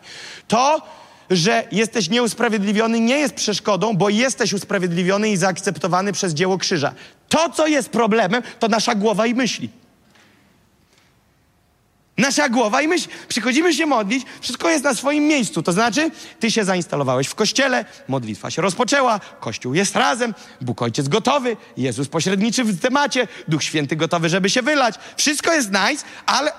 To, 0.48 0.82
że 1.30 1.68
jesteś 1.72 2.10
nieusprawiedliwiony, 2.10 3.00
nie 3.00 3.20
jest 3.20 3.34
przeszkodą, 3.34 3.94
bo 3.94 4.10
jesteś 4.10 4.54
usprawiedliwiony 4.54 5.30
i 5.30 5.38
zaakceptowany 5.38 6.14
przez 6.14 6.34
dzieło 6.34 6.58
krzyża. 6.58 6.94
To, 7.30 7.50
co 7.50 7.68
jest 7.68 7.90
problemem, 7.90 8.44
to 8.60 8.68
nasza 8.68 8.96
głowa 8.96 9.26
i 9.28 9.36
myśli. 9.36 9.70
Nasza 12.22 12.50
głowa 12.50 12.82
i 12.82 12.88
myśl, 12.88 13.10
przychodzimy 13.28 13.74
się 13.74 13.86
modlić, 13.86 14.26
wszystko 14.42 14.70
jest 14.70 14.84
na 14.84 14.94
swoim 14.94 15.28
miejscu. 15.28 15.64
To 15.64 15.72
znaczy, 15.72 16.12
ty 16.40 16.52
się 16.52 16.66
zainstalowałeś 16.66 17.28
w 17.28 17.36
kościele, 17.36 17.86
modlitwa 18.08 18.52
się 18.52 18.62
rozpoczęła, 18.62 19.20
kościół 19.40 19.74
jest 19.74 19.96
razem, 19.96 20.34
Bóg 20.62 20.82
Ojciec 20.82 21.08
gotowy, 21.08 21.58
Jezus 21.78 22.08
pośredniczy 22.08 22.64
w 22.64 22.80
temacie, 22.80 23.28
Duch 23.48 23.64
Święty 23.64 23.96
gotowy, 23.96 24.30
żeby 24.30 24.50
się 24.50 24.62
wylać. 24.62 24.96
Wszystko 25.18 25.54
jest 25.54 25.70
nice, 25.70 26.06
ale 26.26 26.52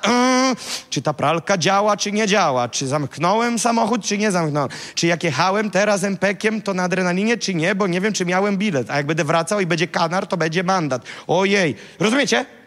yy, 0.48 0.56
czy 0.90 1.02
ta 1.02 1.14
pralka 1.14 1.58
działa, 1.58 1.96
czy 1.96 2.12
nie 2.12 2.26
działa? 2.26 2.68
Czy 2.68 2.86
zamknąłem 2.86 3.58
samochód, 3.58 4.04
czy 4.04 4.18
nie 4.18 4.30
zamknąłem? 4.30 4.70
Czy 4.94 5.06
jak 5.06 5.24
jechałem 5.24 5.70
teraz 5.70 6.04
MPK-iem, 6.04 6.62
to 6.62 6.74
na 6.74 6.82
adrenalinie, 6.82 7.38
czy 7.38 7.54
nie? 7.54 7.74
Bo 7.74 7.86
nie 7.86 8.00
wiem, 8.00 8.12
czy 8.12 8.26
miałem 8.26 8.56
bilet. 8.56 8.90
A 8.90 8.96
jak 8.96 9.06
będę 9.06 9.24
wracał 9.24 9.60
i 9.60 9.66
będzie 9.66 9.88
kanar, 9.88 10.26
to 10.26 10.36
będzie 10.36 10.62
mandat. 10.62 11.02
Ojej. 11.26 11.76
Rozumiecie? 11.98 12.61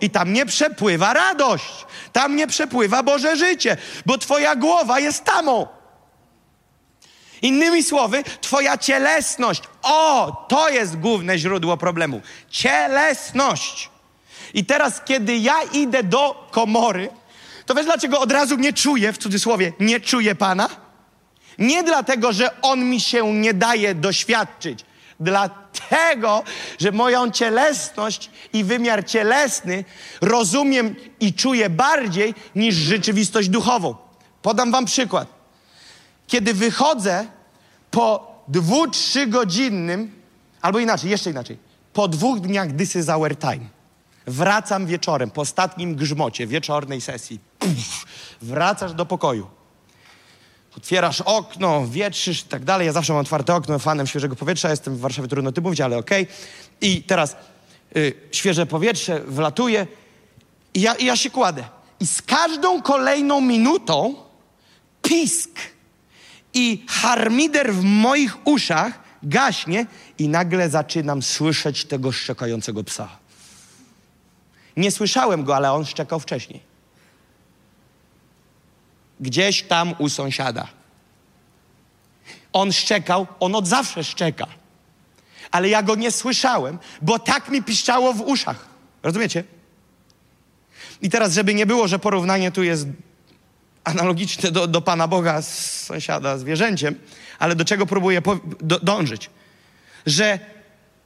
I 0.00 0.10
tam 0.10 0.32
nie 0.32 0.46
przepływa 0.46 1.12
radość, 1.12 1.86
tam 2.12 2.36
nie 2.36 2.46
przepływa 2.46 3.02
Boże 3.02 3.36
życie, 3.36 3.76
bo 4.06 4.18
Twoja 4.18 4.56
głowa 4.56 5.00
jest 5.00 5.24
tamą. 5.24 5.66
Innymi 7.42 7.82
słowy, 7.82 8.24
Twoja 8.40 8.78
cielesność, 8.78 9.62
o, 9.82 10.32
to 10.48 10.68
jest 10.68 10.98
główne 10.98 11.38
źródło 11.38 11.76
problemu. 11.76 12.20
Cielesność. 12.50 13.90
I 14.54 14.64
teraz, 14.64 15.00
kiedy 15.04 15.36
ja 15.36 15.62
idę 15.72 16.02
do 16.02 16.48
komory, 16.50 17.08
to 17.66 17.74
wiesz 17.74 17.84
dlaczego 17.84 18.20
od 18.20 18.32
razu 18.32 18.56
nie 18.56 18.72
czuję, 18.72 19.12
w 19.12 19.18
cudzysłowie, 19.18 19.72
nie 19.80 20.00
czuję 20.00 20.34
Pana? 20.34 20.68
Nie 21.58 21.82
dlatego, 21.82 22.32
że 22.32 22.60
On 22.62 22.84
mi 22.84 23.00
się 23.00 23.32
nie 23.32 23.54
daje 23.54 23.94
doświadczyć, 23.94 24.84
Dlatego, 25.20 26.42
że 26.78 26.92
moją 26.92 27.30
cielesność 27.30 28.30
i 28.52 28.64
wymiar 28.64 29.06
cielesny 29.06 29.84
rozumiem 30.20 30.94
i 31.20 31.34
czuję 31.34 31.70
bardziej 31.70 32.34
niż 32.54 32.74
rzeczywistość 32.74 33.48
duchową. 33.48 33.94
Podam 34.42 34.72
Wam 34.72 34.84
przykład. 34.84 35.28
Kiedy 36.26 36.54
wychodzę 36.54 37.26
po 37.90 38.34
dwu, 38.48 38.90
trzygodzinnym, 38.90 40.12
albo 40.60 40.78
inaczej, 40.78 41.10
jeszcze 41.10 41.30
inaczej, 41.30 41.58
po 41.92 42.08
dwóch 42.08 42.40
dniach 42.40 42.68
this 42.78 42.96
is 42.96 43.08
our 43.08 43.38
time. 43.38 43.66
Wracam 44.26 44.86
wieczorem, 44.86 45.30
po 45.30 45.40
ostatnim 45.40 45.94
grzmocie 45.94 46.46
wieczornej 46.46 47.00
sesji. 47.00 47.40
Pff, 47.58 48.06
wracasz 48.42 48.92
do 48.92 49.06
pokoju 49.06 49.46
otwierasz 50.76 51.20
okno, 51.20 51.86
wietrzysz 51.86 52.40
i 52.40 52.44
tak 52.44 52.64
dalej. 52.64 52.86
Ja 52.86 52.92
zawsze 52.92 53.12
mam 53.12 53.22
otwarte 53.22 53.54
okno, 53.54 53.78
fanem 53.78 54.06
świeżego 54.06 54.36
powietrza, 54.36 54.70
jestem 54.70 54.96
w 54.96 55.00
Warszawie, 55.00 55.28
trudno 55.28 55.52
ty 55.52 55.60
mówić, 55.60 55.80
ale 55.80 55.98
okej. 55.98 56.22
Okay. 56.22 56.36
I 56.80 57.02
teraz 57.02 57.36
y, 57.96 58.12
świeże 58.32 58.66
powietrze 58.66 59.20
wlatuje 59.20 59.86
i 60.74 60.80
ja, 60.80 60.94
i 60.94 61.04
ja 61.04 61.16
się 61.16 61.30
kładę. 61.30 61.64
I 62.00 62.06
z 62.06 62.22
każdą 62.22 62.82
kolejną 62.82 63.40
minutą 63.40 64.14
pisk 65.02 65.50
i 66.54 66.84
harmider 66.88 67.74
w 67.74 67.82
moich 67.84 68.46
uszach 68.46 69.04
gaśnie 69.22 69.86
i 70.18 70.28
nagle 70.28 70.70
zaczynam 70.70 71.22
słyszeć 71.22 71.84
tego 71.84 72.12
szczekającego 72.12 72.84
psa. 72.84 73.08
Nie 74.76 74.90
słyszałem 74.90 75.44
go, 75.44 75.56
ale 75.56 75.72
on 75.72 75.84
szczekał 75.84 76.20
wcześniej 76.20 76.73
gdzieś 79.20 79.62
tam 79.62 79.94
u 79.98 80.08
sąsiada. 80.08 80.68
On 82.52 82.72
szczekał, 82.72 83.26
on 83.40 83.54
od 83.54 83.66
zawsze 83.66 84.04
szczeka. 84.04 84.46
Ale 85.50 85.68
ja 85.68 85.82
go 85.82 85.94
nie 85.94 86.10
słyszałem, 86.10 86.78
bo 87.02 87.18
tak 87.18 87.48
mi 87.48 87.62
piszczało 87.62 88.12
w 88.12 88.20
uszach. 88.20 88.68
Rozumiecie? 89.02 89.44
I 91.02 91.10
teraz, 91.10 91.32
żeby 91.32 91.54
nie 91.54 91.66
było, 91.66 91.88
że 91.88 91.98
porównanie 91.98 92.52
tu 92.52 92.62
jest 92.62 92.86
analogiczne 93.84 94.50
do, 94.50 94.66
do 94.66 94.80
Pana 94.80 95.08
Boga 95.08 95.42
z 95.42 95.80
sąsiada 95.82 96.38
zwierzęciem, 96.38 96.94
ale 97.38 97.56
do 97.56 97.64
czego 97.64 97.86
próbuję 97.86 98.22
do, 98.60 98.78
dążyć? 98.78 99.30
że 100.06 100.38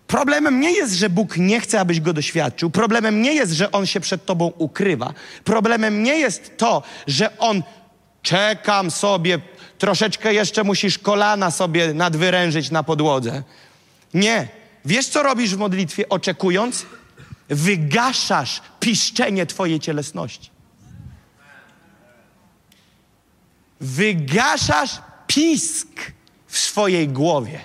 problemem 0.07 0.61
nie 0.61 0.73
jest, 0.73 0.95
że 0.95 1.11
Bóg 1.11 1.37
nie 1.37 1.61
chce, 1.61 1.81
abyś 1.81 2.01
go 2.01 2.13
doświadczył. 2.13 2.71
Problemem 2.71 3.23
nie 3.23 3.35
jest, 3.35 3.53
że 3.53 3.73
on 3.73 3.87
się 3.87 4.01
przed 4.01 4.25
tobą 4.25 4.53
ukrywa. 4.59 5.15
Problemem 5.45 6.03
nie 6.03 6.19
jest 6.19 6.57
to, 6.57 6.83
że 7.07 7.39
on 7.39 7.63
czekam 8.23 8.91
sobie, 8.91 9.39
troszeczkę 9.79 10.35
jeszcze 10.35 10.65
musisz 10.65 10.99
kolana 10.99 11.51
sobie 11.51 11.95
nadwyrężyć 11.95 12.71
na 12.71 12.83
podłodze. 12.83 13.43
Nie. 14.15 14.49
Wiesz, 14.85 15.07
co 15.07 15.23
robisz 15.23 15.55
w 15.55 15.59
modlitwie, 15.59 16.09
oczekując? 16.09 16.87
Wygaszasz 17.49 18.63
piszczenie 18.81 19.47
twojej 19.47 19.81
cielesności. 19.81 20.51
Wygaszasz 23.81 24.91
pisk 25.27 25.89
w 26.47 26.59
swojej 26.59 27.09
głowie. 27.09 27.61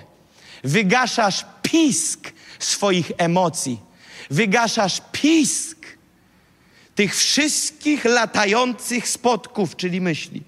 Wygaszasz 0.64 1.44
pisk 1.62 2.32
swoich 2.58 3.12
emocji. 3.18 3.80
Wygaszasz 4.30 5.02
pisk 5.12 5.86
tych 6.94 7.16
wszystkich 7.16 8.04
latających 8.04 9.08
spotków, 9.08 9.76
czyli 9.76 10.00
myśli. 10.00 10.42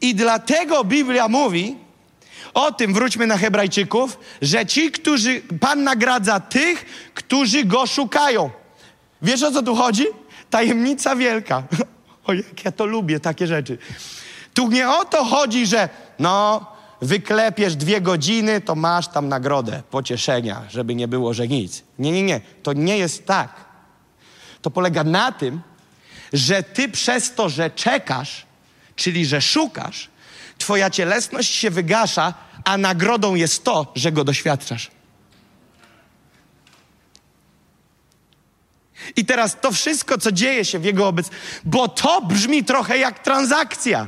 I 0.00 0.14
dlatego 0.14 0.84
Biblia 0.84 1.28
mówi 1.28 1.76
o 2.54 2.72
tym, 2.72 2.94
wróćmy 2.94 3.26
na 3.26 3.38
Hebrajczyków, 3.38 4.18
że 4.42 4.66
ci, 4.66 4.90
którzy, 4.90 5.42
Pan 5.60 5.84
nagradza 5.84 6.40
tych, 6.40 6.84
którzy 7.14 7.64
Go 7.64 7.86
szukają. 7.86 8.50
Wiesz 9.22 9.42
o 9.42 9.52
co 9.52 9.62
tu 9.62 9.74
chodzi? 9.74 10.04
Tajemnica 10.50 11.16
wielka. 11.16 11.62
O, 12.26 12.32
jak 12.32 12.64
ja 12.64 12.72
to 12.72 12.86
lubię, 12.86 13.20
takie 13.20 13.46
rzeczy. 13.46 13.78
Tu 14.54 14.68
nie 14.68 14.90
o 14.90 15.04
to 15.04 15.24
chodzi, 15.24 15.66
że 15.66 15.88
no, 16.18 16.66
wyklepiesz 17.02 17.76
dwie 17.76 18.00
godziny, 18.00 18.60
to 18.60 18.74
masz 18.74 19.08
tam 19.08 19.28
nagrodę, 19.28 19.82
pocieszenia, 19.90 20.62
żeby 20.68 20.94
nie 20.94 21.08
było, 21.08 21.34
że 21.34 21.48
nic. 21.48 21.82
Nie, 21.98 22.12
nie, 22.12 22.22
nie. 22.22 22.40
To 22.62 22.72
nie 22.72 22.98
jest 22.98 23.26
tak. 23.26 23.65
To 24.66 24.70
polega 24.70 25.04
na 25.04 25.32
tym, 25.32 25.60
że 26.32 26.62
ty 26.62 26.88
przez 26.88 27.34
to, 27.34 27.48
że 27.48 27.70
czekasz, 27.70 28.46
czyli 28.96 29.26
że 29.26 29.40
szukasz, 29.40 30.08
twoja 30.58 30.90
cielesność 30.90 31.54
się 31.54 31.70
wygasza, 31.70 32.34
a 32.64 32.78
nagrodą 32.78 33.34
jest 33.34 33.64
to, 33.64 33.92
że 33.94 34.12
go 34.12 34.24
doświadczasz. 34.24 34.90
I 39.16 39.24
teraz 39.24 39.56
to 39.60 39.72
wszystko, 39.72 40.18
co 40.18 40.32
dzieje 40.32 40.64
się 40.64 40.78
w 40.78 40.84
jego 40.84 41.08
obecności, 41.08 41.46
bo 41.64 41.88
to 41.88 42.22
brzmi 42.22 42.64
trochę 42.64 42.98
jak 42.98 43.18
transakcja. 43.18 44.06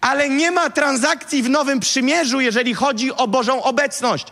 Ale 0.00 0.28
nie 0.28 0.50
ma 0.50 0.70
transakcji 0.70 1.42
w 1.42 1.48
Nowym 1.48 1.80
Przymierzu, 1.80 2.40
jeżeli 2.40 2.74
chodzi 2.74 3.12
o 3.12 3.28
Bożą 3.28 3.62
obecność. 3.62 4.26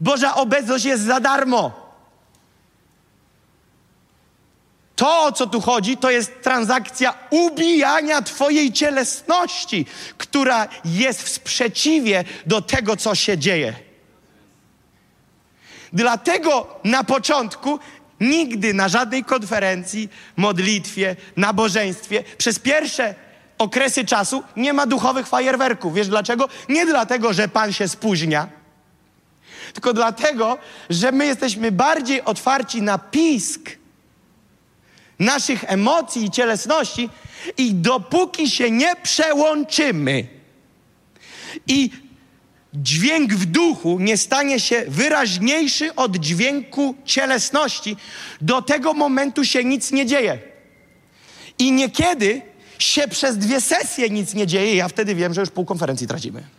Boża 0.00 0.34
obecność 0.34 0.84
jest 0.84 1.04
za 1.04 1.20
darmo. 1.20 1.87
To, 4.98 5.24
o 5.24 5.32
co 5.32 5.46
tu 5.46 5.60
chodzi, 5.60 5.96
to 5.96 6.10
jest 6.10 6.42
transakcja 6.42 7.14
ubijania 7.30 8.22
Twojej 8.22 8.72
cielesności, 8.72 9.86
która 10.16 10.68
jest 10.84 11.22
w 11.22 11.28
sprzeciwie 11.28 12.24
do 12.46 12.62
tego, 12.62 12.96
co 12.96 13.14
się 13.14 13.38
dzieje. 13.38 13.74
Dlatego 15.92 16.80
na 16.84 17.04
początku 17.04 17.78
nigdy 18.20 18.74
na 18.74 18.88
żadnej 18.88 19.24
konferencji, 19.24 20.08
modlitwie, 20.36 21.16
nabożeństwie 21.36 22.24
przez 22.38 22.58
pierwsze 22.58 23.14
okresy 23.58 24.04
czasu 24.04 24.42
nie 24.56 24.72
ma 24.72 24.86
duchowych 24.86 25.26
fajerwerków. 25.26 25.94
Wiesz 25.94 26.08
dlaczego? 26.08 26.48
Nie 26.68 26.86
dlatego, 26.86 27.32
że 27.32 27.48
Pan 27.48 27.72
się 27.72 27.88
spóźnia, 27.88 28.48
tylko 29.72 29.92
dlatego, 29.92 30.58
że 30.90 31.12
my 31.12 31.26
jesteśmy 31.26 31.72
bardziej 31.72 32.24
otwarci 32.24 32.82
na 32.82 32.98
pisk 32.98 33.78
naszych 35.18 35.64
emocji 35.66 36.24
i 36.24 36.30
cielesności 36.30 37.10
i 37.56 37.74
dopóki 37.74 38.50
się 38.50 38.70
nie 38.70 38.96
przełączymy 38.96 40.26
i 41.66 41.90
dźwięk 42.74 43.34
w 43.34 43.46
duchu 43.46 43.98
nie 44.00 44.16
stanie 44.16 44.60
się 44.60 44.84
wyraźniejszy 44.88 45.94
od 45.94 46.16
dźwięku 46.16 46.94
cielesności, 47.04 47.96
do 48.40 48.62
tego 48.62 48.94
momentu 48.94 49.44
się 49.44 49.64
nic 49.64 49.92
nie 49.92 50.06
dzieje. 50.06 50.38
I 51.58 51.72
niekiedy 51.72 52.42
się 52.78 53.08
przez 53.08 53.38
dwie 53.38 53.60
sesje 53.60 54.10
nic 54.10 54.34
nie 54.34 54.46
dzieje, 54.46 54.74
ja 54.74 54.88
wtedy 54.88 55.14
wiem, 55.14 55.34
że 55.34 55.40
już 55.40 55.50
pół 55.50 55.64
konferencji 55.64 56.06
tracimy. 56.06 56.57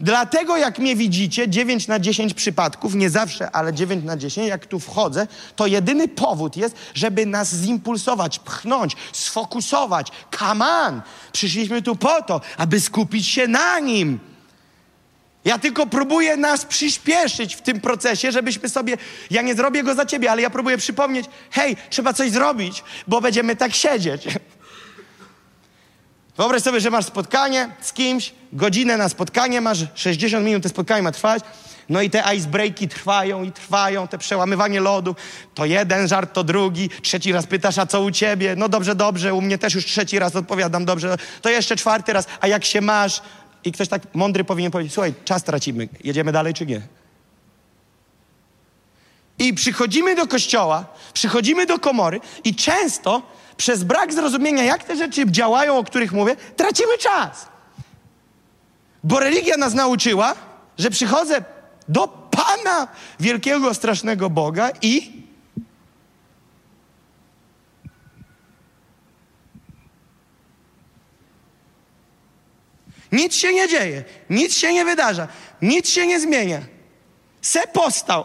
Dlatego 0.00 0.56
jak 0.56 0.78
mnie 0.78 0.96
widzicie, 0.96 1.48
9 1.48 1.88
na 1.88 1.98
10 1.98 2.34
przypadków, 2.34 2.94
nie 2.94 3.10
zawsze, 3.10 3.50
ale 3.50 3.72
9 3.72 4.04
na 4.04 4.16
10, 4.16 4.48
jak 4.48 4.66
tu 4.66 4.80
wchodzę, 4.80 5.26
to 5.56 5.66
jedyny 5.66 6.08
powód 6.08 6.56
jest, 6.56 6.76
żeby 6.94 7.26
nas 7.26 7.54
zimpulsować, 7.54 8.38
pchnąć, 8.38 8.96
sfokusować. 9.12 10.08
Come 10.38 10.66
on! 10.66 11.02
Przyszliśmy 11.32 11.82
tu 11.82 11.96
po 11.96 12.22
to, 12.22 12.40
aby 12.56 12.80
skupić 12.80 13.26
się 13.26 13.48
na 13.48 13.78
nim. 13.78 14.18
Ja 15.44 15.58
tylko 15.58 15.86
próbuję 15.86 16.36
nas 16.36 16.64
przyspieszyć 16.64 17.54
w 17.54 17.62
tym 17.62 17.80
procesie, 17.80 18.32
żebyśmy 18.32 18.68
sobie, 18.68 18.96
ja 19.30 19.42
nie 19.42 19.54
zrobię 19.54 19.82
go 19.82 19.94
za 19.94 20.06
ciebie, 20.06 20.30
ale 20.30 20.42
ja 20.42 20.50
próbuję 20.50 20.76
przypomnieć, 20.76 21.26
hej, 21.50 21.76
trzeba 21.90 22.12
coś 22.12 22.30
zrobić, 22.30 22.84
bo 23.06 23.20
będziemy 23.20 23.56
tak 23.56 23.74
siedzieć. 23.74 24.24
Wyobraź 26.36 26.62
sobie, 26.62 26.80
że 26.80 26.90
masz 26.90 27.04
spotkanie 27.04 27.70
z 27.80 27.92
kimś, 27.92 28.32
godzinę 28.52 28.96
na 28.96 29.08
spotkanie, 29.08 29.60
masz 29.60 29.78
60 29.94 30.46
minut, 30.46 30.62
te 30.62 30.68
spotkanie 30.68 31.02
ma 31.02 31.12
trwać, 31.12 31.42
no 31.88 32.02
i 32.02 32.10
te 32.10 32.24
icebreaki 32.36 32.88
trwają 32.88 33.42
i 33.44 33.52
trwają, 33.52 34.08
te 34.08 34.18
przełamywanie 34.18 34.80
lodu. 34.80 35.16
To 35.54 35.64
jeden 35.64 36.08
żart, 36.08 36.32
to 36.32 36.44
drugi. 36.44 36.90
Trzeci 37.02 37.32
raz 37.32 37.46
pytasz, 37.46 37.78
a 37.78 37.86
co 37.86 38.02
u 38.02 38.10
ciebie? 38.10 38.54
No 38.56 38.68
dobrze, 38.68 38.94
dobrze, 38.94 39.34
u 39.34 39.40
mnie 39.40 39.58
też 39.58 39.74
już 39.74 39.86
trzeci 39.86 40.18
raz 40.18 40.36
odpowiadam, 40.36 40.84
dobrze. 40.84 41.16
To 41.42 41.50
jeszcze 41.50 41.76
czwarty 41.76 42.12
raz, 42.12 42.26
a 42.40 42.46
jak 42.46 42.64
się 42.64 42.80
masz? 42.80 43.22
I 43.64 43.72
ktoś 43.72 43.88
tak 43.88 44.02
mądry 44.14 44.44
powinien 44.44 44.70
powiedzieć, 44.70 44.94
słuchaj, 44.94 45.14
czas 45.24 45.44
tracimy, 45.44 45.88
jedziemy 46.04 46.32
dalej 46.32 46.54
czy 46.54 46.66
nie? 46.66 46.80
I 49.38 49.54
przychodzimy 49.54 50.14
do 50.14 50.26
kościoła, 50.26 50.84
przychodzimy 51.12 51.66
do 51.66 51.78
komory 51.78 52.20
i 52.44 52.54
często 52.54 53.22
przez 53.60 53.84
brak 53.84 54.12
zrozumienia, 54.12 54.64
jak 54.64 54.84
te 54.84 54.96
rzeczy 54.96 55.30
działają, 55.30 55.78
o 55.78 55.84
których 55.84 56.12
mówię, 56.12 56.36
tracimy 56.56 56.98
czas. 56.98 57.48
Bo 59.04 59.20
religia 59.20 59.56
nas 59.56 59.74
nauczyła, 59.74 60.34
że 60.78 60.90
przychodzę 60.90 61.44
do 61.88 62.08
Pana, 62.08 62.88
wielkiego, 63.20 63.74
strasznego 63.74 64.30
Boga 64.30 64.70
i 64.82 65.20
Nic 73.12 73.34
się 73.34 73.52
nie 73.52 73.68
dzieje, 73.68 74.04
nic 74.30 74.56
się 74.56 74.72
nie 74.72 74.84
wydarza, 74.84 75.28
nic 75.62 75.88
się 75.88 76.06
nie 76.06 76.20
zmienia. 76.20 76.60
Se 77.42 77.66
postał 77.66 78.24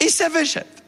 i 0.00 0.10
se 0.10 0.30
wyszedł. 0.30 0.87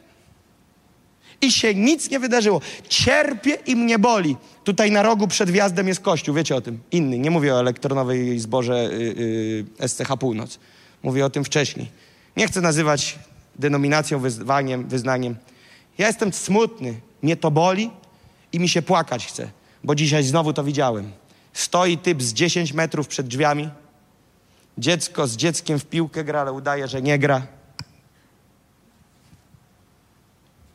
I 1.41 1.51
się 1.51 1.75
nic 1.75 2.09
nie 2.09 2.19
wydarzyło. 2.19 2.61
Cierpię 2.89 3.57
i 3.65 3.75
mnie 3.75 3.99
boli. 3.99 4.37
Tutaj 4.63 4.91
na 4.91 5.03
rogu 5.03 5.27
przed 5.27 5.51
wjazdem 5.51 5.87
jest 5.87 5.99
kościół, 5.99 6.35
wiecie 6.35 6.55
o 6.55 6.61
tym. 6.61 6.79
Inny, 6.91 7.19
nie 7.19 7.31
mówię 7.31 7.55
o 7.55 7.59
elektronowej 7.59 8.39
zborze 8.39 8.89
yy, 8.91 9.65
yy, 9.79 9.89
SCH 9.89 10.17
Północ. 10.19 10.59
Mówię 11.03 11.25
o 11.25 11.29
tym 11.29 11.43
wcześniej. 11.43 11.89
Nie 12.37 12.47
chcę 12.47 12.61
nazywać 12.61 13.19
denominacją, 13.55 14.19
wyzwaniem, 14.19 14.87
wyznaniem. 14.87 15.35
Ja 15.97 16.07
jestem 16.07 16.33
smutny, 16.33 16.93
mnie 17.21 17.35
to 17.35 17.51
boli 17.51 17.89
i 18.53 18.59
mi 18.59 18.69
się 18.69 18.81
płakać 18.81 19.25
chce 19.25 19.61
bo 19.83 19.95
dzisiaj 19.95 20.23
znowu 20.23 20.53
to 20.53 20.63
widziałem. 20.63 21.11
Stoi 21.53 21.97
typ 21.97 22.21
z 22.21 22.33
10 22.33 22.73
metrów 22.73 23.07
przed 23.07 23.27
drzwiami. 23.27 23.69
Dziecko 24.77 25.27
z 25.27 25.35
dzieckiem 25.35 25.79
w 25.79 25.85
piłkę 25.85 26.23
gra, 26.23 26.41
ale 26.41 26.51
udaje, 26.51 26.87
że 26.87 27.01
nie 27.01 27.19
gra. 27.19 27.47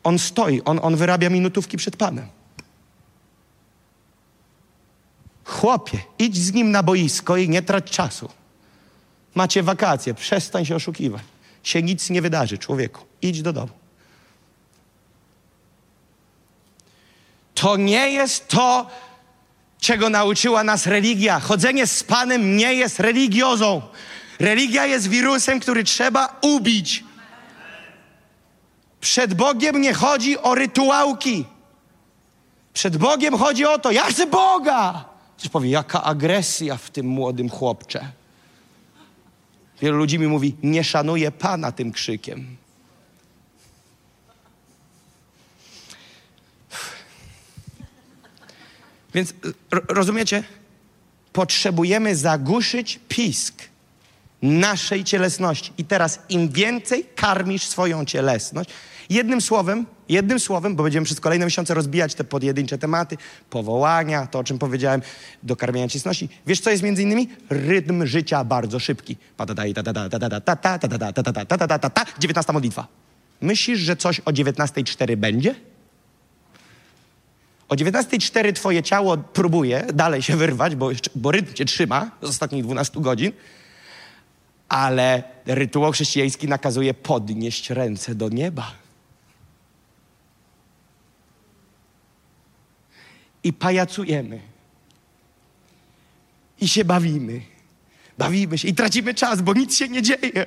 On 0.06 0.18
stoi, 0.18 0.62
on, 0.64 0.80
on 0.82 0.96
wyrabia 0.96 1.30
minutówki 1.30 1.76
przed 1.76 1.96
Panem. 1.96 2.28
Chłopie, 5.44 5.98
idź 6.18 6.36
z 6.36 6.52
nim 6.52 6.70
na 6.70 6.82
boisko 6.82 7.36
i 7.36 7.48
nie 7.48 7.62
trać 7.62 7.90
czasu. 7.90 8.28
Macie 9.34 9.62
wakacje, 9.62 10.14
przestań 10.14 10.64
się 10.64 10.76
oszukiwać. 10.76 11.22
Się 11.62 11.82
nic 11.82 12.10
nie 12.10 12.22
wydarzy, 12.22 12.58
człowieku. 12.58 13.04
Idź 13.22 13.42
do 13.42 13.52
domu. 13.52 13.72
To 17.54 17.76
nie 17.76 18.10
jest 18.10 18.48
to, 18.48 18.86
czego 19.80 20.10
nauczyła 20.10 20.64
nas 20.64 20.86
religia. 20.86 21.40
Chodzenie 21.40 21.86
z 21.86 22.02
Panem 22.04 22.56
nie 22.56 22.74
jest 22.74 23.00
religiozą. 23.00 23.82
Religia 24.38 24.86
jest 24.86 25.08
wirusem, 25.08 25.60
który 25.60 25.84
trzeba 25.84 26.38
ubić. 26.42 27.04
Przed 29.06 29.34
Bogiem 29.34 29.80
nie 29.80 29.94
chodzi 29.94 30.38
o 30.38 30.54
rytuałki. 30.54 31.44
Przed 32.74 32.96
Bogiem 32.96 33.38
chodzi 33.38 33.64
o 33.64 33.78
to, 33.78 33.90
ja 33.90 34.04
chcę 34.04 34.26
Boga. 34.26 35.04
Ktoś 35.36 35.48
powie, 35.48 35.70
jaka 35.70 36.02
agresja 36.02 36.76
w 36.76 36.90
tym 36.90 37.06
młodym 37.06 37.50
chłopcze. 37.50 38.12
Wielu 39.80 39.96
ludzi 39.96 40.18
mi 40.18 40.26
mówi, 40.26 40.56
nie 40.62 40.84
szanuje 40.84 41.30
Pana 41.30 41.72
tym 41.72 41.92
krzykiem. 41.92 42.56
Więc 49.14 49.34
rozumiecie? 49.88 50.44
Potrzebujemy 51.32 52.16
zagłuszyć 52.16 53.00
pisk 53.08 53.62
naszej 54.42 55.04
cielesności. 55.04 55.72
I 55.78 55.84
teraz 55.84 56.20
im 56.28 56.48
więcej 56.48 57.06
karmisz 57.16 57.66
swoją 57.66 58.04
cielesność, 58.04 58.70
jednym 59.10 59.40
słowem, 59.40 59.86
jednym 60.08 60.40
słowem, 60.40 60.76
bo 60.76 60.82
będziemy 60.82 61.06
przez 61.06 61.20
kolejne 61.20 61.44
miesiące 61.44 61.74
rozbijać 61.74 62.14
te 62.14 62.24
podjedyncze 62.24 62.78
tematy, 62.78 63.16
powołania, 63.50 64.26
to 64.26 64.38
o 64.38 64.44
czym 64.44 64.58
powiedziałem, 64.58 65.02
do 65.42 65.56
karmienia. 65.56 65.86
Wiesz, 66.46 66.60
co 66.60 66.70
jest 66.70 66.82
między 66.82 67.02
innymi? 67.02 67.28
Rytm 67.50 68.06
życia 68.06 68.44
bardzo 68.44 68.78
szybki. 68.78 69.16
19 72.18 72.52
modlitwa. 72.52 72.86
Myślisz, 73.40 73.78
że 73.78 73.96
coś 73.96 74.20
o 74.20 74.30
19.4 74.30 75.16
będzie? 75.16 75.54
O 77.68 77.74
19.04 77.74 78.52
twoje 78.52 78.82
ciało 78.82 79.16
próbuje 79.16 79.86
dalej 79.94 80.22
się 80.22 80.36
wyrwać, 80.36 80.76
bo, 80.76 80.90
bo 81.14 81.30
rytm 81.30 81.54
cię 81.54 81.64
trzyma 81.64 82.10
z 82.22 82.28
ostatnich 82.28 82.64
12 82.64 83.00
godzin, 83.00 83.32
ale 84.68 85.22
rytuał 85.46 85.92
chrześcijański 85.92 86.48
nakazuje 86.48 86.94
podnieść 86.94 87.70
ręce 87.70 88.14
do 88.14 88.28
nieba. 88.28 88.85
I 93.46 93.52
pajacujemy. 93.52 94.40
I 96.60 96.68
się 96.68 96.84
bawimy. 96.84 97.40
Bawimy 98.18 98.58
się 98.58 98.68
i 98.68 98.74
tracimy 98.74 99.14
czas, 99.14 99.42
bo 99.42 99.54
nic 99.54 99.76
się 99.76 99.88
nie 99.88 100.02
dzieje. 100.02 100.46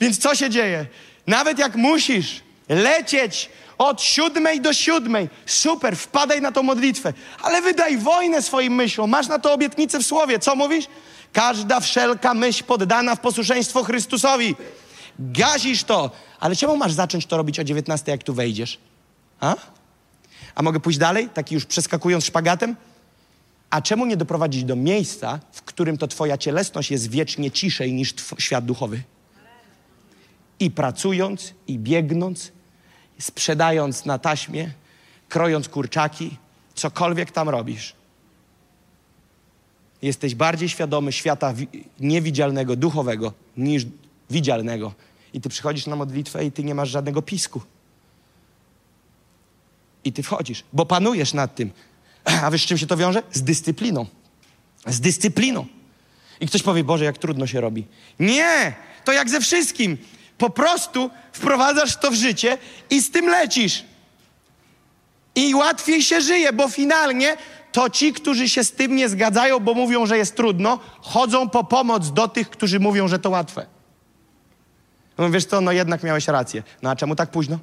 Więc 0.00 0.18
co 0.18 0.34
się 0.34 0.50
dzieje? 0.50 0.86
Nawet 1.26 1.58
jak 1.58 1.76
musisz 1.76 2.42
lecieć 2.68 3.50
od 3.78 4.02
siódmej 4.02 4.60
do 4.60 4.72
siódmej. 4.72 5.28
Super, 5.46 5.96
wpadaj 5.96 6.40
na 6.40 6.52
tą 6.52 6.62
modlitwę. 6.62 7.12
Ale 7.42 7.62
wydaj 7.62 7.98
wojnę 7.98 8.42
swoim 8.42 8.74
myślom. 8.74 9.10
Masz 9.10 9.28
na 9.28 9.38
to 9.38 9.52
obietnicę 9.52 9.98
w 9.98 10.06
słowie. 10.06 10.38
Co 10.38 10.56
mówisz? 10.56 10.86
Każda 11.32 11.80
wszelka 11.80 12.34
myśl 12.34 12.64
poddana 12.64 13.14
w 13.14 13.20
posłuszeństwo 13.20 13.84
Chrystusowi. 13.84 14.56
Gazisz 15.18 15.84
to. 15.84 16.10
Ale 16.40 16.56
czemu 16.56 16.76
masz 16.76 16.92
zacząć 16.92 17.26
to 17.26 17.36
robić 17.36 17.58
o 17.60 17.64
19, 17.64 18.10
jak 18.12 18.22
tu 18.22 18.34
wejdziesz? 18.34 18.78
A? 19.40 19.56
A 20.54 20.62
mogę 20.62 20.80
pójść 20.80 20.98
dalej, 20.98 21.28
taki 21.34 21.54
już 21.54 21.64
przeskakując 21.64 22.24
szpagatem? 22.24 22.76
A 23.70 23.82
czemu 23.82 24.06
nie 24.06 24.16
doprowadzić 24.16 24.64
do 24.64 24.76
miejsca, 24.76 25.40
w 25.52 25.62
którym 25.62 25.98
to 25.98 26.08
twoja 26.08 26.38
cielesność 26.38 26.90
jest 26.90 27.10
wiecznie 27.10 27.50
ciszej 27.50 27.92
niż 27.92 28.14
świat 28.38 28.64
duchowy? 28.64 29.02
I 30.60 30.70
pracując, 30.70 31.54
i 31.66 31.78
biegnąc, 31.78 32.52
sprzedając 33.18 34.04
na 34.04 34.18
taśmie, 34.18 34.70
krojąc 35.28 35.68
kurczaki, 35.68 36.36
cokolwiek 36.74 37.30
tam 37.30 37.48
robisz. 37.48 37.94
Jesteś 40.02 40.34
bardziej 40.34 40.68
świadomy 40.68 41.12
świata 41.12 41.54
niewidzialnego, 42.00 42.76
duchowego 42.76 43.32
niż 43.56 43.86
widzialnego. 44.30 44.94
I 45.32 45.40
ty 45.40 45.48
przychodzisz 45.48 45.86
na 45.86 45.96
modlitwę 45.96 46.44
i 46.44 46.52
ty 46.52 46.64
nie 46.64 46.74
masz 46.74 46.88
żadnego 46.88 47.22
pisku. 47.22 47.62
I 50.04 50.12
ty 50.12 50.22
wchodzisz, 50.22 50.64
bo 50.72 50.86
panujesz 50.86 51.34
nad 51.34 51.54
tym. 51.54 51.70
A 52.42 52.50
wiesz, 52.50 52.62
z 52.62 52.66
czym 52.66 52.78
się 52.78 52.86
to 52.86 52.96
wiąże? 52.96 53.22
Z 53.32 53.42
dyscypliną. 53.42 54.06
Z 54.86 55.00
dyscypliną. 55.00 55.66
I 56.40 56.46
ktoś 56.46 56.62
powie, 56.62 56.84
Boże, 56.84 57.04
jak 57.04 57.18
trudno 57.18 57.46
się 57.46 57.60
robi. 57.60 57.86
Nie! 58.20 58.74
To 59.04 59.12
jak 59.12 59.30
ze 59.30 59.40
wszystkim. 59.40 59.98
Po 60.38 60.50
prostu 60.50 61.10
wprowadzasz 61.32 61.96
to 61.96 62.10
w 62.10 62.14
życie 62.14 62.58
i 62.90 63.00
z 63.00 63.10
tym 63.10 63.26
lecisz. 63.26 63.84
I 65.34 65.54
łatwiej 65.54 66.02
się 66.02 66.20
żyje, 66.20 66.52
bo 66.52 66.68
finalnie 66.68 67.36
to 67.72 67.90
ci, 67.90 68.12
którzy 68.12 68.48
się 68.48 68.64
z 68.64 68.72
tym 68.72 68.96
nie 68.96 69.08
zgadzają, 69.08 69.60
bo 69.60 69.74
mówią, 69.74 70.06
że 70.06 70.18
jest 70.18 70.36
trudno, 70.36 70.78
chodzą 71.00 71.48
po 71.48 71.64
pomoc 71.64 72.12
do 72.12 72.28
tych, 72.28 72.50
którzy 72.50 72.80
mówią, 72.80 73.08
że 73.08 73.18
to 73.18 73.30
łatwe. 73.30 73.66
No 75.18 75.30
wiesz 75.30 75.44
co, 75.44 75.60
no 75.60 75.72
jednak 75.72 76.02
miałeś 76.02 76.28
rację. 76.28 76.62
No 76.82 76.90
a 76.90 76.96
czemu 76.96 77.16
tak 77.16 77.30
późno? 77.30 77.58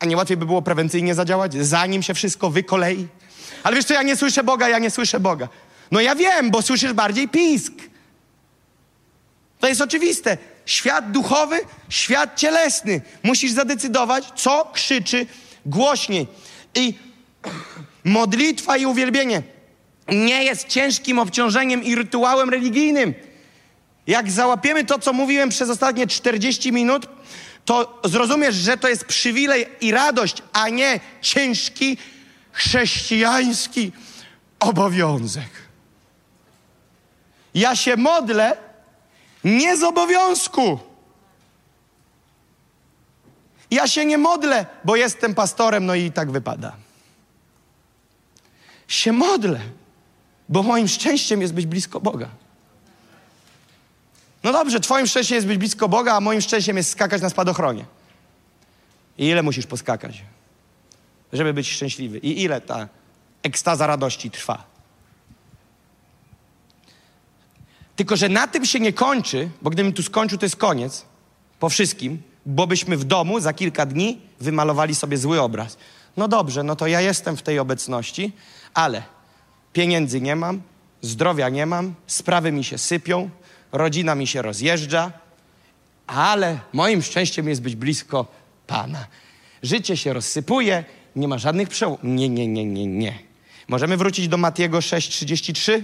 A 0.00 0.06
nie 0.06 0.16
łatwiej 0.16 0.36
by 0.36 0.46
było 0.46 0.62
prewencyjnie 0.62 1.14
zadziałać, 1.14 1.54
zanim 1.54 2.02
się 2.02 2.14
wszystko 2.14 2.50
wykolei? 2.50 3.08
Ale 3.62 3.76
wiesz 3.76 3.84
co, 3.84 3.94
ja 3.94 4.02
nie 4.02 4.16
słyszę 4.16 4.44
Boga, 4.44 4.68
ja 4.68 4.78
nie 4.78 4.90
słyszę 4.90 5.20
Boga. 5.20 5.48
No 5.90 6.00
ja 6.00 6.14
wiem, 6.14 6.50
bo 6.50 6.62
słyszysz 6.62 6.92
bardziej 6.92 7.28
pisk. 7.28 7.72
To 9.60 9.68
jest 9.68 9.80
oczywiste. 9.80 10.38
Świat 10.66 11.12
duchowy, 11.12 11.60
świat 11.88 12.36
cielesny. 12.36 13.00
Musisz 13.22 13.52
zadecydować, 13.52 14.24
co 14.36 14.70
krzyczy 14.72 15.26
głośniej. 15.66 16.26
I 16.74 16.94
modlitwa 18.04 18.76
i 18.76 18.86
uwielbienie 18.86 19.42
nie 20.08 20.44
jest 20.44 20.68
ciężkim 20.68 21.18
obciążeniem 21.18 21.84
i 21.84 21.94
rytuałem 21.94 22.50
religijnym. 22.50 23.14
Jak 24.06 24.30
załapiemy 24.30 24.84
to, 24.84 24.98
co 24.98 25.12
mówiłem 25.12 25.48
przez 25.48 25.70
ostatnie 25.70 26.06
40 26.06 26.72
minut, 26.72 27.06
to 27.70 28.00
zrozumiesz, 28.04 28.54
że 28.54 28.76
to 28.76 28.88
jest 28.88 29.04
przywilej 29.04 29.66
i 29.80 29.92
radość, 29.92 30.42
a 30.52 30.68
nie 30.68 31.00
ciężki 31.20 31.96
chrześcijański 32.52 33.92
obowiązek. 34.60 35.48
Ja 37.54 37.76
się 37.76 37.96
modlę 37.96 38.56
nie 39.44 39.76
z 39.76 39.82
obowiązku. 39.82 40.78
Ja 43.70 43.88
się 43.88 44.04
nie 44.04 44.18
modlę, 44.18 44.66
bo 44.84 44.96
jestem 44.96 45.34
pastorem, 45.34 45.86
no 45.86 45.94
i 45.94 46.12
tak 46.12 46.30
wypada. 46.30 46.76
Się 48.88 49.12
modlę, 49.12 49.60
bo 50.48 50.62
moim 50.62 50.88
szczęściem 50.88 51.42
jest 51.42 51.54
być 51.54 51.66
blisko 51.66 52.00
Boga. 52.00 52.28
No 54.42 54.52
dobrze, 54.52 54.80
twoim 54.80 55.06
szczęściem 55.06 55.34
jest 55.34 55.46
być 55.46 55.58
blisko 55.58 55.88
Boga, 55.88 56.14
a 56.14 56.20
moim 56.20 56.40
szczęściem 56.40 56.76
jest 56.76 56.90
skakać 56.90 57.22
na 57.22 57.30
spadochronie. 57.30 57.84
I 59.18 59.26
ile 59.26 59.42
musisz 59.42 59.66
poskakać, 59.66 60.24
żeby 61.32 61.54
być 61.54 61.70
szczęśliwy? 61.70 62.18
I 62.18 62.42
ile 62.42 62.60
ta 62.60 62.88
ekstaza 63.42 63.86
radości 63.86 64.30
trwa? 64.30 64.64
Tylko, 67.96 68.16
że 68.16 68.28
na 68.28 68.48
tym 68.48 68.66
się 68.66 68.80
nie 68.80 68.92
kończy, 68.92 69.48
bo 69.62 69.70
gdybym 69.70 69.92
tu 69.92 70.02
skończył, 70.02 70.38
to 70.38 70.46
jest 70.46 70.56
koniec 70.56 71.04
po 71.58 71.68
wszystkim, 71.68 72.22
bo 72.46 72.66
byśmy 72.66 72.96
w 72.96 73.04
domu 73.04 73.40
za 73.40 73.52
kilka 73.52 73.86
dni 73.86 74.20
wymalowali 74.40 74.94
sobie 74.94 75.18
zły 75.18 75.40
obraz. 75.40 75.76
No 76.16 76.28
dobrze, 76.28 76.62
no 76.62 76.76
to 76.76 76.86
ja 76.86 77.00
jestem 77.00 77.36
w 77.36 77.42
tej 77.42 77.58
obecności, 77.58 78.32
ale 78.74 79.02
pieniędzy 79.72 80.20
nie 80.20 80.36
mam, 80.36 80.62
zdrowia 81.02 81.48
nie 81.48 81.66
mam, 81.66 81.94
sprawy 82.06 82.52
mi 82.52 82.64
się 82.64 82.78
sypią, 82.78 83.30
rodzina 83.72 84.14
mi 84.14 84.26
się 84.26 84.42
rozjeżdża, 84.42 85.12
ale 86.06 86.58
moim 86.72 87.02
szczęściem 87.02 87.48
jest 87.48 87.62
być 87.62 87.76
blisko 87.76 88.26
Pana. 88.66 89.06
Życie 89.62 89.96
się 89.96 90.12
rozsypuje, 90.12 90.84
nie 91.16 91.28
ma 91.28 91.38
żadnych 91.38 91.68
przełomów. 91.68 92.00
Nie, 92.02 92.28
nie, 92.28 92.48
nie, 92.48 92.64
nie, 92.64 92.86
nie. 92.86 93.18
Możemy 93.68 93.96
wrócić 93.96 94.28
do 94.28 94.36
Matiego 94.36 94.78
6,33? 94.78 95.82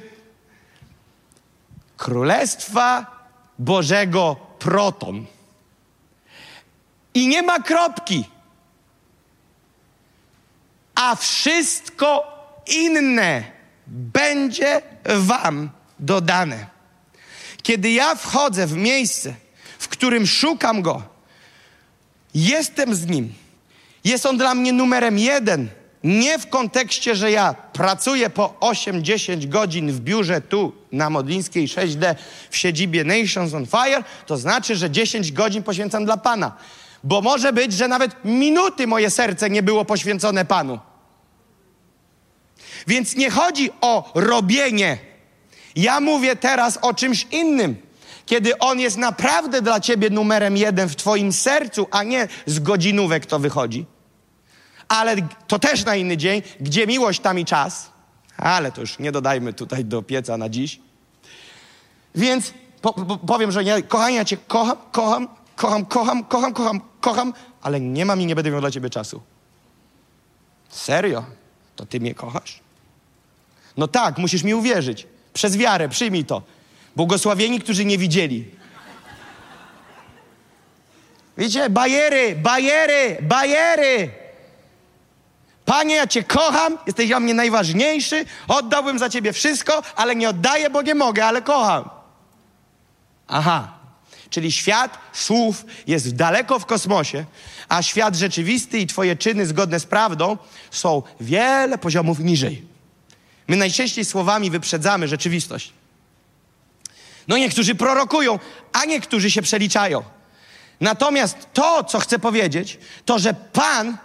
Królestwa 1.97 3.17
Bożego 3.59 4.37
proton. 4.59 5.27
I 7.15 7.29
nie 7.29 7.43
ma 7.43 7.63
kropki. 7.63 8.25
A 10.95 11.17
wszystko 11.17 12.25
inne 12.67 13.45
będzie 13.87 14.83
Wam 15.05 15.71
dodane. 15.99 16.76
Kiedy 17.67 17.91
ja 17.91 18.15
wchodzę 18.15 18.67
w 18.67 18.77
miejsce, 18.77 19.35
w 19.79 19.89
którym 19.89 20.27
szukam 20.27 20.83
Go, 20.83 21.03
jestem 22.35 22.95
z 22.95 23.07
Nim, 23.07 23.35
jest 24.05 24.27
On 24.27 24.39
dla 24.39 24.55
mnie 24.55 24.73
numerem 24.73 25.19
jeden 25.19 25.69
nie 26.05 26.39
w 26.39 26.49
kontekście, 26.49 27.17
że 27.17 27.31
ja 27.31 27.55
pracuję 27.73 28.31
po 28.31 28.55
8-10 28.61 29.49
godzin 29.49 29.93
w 29.93 30.01
biurze 30.01 30.41
tu 30.41 30.73
na 30.93 31.11
Modlińskiej 31.11 31.69
6D 31.69 32.15
w 32.51 32.57
siedzibie 32.57 33.05
Nations 33.05 33.55
on 33.55 33.67
Fire, 33.67 34.05
to 34.27 34.37
znaczy, 34.37 34.77
że 34.77 34.91
10 34.91 35.33
godzin 35.33 35.63
poświęcam 35.63 36.05
dla 36.05 36.17
Pana. 36.17 36.57
Bo 37.05 37.23
może 37.23 37.53
być, 37.53 37.73
że 37.73 37.89
nawet 37.89 38.25
minuty 38.25 38.87
moje 38.87 39.11
serce 39.11 39.51
nie 39.51 39.63
było 39.63 39.85
poświęcone 39.85 40.45
Panu. 40.45 40.79
Więc 42.87 43.17
nie 43.17 43.31
chodzi 43.31 43.71
o 43.81 44.13
robienie. 44.15 45.16
Ja 45.77 46.01
mówię 46.01 46.37
teraz 46.37 46.79
o 46.83 46.95
czymś 46.95 47.27
innym. 47.31 47.77
Kiedy 48.27 48.59
On 48.59 48.81
jest 48.81 48.97
naprawdę 48.97 49.63
dla 49.63 49.81
Ciebie 49.81 50.11
numerem 50.11 50.57
jeden 50.57 50.89
w 50.89 50.97
Twoim 50.97 51.33
sercu, 51.33 51.87
a 51.91 52.03
nie 52.03 52.29
z 52.47 52.59
godzinówek 52.59 53.27
to 53.27 53.39
wychodzi 53.39 53.87
ale 54.89 55.17
to 55.47 55.59
też 55.59 55.85
na 55.85 55.97
inny 55.97 56.17
dzień, 56.17 56.43
gdzie 56.61 56.87
miłość, 56.87 57.21
tam 57.21 57.39
i 57.39 57.45
czas. 57.45 57.91
Ale 58.37 58.73
to 58.73 58.81
już 58.81 58.99
nie 58.99 59.13
dodajmy 59.13 59.53
tutaj 59.53 59.85
do 59.85 60.03
pieca 60.03 60.37
na 60.37 60.49
dziś. 60.49 60.81
Więc 62.15 62.53
po, 62.83 62.93
po, 62.93 63.17
powiem, 63.17 63.53
że 63.53 63.65
nie, 63.65 63.83
kochanie, 63.83 64.17
ja 64.17 64.25
cię 64.25 64.37
kocham, 64.37 64.77
kocham, 64.93 65.29
kocham, 65.57 65.87
kocham, 65.87 66.25
kocham, 66.25 66.53
kocham, 66.55 66.81
kocham, 67.01 67.33
ale 67.63 67.81
nie 67.81 68.07
mam 68.07 68.21
i 68.21 68.27
nie 68.27 68.35
będę 68.35 68.51
miał 68.51 68.61
dla 68.61 68.71
ciebie 68.71 68.91
czasu. 68.91 69.23
Serio? 70.69 71.25
To 71.77 71.87
ty 71.87 72.01
mnie 72.01 72.15
kochasz? 72.15 72.61
No 73.77 73.89
tak, 73.89 74.19
musisz 74.19 74.43
mi 74.43 74.55
uwierzyć. 74.55 75.07
Przez 75.37 75.57
wiarę, 75.57 75.89
przyjmij 75.89 76.25
to. 76.25 76.43
Błogosławieni, 76.97 77.61
którzy 77.61 77.85
nie 77.85 77.99
widzieli. 77.99 78.45
Widzicie, 81.39 81.71
bajery, 81.71 82.37
bajery, 82.37 83.19
bajery. 83.23 84.11
Panie, 85.65 85.95
ja 85.95 86.07
Cię 86.07 86.23
kocham, 86.23 86.79
jesteś 86.87 87.09
dla 87.09 87.21
mnie 87.21 87.35
najważniejszy, 87.35 88.25
oddałbym 88.49 88.99
za 88.99 89.09
Ciebie 89.11 89.33
wszystko, 89.33 89.83
ale 89.97 90.17
nie 90.17 90.29
oddaję, 90.29 90.71
bo 90.71 90.83
nie 90.83 90.95
mogę, 90.95 91.27
ale 91.27 91.43
kocham. 91.43 91.91
Aha, 93.29 93.73
czyli 94.31 94.53
świat 94.53 94.99
słów 95.13 95.65
jest 95.87 96.15
daleko 96.15 96.59
w 96.59 96.67
kosmosie, 96.67 97.25
a 97.69 97.83
świat 97.83 98.15
rzeczywisty 98.15 98.79
i 98.79 98.87
Twoje 98.87 99.17
czyny 99.17 99.47
zgodne 99.47 99.81
z 99.81 99.87
prawdą 99.87 100.39
są 100.71 101.03
wiele 101.21 101.79
poziomów 101.79 102.19
niżej. 102.19 102.76
My 103.49 103.57
najczęściej 103.57 104.05
słowami 104.05 104.51
wyprzedzamy 104.51 105.09
rzeczywistość. 105.09 105.73
No 107.29 107.39
niektórzy 107.39 107.75
prorokują, 107.75 108.39
a 108.73 108.85
niektórzy 108.85 109.31
się 109.31 109.43
przeliczają. 109.43 110.03
Natomiast 110.81 111.37
to, 111.53 111.85
co 111.85 111.99
chcę 111.99 112.19
powiedzieć, 112.19 112.79
to 113.05 113.19
że 113.19 113.35
Pan 113.35 113.97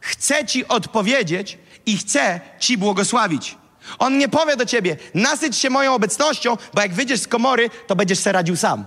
chce 0.00 0.46
Ci 0.46 0.68
odpowiedzieć 0.68 1.58
i 1.86 1.98
chce 1.98 2.40
Ci 2.58 2.78
błogosławić. 2.78 3.56
On 3.98 4.18
nie 4.18 4.28
powie 4.28 4.56
do 4.56 4.66
Ciebie, 4.66 4.96
nasyć 5.14 5.56
się 5.56 5.70
moją 5.70 5.94
obecnością, 5.94 6.56
bo 6.74 6.80
jak 6.80 6.94
wyjdziesz 6.94 7.20
z 7.20 7.28
komory, 7.28 7.70
to 7.86 7.96
będziesz 7.96 8.18
se 8.18 8.32
radził 8.32 8.56
sam. 8.56 8.84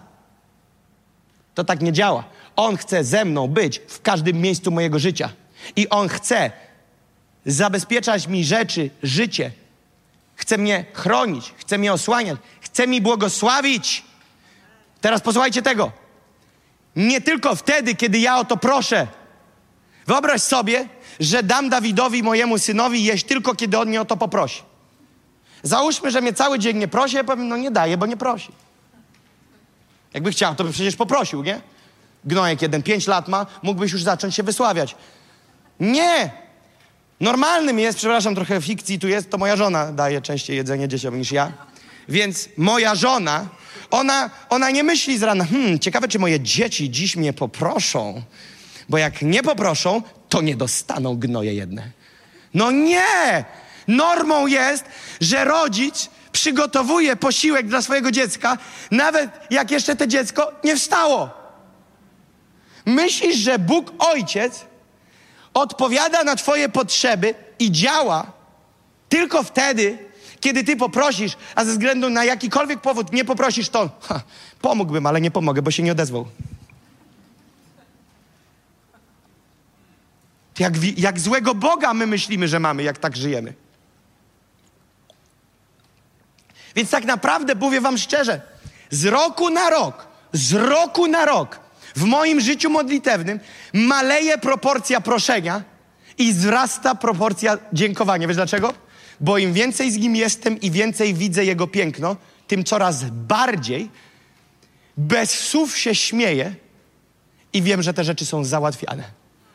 To 1.56 1.64
tak 1.64 1.82
nie 1.82 1.92
działa. 1.92 2.24
On 2.56 2.78
chce 2.78 3.04
ze 3.04 3.26
mną 3.26 3.48
być 3.48 3.82
w 3.88 4.02
każdym 4.02 4.42
miejscu 4.42 4.72
mojego 4.72 5.00
życia. 5.00 5.30
I 5.76 5.90
On 5.90 6.10
chce 6.10 6.52
zabezpieczać 7.46 8.28
mi 8.28 8.46
rzeczy, 8.46 8.90
życie. 9.04 9.52
Chce 10.36 10.58
mnie 10.58 10.86
chronić, 10.94 11.54
chce 11.58 11.78
mnie 11.78 11.94
osłaniać, 11.94 12.38
chce 12.62 12.88
mi 12.88 13.02
błogosławić. 13.02 14.04
Teraz 15.02 15.22
posłuchajcie 15.22 15.62
tego. 15.62 15.92
Nie 16.96 17.22
tylko 17.22 17.56
wtedy, 17.56 17.96
kiedy 17.96 18.20
ja 18.20 18.38
o 18.38 18.46
to 18.46 18.58
proszę. 18.58 19.08
Wyobraź 20.08 20.42
sobie, 20.42 20.88
że 21.20 21.44
dam 21.44 21.70
Dawidowi, 21.70 22.24
mojemu 22.24 22.60
synowi, 22.60 23.04
jeść 23.04 23.26
tylko, 23.26 23.56
kiedy 23.56 23.80
on 23.80 23.88
mnie 23.88 24.02
o 24.02 24.06
to 24.06 24.18
poprosi. 24.18 24.64
Załóżmy, 25.64 26.12
że 26.12 26.22
mnie 26.22 26.34
cały 26.34 26.60
dzień 26.60 26.78
nie 26.78 26.88
prosi, 26.88 27.16
ja 27.16 27.24
powiem, 27.24 27.48
no 27.48 27.58
nie 27.58 27.72
daje, 27.72 27.98
bo 27.98 28.06
nie 28.06 28.18
prosi. 28.18 28.52
Jakby 30.14 30.32
chciał, 30.32 30.56
to 30.56 30.64
by 30.64 30.72
przecież 30.72 30.96
poprosił, 30.96 31.44
nie? 31.44 31.62
Gnojek 32.26 32.62
jeden, 32.62 32.84
pięć 32.84 33.08
lat 33.08 33.28
ma, 33.28 33.46
mógłbyś 33.64 33.92
już 33.92 34.04
zacząć 34.04 34.36
się 34.36 34.44
wysławiać. 34.44 34.96
Nie! 35.80 36.43
Normalnym 37.24 37.80
jest, 37.80 37.98
przepraszam, 37.98 38.36
trochę 38.36 38.62
fikcji 38.62 39.00
tu 39.00 39.08
jest, 39.08 39.30
to 39.30 39.38
moja 39.38 39.56
żona 39.56 39.92
daje 39.92 40.22
częściej 40.22 40.56
jedzenie 40.58 40.88
dzieciom 40.88 41.18
niż 41.18 41.32
ja. 41.32 41.52
Więc 42.10 42.50
moja 42.58 42.96
żona, 42.96 43.48
ona, 43.92 44.30
ona 44.50 44.70
nie 44.70 44.84
myśli 44.84 45.18
z 45.18 45.24
rana, 45.24 45.46
hmm, 45.46 45.80
ciekawe, 45.80 46.08
czy 46.08 46.20
moje 46.20 46.40
dzieci 46.40 46.90
dziś 46.90 47.16
mnie 47.16 47.34
poproszą. 47.34 48.22
Bo 48.90 48.98
jak 48.98 49.22
nie 49.22 49.44
poproszą, 49.44 50.02
to 50.30 50.42
nie 50.42 50.56
dostaną 50.56 51.16
gnoje 51.16 51.54
jedne. 51.54 51.92
No 52.54 52.72
nie! 52.72 53.46
Normą 53.88 54.48
jest, 54.48 54.86
że 55.22 55.46
rodzic 55.46 56.10
przygotowuje 56.32 57.16
posiłek 57.16 57.68
dla 57.68 57.82
swojego 57.82 58.12
dziecka, 58.12 58.58
nawet 58.92 59.30
jak 59.50 59.72
jeszcze 59.72 59.96
to 59.96 60.08
dziecko 60.08 60.52
nie 60.64 60.76
wstało. 60.76 61.30
Myślisz, 62.86 63.38
że 63.38 63.60
Bóg 63.60 63.94
Ojciec 64.00 64.66
odpowiada 65.54 66.24
na 66.24 66.36
Twoje 66.36 66.70
potrzeby 66.70 67.36
i 67.60 67.72
działa 67.72 68.32
tylko 69.10 69.44
wtedy, 69.44 69.98
kiedy 70.40 70.64
Ty 70.64 70.76
poprosisz, 70.76 71.38
a 71.56 71.66
ze 71.66 71.72
względu 71.72 72.10
na 72.10 72.26
jakikolwiek 72.26 72.82
powód 72.82 73.14
nie 73.14 73.26
poprosisz, 73.26 73.70
to 73.70 73.90
ha, 74.02 74.22
pomógłbym, 74.62 75.06
ale 75.06 75.22
nie 75.22 75.32
pomogę, 75.32 75.62
bo 75.62 75.72
się 75.72 75.84
nie 75.84 75.92
odezwał. 75.92 76.28
Jak, 80.60 80.74
jak 80.98 81.20
złego 81.20 81.56
Boga 81.56 81.94
my 81.94 82.08
myślimy, 82.08 82.48
że 82.48 82.60
mamy, 82.60 82.84
jak 82.84 82.98
tak 82.98 83.18
żyjemy. 83.18 83.54
Więc 86.76 86.90
tak 86.90 87.06
naprawdę 87.06 87.56
mówię 87.56 87.82
Wam 87.82 87.98
szczerze, 87.98 88.42
z 88.90 89.06
roku 89.06 89.50
na 89.50 89.70
rok, 89.70 90.08
z 90.34 90.54
roku 90.54 91.08
na 91.08 91.26
rok 91.26 91.63
w 91.96 92.04
moim 92.04 92.42
życiu 92.42 92.70
modlitewnym 92.70 93.40
maleje 93.74 94.38
proporcja 94.38 95.02
proszenia 95.02 95.64
i 96.18 96.34
wzrasta 96.34 96.96
proporcja 96.96 97.58
dziękowania. 97.74 98.28
Wiesz 98.28 98.38
dlaczego? 98.38 98.74
Bo 99.20 99.38
im 99.38 99.54
więcej 99.54 99.92
z 99.92 99.98
nim 99.98 100.16
jestem 100.16 100.62
i 100.62 100.72
więcej 100.72 101.14
widzę 101.14 101.46
jego 101.46 101.68
piękno, 101.68 102.16
tym 102.48 102.64
coraz 102.64 103.04
bardziej 103.04 103.90
bez 104.98 105.32
słów 105.32 105.78
się 105.78 105.96
śmieję 105.96 106.56
i 107.54 107.62
wiem, 107.62 107.84
że 107.84 107.94
te 107.94 108.04
rzeczy 108.04 108.26
są 108.26 108.44
załatwiane. 108.44 109.04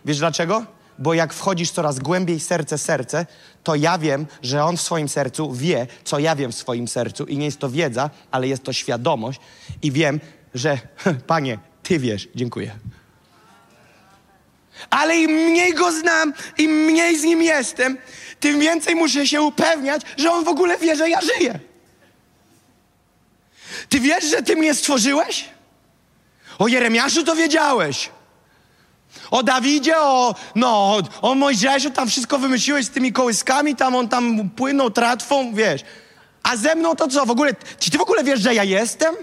Wiesz 0.04 0.18
dlaczego? 0.18 0.78
bo 0.98 1.14
jak 1.14 1.34
wchodzisz 1.34 1.70
coraz 1.70 1.98
głębiej 1.98 2.40
serce 2.40 2.78
serce, 2.78 3.26
to 3.62 3.74
ja 3.74 3.98
wiem, 3.98 4.26
że 4.42 4.64
on 4.64 4.76
w 4.76 4.80
swoim 4.80 5.08
sercu 5.08 5.52
wie, 5.52 5.86
co 6.04 6.18
ja 6.18 6.36
wiem 6.36 6.52
w 6.52 6.54
swoim 6.54 6.88
sercu 6.88 7.24
i 7.24 7.38
nie 7.38 7.44
jest 7.44 7.58
to 7.58 7.70
wiedza, 7.70 8.10
ale 8.30 8.48
jest 8.48 8.62
to 8.62 8.72
świadomość 8.72 9.40
i 9.82 9.92
wiem, 9.92 10.20
że 10.54 10.78
panie, 11.26 11.58
ty 11.88 11.98
wiesz, 11.98 12.28
dziękuję. 12.34 12.70
Ale 14.90 15.18
im 15.18 15.30
mniej 15.30 15.74
go 15.74 15.92
znam, 15.92 16.32
im 16.58 16.70
mniej 16.70 17.18
z 17.18 17.22
nim 17.22 17.42
jestem, 17.42 17.98
tym 18.40 18.60
więcej 18.60 18.94
muszę 18.94 19.26
się 19.26 19.42
upewniać, 19.42 20.02
że 20.16 20.32
on 20.32 20.44
w 20.44 20.48
ogóle 20.48 20.78
wie, 20.78 20.96
że 20.96 21.10
ja 21.10 21.20
żyję. 21.20 21.58
Ty 23.88 24.00
wiesz, 24.00 24.24
że 24.24 24.42
ty 24.42 24.56
mnie 24.56 24.74
stworzyłeś? 24.74 25.44
O 26.58 26.68
Jeremiaszu 26.68 27.24
to 27.24 27.36
wiedziałeś. 27.36 28.10
O 29.30 29.42
Dawidzie, 29.42 29.98
o, 29.98 30.34
no, 30.54 30.98
o 31.22 31.34
Mojżeszu, 31.34 31.90
tam 31.90 32.08
wszystko 32.08 32.38
wymyśliłeś 32.38 32.86
z 32.86 32.90
tymi 32.90 33.12
kołyskami, 33.12 33.76
tam 33.76 33.96
on 33.96 34.08
tam 34.08 34.50
płynął 34.50 34.90
tratwą, 34.90 35.54
wiesz. 35.54 35.80
A 36.42 36.56
ze 36.56 36.74
mną 36.74 36.96
to 36.96 37.08
co, 37.08 37.26
w 37.26 37.30
ogóle, 37.30 37.54
czy 37.78 37.90
ty 37.90 37.98
w 37.98 38.00
ogóle 38.00 38.24
wiesz, 38.24 38.40
że 38.40 38.54
ja 38.54 38.64
jestem? 38.64 39.14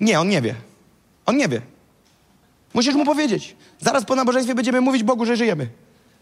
Nie, 0.00 0.20
on 0.20 0.28
nie 0.28 0.42
wie. 0.42 0.54
On 1.26 1.36
nie 1.36 1.48
wie. 1.48 1.60
Musisz 2.74 2.94
mu 2.94 3.04
powiedzieć. 3.04 3.56
Zaraz 3.80 4.04
po 4.04 4.14
nabożeństwie 4.14 4.54
będziemy 4.54 4.80
mówić 4.80 5.02
Bogu, 5.02 5.26
że 5.26 5.36
żyjemy. 5.36 5.68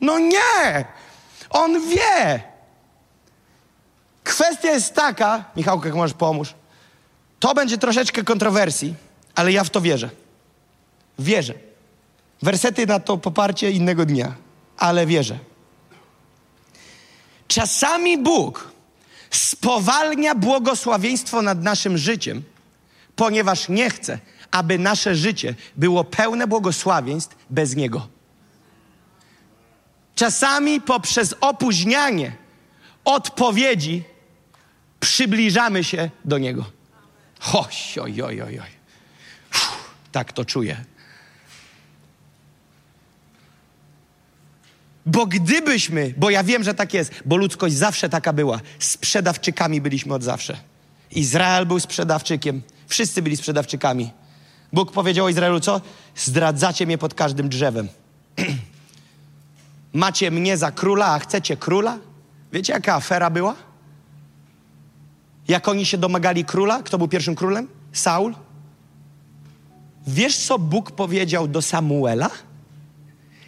No 0.00 0.18
nie! 0.18 0.84
On 1.50 1.88
wie! 1.88 2.42
Kwestia 4.24 4.70
jest 4.70 4.94
taka, 4.94 5.44
Michałka, 5.56 5.88
jak 5.88 5.96
możesz 5.96 6.16
pomóż. 6.16 6.54
To 7.40 7.54
będzie 7.54 7.78
troszeczkę 7.78 8.22
kontrowersji, 8.22 8.94
ale 9.34 9.52
ja 9.52 9.64
w 9.64 9.70
to 9.70 9.80
wierzę. 9.80 10.10
Wierzę. 11.18 11.54
Wersety 12.42 12.86
na 12.86 13.00
to 13.00 13.18
poparcie 13.18 13.70
innego 13.70 14.06
dnia, 14.06 14.34
ale 14.76 15.06
wierzę. 15.06 15.38
Czasami 17.48 18.18
Bóg 18.18 18.72
spowalnia 19.30 20.34
błogosławieństwo 20.34 21.42
nad 21.42 21.62
naszym 21.62 21.98
życiem, 21.98 22.42
ponieważ 23.16 23.68
nie 23.68 23.90
chce, 23.90 24.18
aby 24.50 24.78
nasze 24.78 25.14
życie 25.14 25.54
było 25.76 26.04
pełne 26.04 26.46
błogosławieństw 26.46 27.36
bez 27.50 27.76
Niego. 27.76 28.08
Czasami 30.14 30.80
poprzez 30.80 31.34
opóźnianie 31.40 32.36
odpowiedzi 33.04 34.02
przybliżamy 35.00 35.84
się 35.84 36.10
do 36.24 36.38
Niego. 36.38 36.64
Oj, 37.52 38.02
oj, 38.02 38.22
oj, 38.22 38.42
oj, 38.42 38.60
oj. 38.60 38.70
tak 40.12 40.32
to 40.32 40.44
czuję. 40.44 40.84
Bo 45.06 45.26
gdybyśmy, 45.26 46.14
bo 46.16 46.30
ja 46.30 46.44
wiem, 46.44 46.64
że 46.64 46.74
tak 46.74 46.94
jest, 46.94 47.12
bo 47.24 47.36
ludzkość 47.36 47.74
zawsze 47.74 48.08
taka 48.08 48.32
była, 48.32 48.60
sprzedawczykami 48.78 49.80
byliśmy 49.80 50.14
od 50.14 50.22
zawsze. 50.22 50.56
Izrael 51.10 51.66
był 51.66 51.80
sprzedawczykiem, 51.80 52.62
wszyscy 52.86 53.22
byli 53.22 53.36
sprzedawczykami. 53.36 54.10
Bóg 54.72 54.92
powiedział 54.92 55.28
Izraelu 55.28 55.60
co? 55.60 55.80
Zdradzacie 56.16 56.86
mnie 56.86 56.98
pod 56.98 57.14
każdym 57.14 57.48
drzewem. 57.48 57.88
Macie 59.92 60.30
mnie 60.30 60.56
za 60.56 60.70
króla, 60.70 61.06
a 61.06 61.18
chcecie 61.18 61.56
króla? 61.56 61.98
Wiecie, 62.52 62.72
jaka 62.72 62.94
afera 62.94 63.30
była? 63.30 63.54
Jak 65.48 65.68
oni 65.68 65.86
się 65.86 65.98
domagali 65.98 66.44
króla? 66.44 66.82
Kto 66.82 66.98
był 66.98 67.08
pierwszym 67.08 67.34
królem? 67.34 67.68
Saul. 67.92 68.34
Wiesz, 70.06 70.36
co 70.36 70.58
Bóg 70.58 70.90
powiedział 70.90 71.48
do 71.48 71.62
Samuela? 71.62 72.30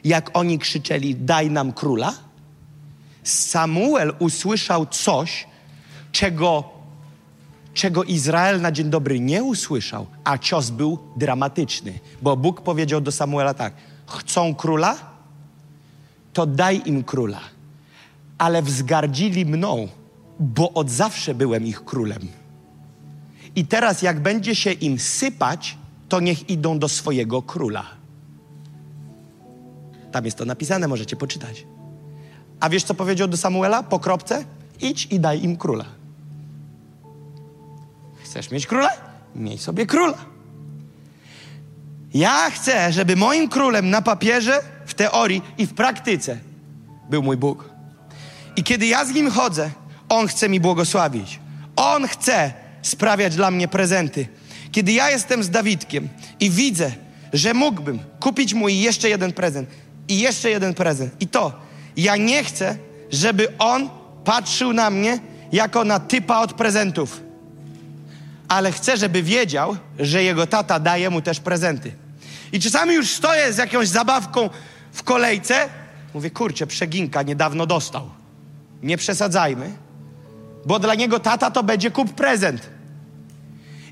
jak 0.07 0.31
oni 0.35 0.59
krzyczeli: 0.59 1.15
Daj 1.15 1.51
nam 1.51 1.73
króla. 1.73 2.15
Samuel 3.23 4.15
usłyszał 4.19 4.87
coś, 4.87 5.47
czego 6.13 6.65
czego 7.77 8.05
Izrael 8.05 8.61
na 8.61 8.73
dzień 8.73 8.91
dobry 8.91 9.21
nie 9.21 9.45
usłyszał, 9.45 10.07
a 10.25 10.39
cios 10.39 10.71
był 10.71 10.99
dramatyczny, 11.17 11.99
bo 12.23 12.37
Bóg 12.37 12.61
powiedział 12.61 13.01
do 13.01 13.13
Samuela 13.13 13.55
tak: 13.55 13.75
Chcą 14.07 14.55
króla? 14.55 14.97
To 16.33 16.47
daj 16.47 16.83
im 16.85 17.05
króla. 17.05 17.41
Ale 18.39 18.63
wzgardzili 18.63 19.47
mną, 19.47 19.89
bo 20.41 20.73
od 20.73 20.91
zawsze 20.91 21.35
byłem 21.35 21.67
ich 21.67 21.85
królem. 21.85 22.29
I 23.57 23.67
teraz, 23.67 24.03
jak 24.03 24.21
będzie 24.21 24.55
się 24.55 24.73
im 24.73 24.99
sypać, 24.99 25.79
to 26.09 26.21
niech 26.21 26.51
idą 26.51 26.79
do 26.79 26.89
swojego 26.89 27.43
króla. 27.43 27.85
Tam 30.13 30.25
jest 30.25 30.37
to 30.37 30.45
napisane, 30.45 30.89
możecie 30.89 31.17
poczytać. 31.17 31.67
A 32.61 32.69
wiesz, 32.69 32.85
co 32.85 32.95
powiedział 32.95 33.29
do 33.29 33.37
Samuela 33.37 33.83
po 33.83 33.99
kropce? 33.99 34.45
Idź 34.81 35.07
i 35.11 35.21
daj 35.21 35.45
im 35.45 35.57
króla. 35.57 35.96
Chcesz 38.37 38.51
mieć 38.51 38.67
króla? 38.67 38.91
Miej 39.35 39.59
sobie 39.59 39.87
króla. 39.87 40.19
Ja 42.15 42.51
chcę, 42.51 42.93
żeby 42.93 43.17
moim 43.17 43.49
królem 43.49 43.91
na 43.91 44.03
papierze, 44.03 44.61
w 44.87 44.95
teorii 44.95 45.43
i 45.59 45.67
w 45.67 45.75
praktyce 45.75 46.39
był 47.11 47.23
mój 47.23 47.37
Bóg. 47.37 47.71
I 48.57 48.63
kiedy 48.63 48.87
ja 48.87 49.05
z 49.05 49.11
nim 49.11 49.31
chodzę, 49.31 49.71
on 50.09 50.27
chce 50.27 50.49
mi 50.49 50.61
błogosławić. 50.61 51.41
On 51.77 52.09
chce 52.09 52.53
sprawiać 52.83 53.37
dla 53.37 53.51
mnie 53.51 53.69
prezenty. 53.69 54.29
Kiedy 54.73 54.93
ja 54.93 55.11
jestem 55.11 55.43
z 55.43 55.51
Dawidkiem 55.51 56.09
i 56.41 56.51
widzę, 56.51 56.93
że 57.33 57.55
mógłbym 57.55 57.99
kupić 58.21 58.55
mu 58.55 58.69
jeszcze 58.69 59.09
jeden 59.09 59.33
prezent 59.33 59.69
i 60.09 60.19
jeszcze 60.19 60.51
jeden 60.51 60.75
prezent, 60.75 61.13
i 61.21 61.29
to 61.29 61.61
ja 61.97 62.17
nie 62.17 62.45
chcę, 62.45 62.77
żeby 63.11 63.59
on 63.59 63.91
patrzył 64.25 64.73
na 64.73 64.91
mnie 64.91 65.19
jako 65.53 65.85
na 65.85 66.01
typa 66.01 66.39
od 66.39 66.53
prezentów, 66.53 67.26
ale 68.49 68.73
chcę, 68.73 68.97
żeby 68.97 69.23
wiedział, 69.23 69.77
że 69.99 70.23
jego 70.23 70.47
tata 70.47 70.81
daje 70.81 71.11
mu 71.11 71.23
też 71.23 71.41
prezenty. 71.41 71.93
I 72.53 72.61
czasami 72.61 72.95
już 72.95 73.11
stoję 73.11 73.53
z 73.53 73.59
jakąś 73.59 73.89
zabawką 73.89 74.51
w 74.93 75.03
kolejce, 75.03 75.69
mówię, 76.15 76.31
kurczę, 76.31 76.67
przeginka 76.67 77.23
niedawno 77.23 77.67
dostał. 77.67 78.11
Nie 78.83 78.97
przesadzajmy, 78.97 79.73
bo 80.67 80.79
dla 80.79 80.95
niego 80.95 81.21
tata 81.21 81.51
to 81.51 81.63
będzie 81.63 81.91
kup 81.91 82.15
prezent. 82.15 82.71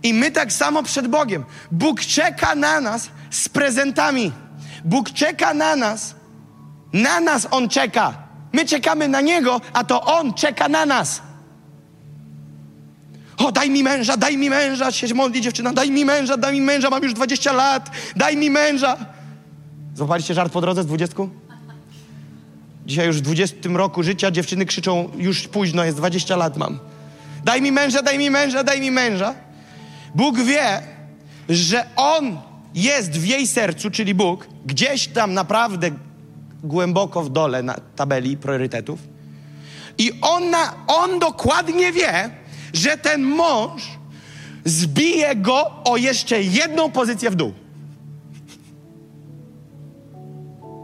I 0.03 0.15
my 0.15 0.31
tak 0.31 0.53
samo 0.53 0.83
przed 0.83 1.09
Bogiem. 1.09 1.45
Bóg 1.71 2.01
czeka 2.01 2.55
na 2.55 2.81
nas 2.81 3.11
z 3.31 3.49
prezentami. 3.49 4.33
Bóg 4.85 5.11
czeka 5.11 5.55
na 5.55 5.77
nas. 5.77 6.15
Na 6.93 7.21
nas 7.21 7.49
On 7.51 7.69
czeka. 7.69 8.15
My 8.53 8.65
czekamy 8.65 9.09
na 9.09 9.21
Niego, 9.21 9.61
a 9.73 9.85
to 9.85 10.03
On 10.03 10.35
czeka 10.35 10.69
na 10.69 10.87
nas. 10.87 11.23
O, 13.45 13.53
daj 13.53 13.71
mi 13.71 13.83
męża, 13.83 14.17
daj 14.17 14.37
mi 14.37 14.51
męża, 14.51 14.93
się 14.93 15.15
modli 15.15 15.41
dziewczyna, 15.41 15.73
daj 15.73 15.91
mi 15.91 16.05
męża, 16.05 16.37
daj 16.37 16.53
mi 16.53 16.61
męża, 16.61 16.91
mam 16.91 17.03
już 17.03 17.15
20 17.15 17.53
lat, 17.53 17.91
daj 18.17 18.37
mi 18.37 18.51
męża. 18.51 18.97
Złapaliście 19.95 20.35
żart 20.35 20.53
po 20.53 20.61
drodze 20.61 20.83
z 20.83 20.87
20? 20.87 21.17
Dzisiaj 22.87 23.07
już 23.07 23.17
w 23.17 23.21
20 23.21 23.57
roku 23.73 24.03
życia 24.03 24.31
dziewczyny 24.31 24.67
krzyczą, 24.67 25.09
już 25.17 25.49
późno 25.49 25.85
jest, 25.85 25.97
20 25.97 26.37
lat 26.37 26.57
mam. 26.57 26.79
Daj 27.45 27.63
mi 27.63 27.73
męża, 27.73 28.03
daj 28.03 28.19
mi 28.19 28.31
męża, 28.31 28.65
daj 28.65 28.81
mi 28.81 28.91
męża. 28.91 29.35
Bóg 30.15 30.41
wie, 30.41 30.83
że 31.49 31.85
On 31.97 32.39
jest 32.75 33.11
w 33.11 33.27
jej 33.27 33.47
sercu, 33.47 33.91
czyli 33.91 34.15
Bóg, 34.15 34.49
gdzieś 34.67 35.09
tam 35.09 35.35
naprawdę 35.35 35.91
głęboko 36.63 37.23
w 37.23 37.31
dole 37.31 37.63
na 37.63 37.75
tabeli 37.97 38.37
priorytetów. 38.37 39.01
I 39.99 40.13
ona, 40.21 40.75
on 40.87 41.19
dokładnie 41.19 41.93
wie, 41.93 42.31
że 42.75 42.99
ten 42.99 43.23
mąż 43.23 43.83
zbije 44.65 45.37
go 45.37 45.71
o 45.85 45.97
jeszcze 45.97 46.43
jedną 46.43 46.91
pozycję 46.91 47.31
w 47.31 47.35
dół. 47.35 47.53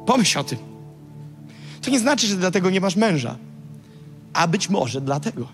Pomyśl 0.07 0.39
o 0.39 0.45
tym. 0.45 0.59
To 1.83 1.91
nie 1.91 1.99
znaczy, 1.99 2.27
że 2.27 2.37
dlatego 2.37 2.71
nie 2.71 2.81
masz 2.81 2.97
męża, 2.97 3.37
a 4.33 4.49
być 4.49 4.69
może 4.69 5.01
dlatego. 5.01 5.49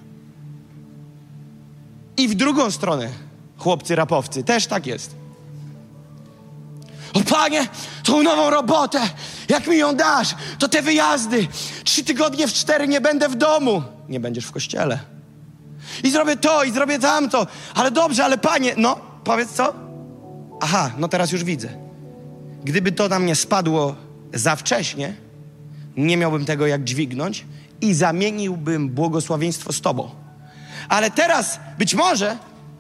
I 2.16 2.28
w 2.28 2.34
drugą 2.34 2.70
stronę, 2.70 3.08
chłopcy 3.58 3.96
rapowcy, 3.96 4.44
też 4.44 4.66
tak 4.66 4.86
jest. 4.86 5.14
O 7.14 7.20
panie, 7.20 7.68
tą 8.02 8.22
nową 8.22 8.50
robotę, 8.50 9.00
jak 9.48 9.66
mi 9.66 9.78
ją 9.78 9.96
dasz, 9.96 10.34
to 10.58 10.68
te 10.68 10.82
wyjazdy, 10.82 11.48
trzy 11.84 12.04
tygodnie 12.04 12.48
w 12.48 12.52
cztery 12.52 12.88
nie 12.88 13.00
będę 13.00 13.28
w 13.28 13.34
domu. 13.34 13.82
Nie 14.08 14.20
będziesz 14.20 14.44
w 14.44 14.52
kościele. 14.52 15.15
I 16.02 16.10
zrobię 16.10 16.36
to, 16.36 16.64
i 16.64 16.72
zrobię 16.72 16.98
tamto. 16.98 17.46
Ale 17.74 17.90
dobrze, 17.90 18.24
ale 18.24 18.38
panie, 18.38 18.74
no, 18.76 19.00
powiedz 19.24 19.50
co? 19.52 19.74
Aha, 20.60 20.90
no 20.98 21.08
teraz 21.08 21.32
już 21.32 21.44
widzę. 21.44 21.68
Gdyby 22.64 22.92
to 22.92 23.08
na 23.08 23.18
mnie 23.18 23.34
spadło 23.34 23.96
za 24.34 24.56
wcześnie, 24.56 25.14
nie 25.96 26.16
miałbym 26.16 26.44
tego 26.44 26.66
jak 26.66 26.84
dźwignąć 26.84 27.44
i 27.80 27.94
zamieniłbym 27.94 28.88
błogosławieństwo 28.88 29.72
z 29.72 29.80
tobą. 29.80 30.10
Ale 30.88 31.10
teraz 31.10 31.60
być 31.78 31.94
może, 31.94 32.38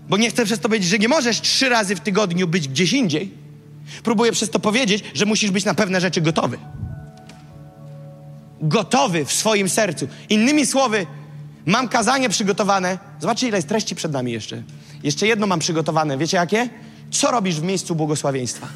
bo 0.08 0.16
nie 0.16 0.30
chcę 0.30 0.44
przez 0.44 0.60
to 0.60 0.68
powiedzieć, 0.68 0.88
że 0.88 0.98
nie 0.98 1.08
możesz 1.08 1.40
trzy 1.40 1.68
razy 1.68 1.96
w 1.96 2.00
tygodniu 2.00 2.48
być 2.48 2.68
gdzieś 2.68 2.92
indziej, 2.92 3.34
próbuję 4.02 4.32
przez 4.32 4.50
to 4.50 4.58
powiedzieć, 4.58 5.04
że 5.14 5.26
musisz 5.26 5.50
być 5.50 5.64
na 5.64 5.74
pewne 5.74 6.00
rzeczy 6.00 6.20
gotowy. 6.20 6.58
Gotowy 8.60 9.24
w 9.24 9.32
swoim 9.32 9.68
sercu. 9.68 10.08
Innymi 10.28 10.66
słowy, 10.66 11.06
mam 11.66 11.88
kazanie 11.88 12.28
przygotowane. 12.28 12.98
Zobaczcie, 13.20 13.48
ile 13.48 13.58
jest 13.58 13.68
treści 13.68 13.94
przed 13.94 14.12
nami 14.12 14.32
jeszcze. 14.32 14.62
Jeszcze 15.02 15.26
jedno 15.26 15.46
mam 15.46 15.58
przygotowane. 15.58 16.18
Wiecie 16.18 16.36
jakie? 16.36 16.68
Co 17.10 17.30
robisz 17.30 17.60
w 17.60 17.62
miejscu 17.62 17.94
błogosławieństwa? 17.94 18.68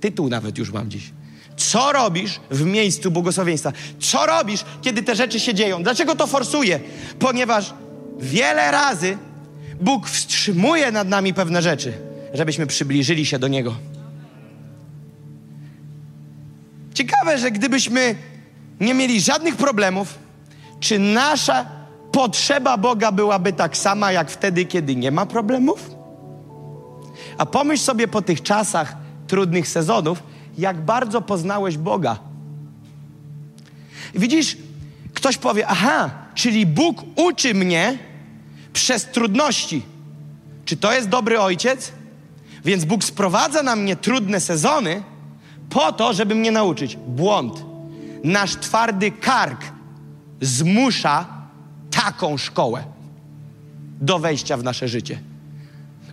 Tytuł 0.00 0.28
nawet 0.28 0.58
już 0.58 0.72
mam 0.72 0.90
dziś. 0.90 1.10
Co 1.56 1.92
robisz 1.92 2.40
w 2.50 2.64
miejscu 2.64 3.10
błogosławieństwa? 3.10 3.72
Co 4.00 4.26
robisz, 4.26 4.64
kiedy 4.82 5.02
te 5.02 5.16
rzeczy 5.16 5.40
się 5.40 5.54
dzieją? 5.54 5.82
Dlaczego 5.82 6.16
to 6.16 6.26
forsuje? 6.26 6.80
Ponieważ 7.18 7.74
wiele 8.18 8.70
razy 8.70 9.18
Bóg 9.80 10.08
wstrzymuje 10.08 10.92
nad 10.92 11.08
nami 11.08 11.34
pewne 11.34 11.62
rzeczy, 11.62 11.92
żebyśmy 12.34 12.66
przybliżyli 12.66 13.26
się 13.26 13.38
do 13.38 13.48
Niego. 13.48 13.76
Ciekawe, 16.94 17.38
że 17.38 17.50
gdybyśmy 17.50 18.14
nie 18.80 18.94
mieli 18.94 19.20
żadnych 19.20 19.56
problemów, 19.56 20.18
czy 20.80 20.98
nasza 20.98 21.66
potrzeba 22.12 22.76
Boga 22.76 23.12
byłaby 23.12 23.52
tak 23.52 23.76
sama 23.76 24.12
jak 24.12 24.30
wtedy, 24.30 24.64
kiedy 24.64 24.96
nie 24.96 25.10
ma 25.10 25.26
problemów? 25.26 25.90
A 27.38 27.46
pomyśl 27.46 27.82
sobie 27.84 28.08
po 28.08 28.22
tych 28.22 28.42
czasach 28.42 28.96
trudnych 29.26 29.68
sezonów, 29.68 30.22
jak 30.58 30.84
bardzo 30.84 31.22
poznałeś 31.22 31.78
Boga. 31.78 32.18
Widzisz, 34.14 34.56
ktoś 35.14 35.36
powie: 35.36 35.66
Aha, 35.66 36.10
czyli 36.34 36.66
Bóg 36.66 37.02
uczy 37.16 37.54
mnie 37.54 37.98
przez 38.72 39.04
trudności. 39.04 39.82
Czy 40.64 40.76
to 40.76 40.92
jest 40.92 41.08
dobry 41.08 41.40
ojciec? 41.40 41.92
Więc 42.64 42.84
Bóg 42.84 43.04
sprowadza 43.04 43.62
na 43.62 43.76
mnie 43.76 43.96
trudne 43.96 44.40
sezony 44.40 45.02
po 45.70 45.92
to, 45.92 46.12
żeby 46.12 46.34
mnie 46.34 46.50
nauczyć. 46.50 46.96
Błąd. 46.96 47.64
Nasz 48.24 48.56
twardy 48.56 49.10
kark 49.10 49.60
zmusza 50.40 51.26
taką 51.90 52.38
szkołę 52.38 52.84
do 54.00 54.18
wejścia 54.18 54.56
w 54.56 54.62
nasze 54.62 54.88
życie. 54.88 55.20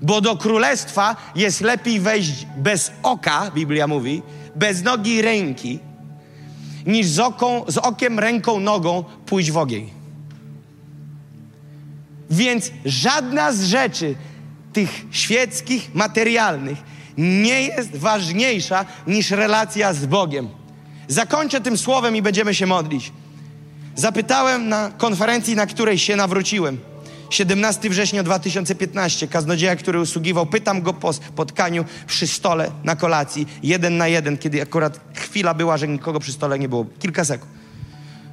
Bo 0.01 0.21
do 0.21 0.37
królestwa 0.37 1.15
jest 1.35 1.61
lepiej 1.61 1.99
wejść 1.99 2.47
bez 2.57 2.91
oka, 3.03 3.51
Biblia 3.51 3.87
mówi, 3.87 4.21
bez 4.55 4.83
nogi 4.83 5.13
i 5.15 5.21
ręki, 5.21 5.79
niż 6.85 7.07
z, 7.07 7.19
oką, 7.19 7.63
z 7.67 7.77
okiem, 7.77 8.19
ręką, 8.19 8.59
nogą 8.59 9.03
pójść 9.25 9.51
w 9.51 9.57
ogień. 9.57 9.89
Więc 12.29 12.71
żadna 12.85 13.53
z 13.53 13.63
rzeczy 13.63 14.15
tych 14.73 15.05
świeckich, 15.11 15.95
materialnych 15.95 16.77
nie 17.17 17.61
jest 17.61 17.95
ważniejsza 17.95 18.85
niż 19.07 19.31
relacja 19.31 19.93
z 19.93 20.05
Bogiem. 20.05 20.49
Zakończę 21.07 21.61
tym 21.61 21.77
słowem 21.77 22.15
i 22.15 22.21
będziemy 22.21 22.55
się 22.55 22.67
modlić. 22.67 23.11
Zapytałem 23.97 24.69
na 24.69 24.91
konferencji, 24.97 25.55
na 25.55 25.65
której 25.65 25.97
się 25.97 26.15
nawróciłem. 26.15 26.77
17 27.29 27.89
września 27.89 28.23
2015, 28.23 29.27
kaznodzieja, 29.27 29.75
który 29.75 29.99
usługiwał, 29.99 30.45
pytam 30.45 30.81
go 30.81 30.93
po 30.93 31.13
spotkaniu 31.13 31.85
przy 32.07 32.27
stole 32.27 32.71
na 32.83 32.95
kolacji, 32.95 33.47
jeden 33.63 33.97
na 33.97 34.07
jeden, 34.07 34.37
kiedy 34.37 34.61
akurat 34.61 34.99
chwila 35.13 35.53
była, 35.53 35.77
że 35.77 35.87
nikogo 35.87 36.19
przy 36.19 36.33
stole 36.33 36.59
nie 36.59 36.69
było, 36.69 36.85
kilka 36.99 37.25
sekund. 37.25 37.51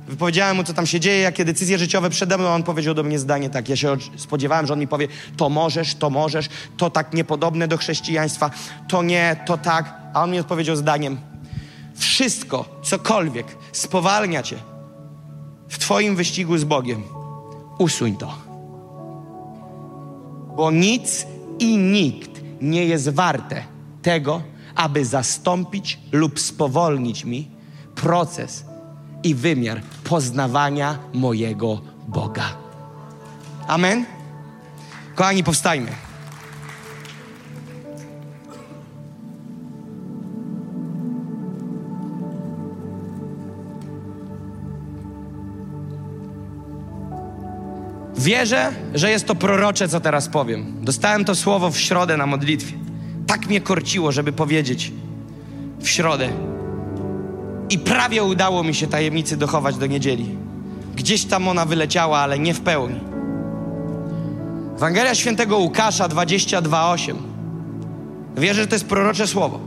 Wypowiedziałem 0.08 0.56
mu, 0.56 0.64
co 0.64 0.72
tam 0.72 0.86
się 0.86 1.00
dzieje, 1.00 1.20
jakie 1.20 1.44
decyzje 1.44 1.78
życiowe 1.78 2.10
przede 2.10 2.38
mną, 2.38 2.48
on 2.48 2.62
powiedział 2.62 2.94
do 2.94 3.02
mnie 3.02 3.18
zdanie 3.18 3.50
tak. 3.50 3.68
Ja 3.68 3.76
się 3.76 3.96
spodziewałem, 4.16 4.66
że 4.66 4.72
on 4.72 4.78
mi 4.78 4.88
powie, 4.88 5.08
to 5.36 5.48
możesz, 5.48 5.94
to 5.94 6.10
możesz, 6.10 6.48
to 6.76 6.90
tak 6.90 7.14
niepodobne 7.14 7.68
do 7.68 7.76
chrześcijaństwa, 7.76 8.50
to 8.88 9.02
nie, 9.02 9.36
to 9.46 9.58
tak. 9.58 9.94
A 10.14 10.22
on 10.22 10.30
mi 10.30 10.38
odpowiedział 10.38 10.76
zdaniem, 10.76 11.18
wszystko, 11.94 12.80
cokolwiek 12.82 13.46
spowalnia 13.72 14.42
cię– 14.42 14.56
w 15.74 15.78
Twoim 15.78 16.16
wyścigu 16.16 16.58
z 16.58 16.64
Bogiem, 16.64 17.02
usuń 17.78 18.16
to. 18.16 18.34
bo 20.56 20.70
nic 20.70 21.26
i 21.58 21.76
nikt 21.76 22.30
nie 22.60 22.84
jest 22.84 23.08
warte 23.08 23.64
tego, 24.02 24.42
aby 24.74 25.04
zastąpić 25.04 25.98
lub 26.12 26.40
spowolnić 26.40 27.24
mi 27.24 27.50
proces 27.94 28.64
i 29.22 29.34
wymiar 29.34 29.80
poznawania 30.04 30.98
mojego 31.12 31.80
Boga. 32.08 32.56
Amen? 33.66 34.06
Kochani, 35.14 35.44
powstajmy. 35.44 36.03
Wierzę, 48.24 48.72
że 48.94 49.10
jest 49.10 49.26
to 49.26 49.34
prorocze, 49.34 49.88
co 49.88 50.00
teraz 50.00 50.28
powiem. 50.28 50.74
Dostałem 50.80 51.24
to 51.24 51.34
słowo 51.34 51.70
w 51.70 51.78
środę 51.78 52.16
na 52.16 52.26
modlitwie. 52.26 52.76
Tak 53.26 53.46
mnie 53.46 53.60
korciło, 53.60 54.12
żeby 54.12 54.32
powiedzieć 54.32 54.92
w 55.80 55.88
środę. 55.88 56.28
I 57.70 57.78
prawie 57.78 58.24
udało 58.24 58.64
mi 58.64 58.74
się 58.74 58.86
tajemnicy 58.86 59.36
dochować 59.36 59.76
do 59.76 59.86
niedzieli. 59.86 60.36
Gdzieś 60.96 61.24
tam 61.24 61.48
ona 61.48 61.64
wyleciała, 61.64 62.18
ale 62.18 62.38
nie 62.38 62.54
w 62.54 62.60
pełni. 62.60 63.00
Ewangelia 64.76 65.14
świętego 65.14 65.58
Łukasza 65.58 66.08
22:8. 66.08 67.16
Wierzę, 68.36 68.60
że 68.62 68.66
to 68.66 68.74
jest 68.74 68.86
prorocze 68.86 69.26
słowo. 69.26 69.60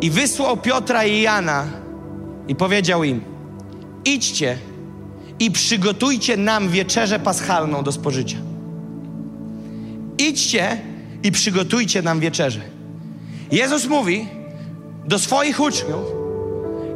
I 0.00 0.10
wysłał 0.10 0.56
Piotra 0.56 1.04
i 1.04 1.20
Jana 1.20 1.64
i 2.48 2.54
powiedział 2.54 3.04
im: 3.04 3.20
Idźcie 4.04 4.58
i 5.40 5.50
przygotujcie 5.50 6.36
nam 6.36 6.68
wieczerzę 6.68 7.18
paschalną 7.18 7.82
do 7.82 7.92
spożycia. 7.92 8.36
Idźcie 10.18 10.80
i 11.22 11.32
przygotujcie 11.32 12.02
nam 12.02 12.20
wieczerzę. 12.20 12.60
Jezus 13.52 13.86
mówi 13.86 14.28
do 15.06 15.18
swoich 15.18 15.60
uczniów: 15.60 16.04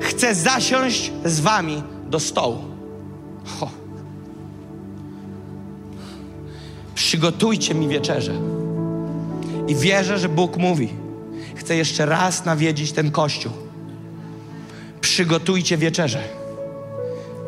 Chcę 0.01 0.35
zasiąść 0.35 1.13
z 1.25 1.41
wami 1.41 1.83
do 2.11 2.21
stołu. 2.21 2.65
Ho. 3.45 3.71
Przygotujcie 6.95 7.75
mi 7.75 7.89
wieczerzę. 7.89 8.33
I 9.69 9.75
wierzę, 9.75 10.19
że 10.19 10.29
Bóg 10.29 10.57
mówi: 10.57 10.89
Chcę 11.55 11.77
jeszcze 11.77 12.07
raz 12.07 12.45
nawiedzić 12.45 12.93
ten 12.93 13.11
kościół. 13.11 13.53
Przygotujcie 15.01 15.77
wieczerzę 15.77 16.40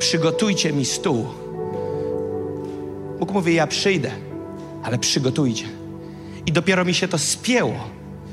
przygotujcie 0.03 0.73
mi 0.73 0.85
stół. 0.85 1.27
Bóg 3.19 3.33
mówi, 3.33 3.55
ja 3.55 3.67
przyjdę, 3.67 4.11
ale 4.83 4.99
przygotujcie. 4.99 5.65
I 6.47 6.53
dopiero 6.53 6.85
mi 6.85 6.95
się 6.95 7.09
to 7.09 7.19
spięło 7.19 7.75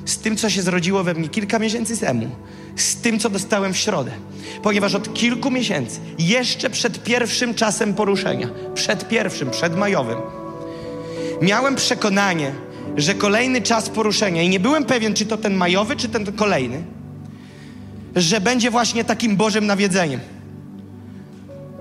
z 0.06 0.18
tym, 0.18 0.38
co 0.38 0.50
się 0.50 0.62
zrodziło 0.62 1.04
we 1.04 1.14
mnie 1.14 1.30
kilka 1.30 1.60
miesięcy 1.60 1.98
temu, 1.98 2.30
z 2.76 2.96
tym, 2.96 3.20
co 3.20 3.30
dostałem 3.30 3.74
w 3.74 3.78
środę. 3.78 4.12
Ponieważ 4.64 4.96
od 4.96 5.14
kilku 5.14 5.52
miesięcy, 5.52 6.00
jeszcze 6.20 6.70
przed 6.70 7.04
pierwszym 7.04 7.54
czasem 7.54 7.94
poruszenia, 7.94 8.50
przed 8.74 9.08
pierwszym, 9.08 9.52
przed 9.52 9.78
majowym, 9.78 10.18
miałem 11.42 11.76
przekonanie, 11.76 12.52
że 12.98 13.14
kolejny 13.14 13.62
czas 13.62 13.90
poruszenia, 13.90 14.42
i 14.42 14.50
nie 14.50 14.60
byłem 14.60 14.86
pewien, 14.86 15.14
czy 15.14 15.26
to 15.26 15.38
ten 15.38 15.54
majowy, 15.54 15.96
czy 15.96 16.10
ten 16.10 16.26
kolejny, 16.34 16.84
że 18.16 18.42
będzie 18.42 18.72
właśnie 18.72 19.04
takim 19.04 19.38
Bożym 19.38 19.66
nawiedzeniem. 19.66 20.39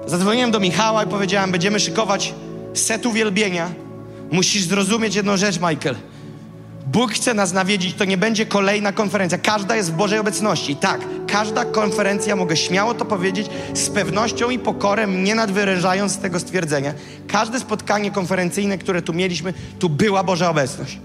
Zadzwoniłem 0.09 0.51
do 0.51 0.61
Michała 0.61 1.05
i 1.05 1.07
powiedziałem, 1.07 1.53
będziemy 1.53 1.81
szykować 1.81 2.35
set 2.75 3.07
uwielbienia. 3.07 3.71
Musisz 4.31 4.63
zrozumieć 4.63 5.15
jedną 5.15 5.37
rzecz, 5.37 5.57
Michael. 5.57 5.97
Bóg 6.87 7.13
chce 7.13 7.35
nas 7.35 7.53
nawiedzić, 7.53 7.95
to 7.95 8.05
nie 8.05 8.19
będzie 8.19 8.47
kolejna 8.47 8.93
konferencja. 8.93 9.39
Każda 9.39 9.77
jest 9.77 9.93
w 9.93 9.97
Bożej 9.97 10.19
obecności. 10.19 10.77
Tak, 10.77 11.01
każda 11.27 11.65
konferencja, 11.65 12.37
mogę 12.37 12.57
śmiało 12.57 12.95
to 12.95 13.05
powiedzieć, 13.05 13.47
z 13.75 13.89
pewnością 13.89 14.51
i 14.51 14.59
pokorem, 14.59 15.25
nie 15.25 15.35
nadwyrężając 15.35 16.19
tego 16.19 16.41
stwierdzenia. 16.41 16.95
Każde 17.27 17.61
spotkanie 17.61 18.11
konferencyjne, 18.11 18.79
które 18.79 19.03
tu 19.03 19.13
mieliśmy, 19.13 19.55
tu 19.79 19.89
była 19.89 20.25
Boża 20.25 20.51
obecność. 20.51 20.99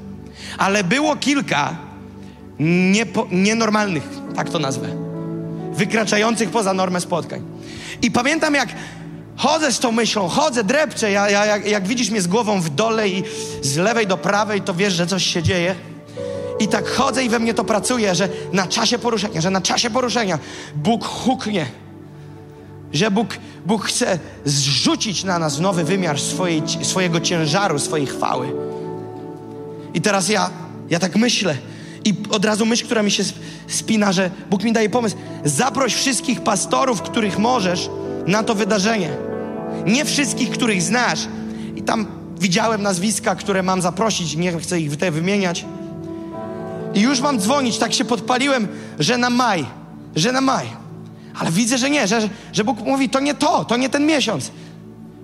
Ale 0.57 0.83
było 0.83 1.15
kilka 1.15 1.75
niepo, 2.59 3.27
nienormalnych, 3.31 4.09
tak 4.35 4.49
to 4.49 4.59
nazwę, 4.59 5.02
wykraczających 5.75 6.49
poza 6.49 6.73
normę 6.73 7.01
spotkań. 7.01 7.41
I 8.01 8.11
pamiętam, 8.11 8.55
jak 8.55 8.69
chodzę 9.35 9.71
z 9.71 9.79
tą 9.79 9.91
myślą, 9.91 10.27
chodzę, 10.27 10.63
drepczę, 10.63 11.11
ja, 11.11 11.29
ja, 11.29 11.45
jak, 11.45 11.67
jak 11.67 11.87
widzisz 11.87 12.09
mnie 12.09 12.21
z 12.21 12.27
głową 12.27 12.61
w 12.61 12.69
dole 12.69 13.09
i 13.09 13.23
z 13.61 13.77
lewej 13.77 14.07
do 14.07 14.17
prawej, 14.17 14.61
to 14.61 14.73
wiesz, 14.73 14.93
że 14.93 15.07
coś 15.07 15.25
się 15.25 15.43
dzieje. 15.43 15.75
I 16.59 16.67
tak 16.67 16.87
chodzę 16.87 17.23
i 17.23 17.29
we 17.29 17.39
mnie 17.39 17.53
to 17.53 17.63
pracuje, 17.63 18.15
że 18.15 18.29
na 18.53 18.67
czasie 18.67 18.99
poruszenia, 18.99 19.41
że 19.41 19.49
na 19.49 19.61
czasie 19.61 19.89
poruszenia 19.89 20.39
Bóg 20.75 21.05
huknie, 21.05 21.65
że 22.93 23.11
Bóg, 23.11 23.27
Bóg 23.65 23.85
chce 23.85 24.19
zrzucić 24.45 25.23
na 25.23 25.39
nas 25.39 25.59
nowy 25.59 25.83
wymiar 25.83 26.19
swojej, 26.19 26.63
swojego 26.81 27.19
ciężaru, 27.19 27.79
swojej 27.79 28.07
chwały. 28.07 28.53
I 29.93 30.01
teraz 30.01 30.29
ja, 30.29 30.49
ja 30.89 30.99
tak 30.99 31.15
myślę, 31.15 31.57
i 32.05 32.13
od 32.29 32.45
razu 32.45 32.65
myśl, 32.65 32.85
która 32.85 33.03
mi 33.03 33.11
się 33.11 33.23
spina, 33.67 34.11
że 34.11 34.31
Bóg 34.49 34.63
mi 34.63 34.73
daje 34.73 34.89
pomysł. 34.89 35.15
Zaproś 35.45 35.93
wszystkich 35.93 36.41
pastorów, 36.41 37.01
których 37.01 37.39
możesz, 37.39 37.89
na 38.27 38.43
to 38.43 38.55
wydarzenie. 38.55 39.09
Nie 39.85 40.05
wszystkich, 40.05 40.49
których 40.49 40.81
znasz. 40.81 41.27
I 41.75 41.81
tam 41.81 42.05
widziałem 42.39 42.81
nazwiska, 42.81 43.35
które 43.35 43.63
mam 43.63 43.81
zaprosić, 43.81 44.35
nie 44.35 44.57
chcę 44.57 44.79
ich 44.79 44.91
tutaj 44.91 45.11
wymieniać. 45.11 45.65
I 46.93 47.01
już 47.01 47.21
mam 47.21 47.39
dzwonić, 47.39 47.77
tak 47.77 47.93
się 47.93 48.05
podpaliłem, 48.05 48.67
że 48.99 49.17
na 49.17 49.29
maj, 49.29 49.65
że 50.15 50.31
na 50.31 50.41
maj. 50.41 50.67
Ale 51.39 51.51
widzę, 51.51 51.77
że 51.77 51.89
nie, 51.89 52.07
że, 52.07 52.29
że 52.53 52.63
Bóg 52.63 52.79
mówi, 52.79 53.09
to 53.09 53.19
nie 53.19 53.33
to, 53.33 53.65
to 53.65 53.77
nie 53.77 53.89
ten 53.89 54.05
miesiąc. 54.05 54.51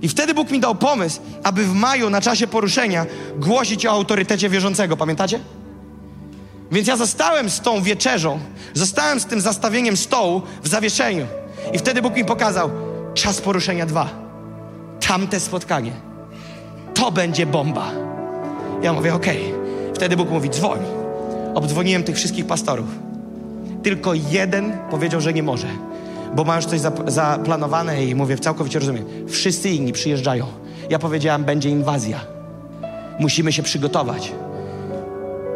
I 0.01 0.09
wtedy 0.09 0.33
Bóg 0.33 0.51
mi 0.51 0.59
dał 0.59 0.75
pomysł, 0.75 1.19
aby 1.43 1.63
w 1.63 1.73
maju 1.73 2.09
na 2.09 2.21
czasie 2.21 2.47
poruszenia 2.47 3.05
głosić 3.37 3.85
o 3.85 3.91
autorytecie 3.91 4.49
wierzącego. 4.49 4.97
Pamiętacie? 4.97 5.39
Więc 6.71 6.87
ja 6.87 6.97
zostałem 6.97 7.49
z 7.49 7.61
tą 7.61 7.81
wieczerzą, 7.81 8.39
zostałem 8.73 9.19
z 9.19 9.25
tym 9.25 9.41
zastawieniem 9.41 9.97
stołu 9.97 10.41
w 10.63 10.67
zawieszeniu. 10.67 11.25
I 11.73 11.77
wtedy 11.77 12.01
Bóg 12.01 12.15
mi 12.15 12.25
pokazał 12.25 12.69
czas 13.13 13.41
poruszenia 13.41 13.85
dwa. 13.85 14.09
Tamte 15.07 15.39
spotkanie. 15.39 15.91
To 16.93 17.11
będzie 17.11 17.45
bomba. 17.45 17.91
Ja 18.81 18.93
mówię, 18.93 19.13
okej. 19.13 19.53
Okay. 19.53 19.93
Wtedy 19.95 20.17
Bóg 20.17 20.29
mówi, 20.29 20.49
dzwoń. 20.49 20.79
Obdzwoniłem 21.55 22.03
tych 22.03 22.15
wszystkich 22.15 22.47
pastorów. 22.47 22.87
Tylko 23.83 24.13
jeden 24.13 24.77
powiedział, 24.91 25.21
że 25.21 25.33
nie 25.33 25.43
może, 25.43 25.67
bo 26.35 26.43
ma 26.43 26.55
już 26.55 26.65
coś 26.65 26.79
zaplanowane 27.07 28.05
i 28.05 28.15
mówię, 28.15 28.37
całkowicie 28.37 28.79
rozumiem. 28.79 29.05
Wszyscy 29.27 29.69
inni 29.69 29.93
przyjeżdżają. 29.93 30.45
Ja 30.89 30.99
powiedziałam, 30.99 31.43
będzie 31.43 31.69
inwazja. 31.69 32.19
Musimy 33.19 33.53
się 33.53 33.63
przygotować. 33.63 34.31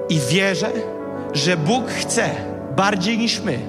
I 0.09 0.19
wierzę, 0.19 0.71
że 1.34 1.57
Bóg 1.57 1.89
chce 1.89 2.30
bardziej 2.76 3.18
niż 3.18 3.41
my, 3.41 3.60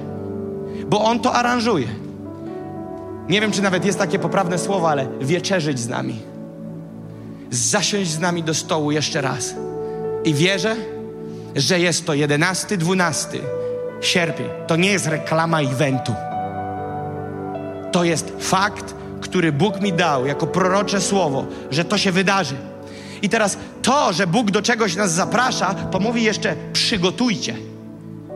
bo 0.87 1.01
On 1.01 1.19
to 1.19 1.33
aranżuje. 1.33 1.87
Nie 3.29 3.41
wiem, 3.41 3.51
czy 3.51 3.61
nawet 3.61 3.85
jest 3.85 3.99
takie 3.99 4.19
poprawne 4.19 4.57
słowo, 4.57 4.89
ale 4.89 5.07
wieczerzyć 5.21 5.79
z 5.79 5.87
nami. 5.87 6.21
Zasiąść 7.51 8.09
z 8.09 8.19
nami 8.19 8.43
do 8.43 8.53
stołu 8.53 8.91
jeszcze 8.91 9.21
raz. 9.21 9.55
I 10.23 10.33
wierzę, 10.33 10.75
że 11.55 11.79
jest 11.79 12.05
to 12.05 12.13
11-12 12.13 13.37
sierpień. 14.01 14.47
To 14.67 14.75
nie 14.75 14.91
jest 14.91 15.07
reklama 15.07 15.61
eventu. 15.61 16.13
To 17.91 18.03
jest 18.03 18.33
fakt, 18.39 18.95
który 19.21 19.51
Bóg 19.51 19.81
mi 19.81 19.93
dał 19.93 20.25
jako 20.25 20.47
prorocze 20.47 21.01
słowo, 21.01 21.45
że 21.71 21.85
to 21.85 21.97
się 21.97 22.11
wydarzy. 22.11 22.55
I 23.21 23.29
teraz 23.29 23.57
to, 23.85 24.13
że 24.13 24.27
Bóg 24.27 24.51
do 24.51 24.61
czegoś 24.61 24.95
nas 24.95 25.11
zaprasza, 25.11 25.73
to 25.73 25.99
mówi 25.99 26.23
jeszcze 26.23 26.55
przygotujcie. 26.73 27.55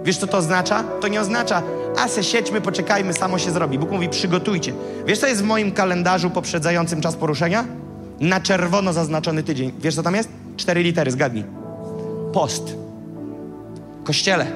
Wiesz, 0.04 0.18
co 0.18 0.28
to 0.28 0.38
oznacza? 0.38 0.84
To 0.84 1.08
nie 1.08 1.22
oznacza, 1.22 1.64
a 1.98 2.08
se 2.08 2.24
siedźmy, 2.24 2.62
poczekajmy, 2.62 3.14
samo 3.14 3.40
się 3.40 3.52
zrobi. 3.52 3.80
Bóg 3.80 3.92
mówi, 3.92 4.10
przygotujcie. 4.10 4.74
Wiesz, 5.06 5.20
co 5.20 5.28
jest 5.28 5.42
w 5.42 5.46
moim 5.46 5.72
kalendarzu 5.72 6.30
poprzedzającym 6.30 7.02
czas 7.02 7.16
poruszenia? 7.16 7.66
Na 8.20 8.40
czerwono 8.40 8.94
zaznaczony 8.94 9.44
tydzień. 9.44 9.72
Wiesz, 9.80 9.96
co 9.96 10.04
tam 10.04 10.16
jest? 10.16 10.30
Cztery 10.58 10.84
litery, 10.84 11.12
zgadnij. 11.12 11.44
Post. 12.34 12.76
Kościele, 14.04 14.48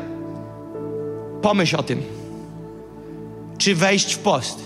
pomyśl 1.42 1.76
o 1.76 1.84
tym. 1.84 2.02
Czy 3.58 3.76
wejść 3.76 4.14
w 4.14 4.20
post? 4.20 4.60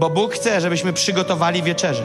Bo 0.00 0.10
Bóg 0.10 0.32
chce, 0.32 0.60
żebyśmy 0.60 0.92
przygotowali 0.92 1.62
wieczerzę 1.62 2.04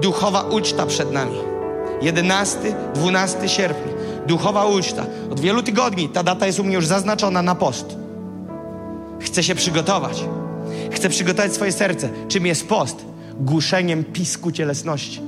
duchowa 0.00 0.42
uczta 0.42 0.86
przed 0.86 1.12
nami. 1.12 1.57
11, 2.02 2.58
12 2.94 3.48
sierpnia. 3.48 3.92
Duchowa 4.26 4.66
uczta. 4.66 5.06
Od 5.30 5.40
wielu 5.40 5.62
tygodni 5.62 6.08
ta 6.08 6.22
data 6.22 6.46
jest 6.46 6.60
u 6.60 6.64
mnie 6.64 6.74
już 6.74 6.86
zaznaczona 6.86 7.42
na 7.42 7.54
post. 7.54 7.96
Chcę 9.20 9.42
się 9.42 9.54
przygotować. 9.54 10.24
Chcę 10.92 11.08
przygotować 11.08 11.54
swoje 11.54 11.72
serce. 11.72 12.08
Czym 12.28 12.46
jest 12.46 12.68
post? 12.68 13.04
Głuszeniem 13.40 14.04
pisku 14.04 14.52
cielesności. 14.52 15.20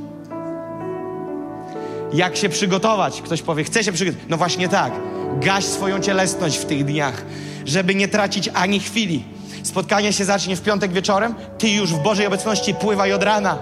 Jak 2.12 2.36
się 2.36 2.48
przygotować? 2.48 3.22
Ktoś 3.22 3.42
powie, 3.42 3.64
chce 3.64 3.84
się 3.84 3.92
przygotować. 3.92 4.26
No 4.28 4.36
właśnie 4.36 4.68
tak. 4.68 4.92
Gaś 5.40 5.64
swoją 5.64 6.00
cielesność 6.00 6.56
w 6.56 6.64
tych 6.64 6.84
dniach, 6.84 7.24
żeby 7.64 7.94
nie 7.94 8.08
tracić 8.08 8.50
ani 8.54 8.80
chwili. 8.80 9.24
Spotkanie 9.62 10.12
się 10.12 10.24
zacznie 10.24 10.56
w 10.56 10.62
piątek 10.62 10.92
wieczorem, 10.92 11.34
ty 11.58 11.68
już 11.68 11.94
w 11.94 12.02
Bożej 12.02 12.26
obecności 12.26 12.74
pływaj 12.74 13.12
od 13.12 13.22
rana. 13.22 13.58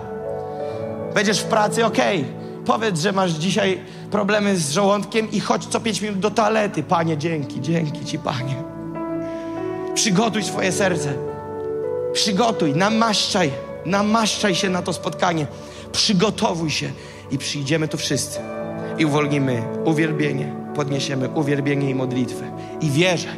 Będziesz 1.15 1.41
w 1.41 1.45
pracy, 1.45 1.87
okej. 1.87 2.21
Okay. 2.21 2.38
Powiedz, 2.69 3.01
że 3.01 3.13
masz 3.13 3.33
dzisiaj 3.33 3.81
problemy 4.11 4.57
z 4.57 4.71
żołądkiem 4.71 5.31
i 5.31 5.41
chodź 5.41 5.67
co 5.67 5.81
pięć 5.81 6.01
minut 6.01 6.19
do 6.19 6.31
toalety. 6.31 6.83
Panie, 6.83 7.19
dzięki, 7.19 7.61
dzięki 7.61 8.05
Ci, 8.05 8.19
Panie. 8.19 8.55
Przygotuj 9.95 10.43
swoje 10.43 10.73
serce. 10.73 11.15
Przygotuj, 12.13 12.75
namaszczaj, 12.75 13.51
namaszczaj 13.87 14.55
się 14.55 14.71
na 14.71 14.83
to 14.83 14.93
spotkanie. 14.93 15.47
Przygotowuj 15.93 16.71
się 16.71 16.91
i 17.31 17.39
przyjdziemy 17.39 17.89
tu 17.89 17.97
wszyscy 17.97 18.39
i 18.99 19.05
uwolnimy 19.05 19.63
uwielbienie, 19.85 20.55
podniesiemy 20.75 21.29
uwielbienie 21.29 21.91
i 21.91 21.95
modlitwę. 21.95 22.51
I 22.81 22.91
wierzę, 22.91 23.29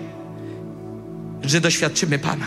że 1.42 1.60
doświadczymy 1.60 2.18
Pana 2.18 2.46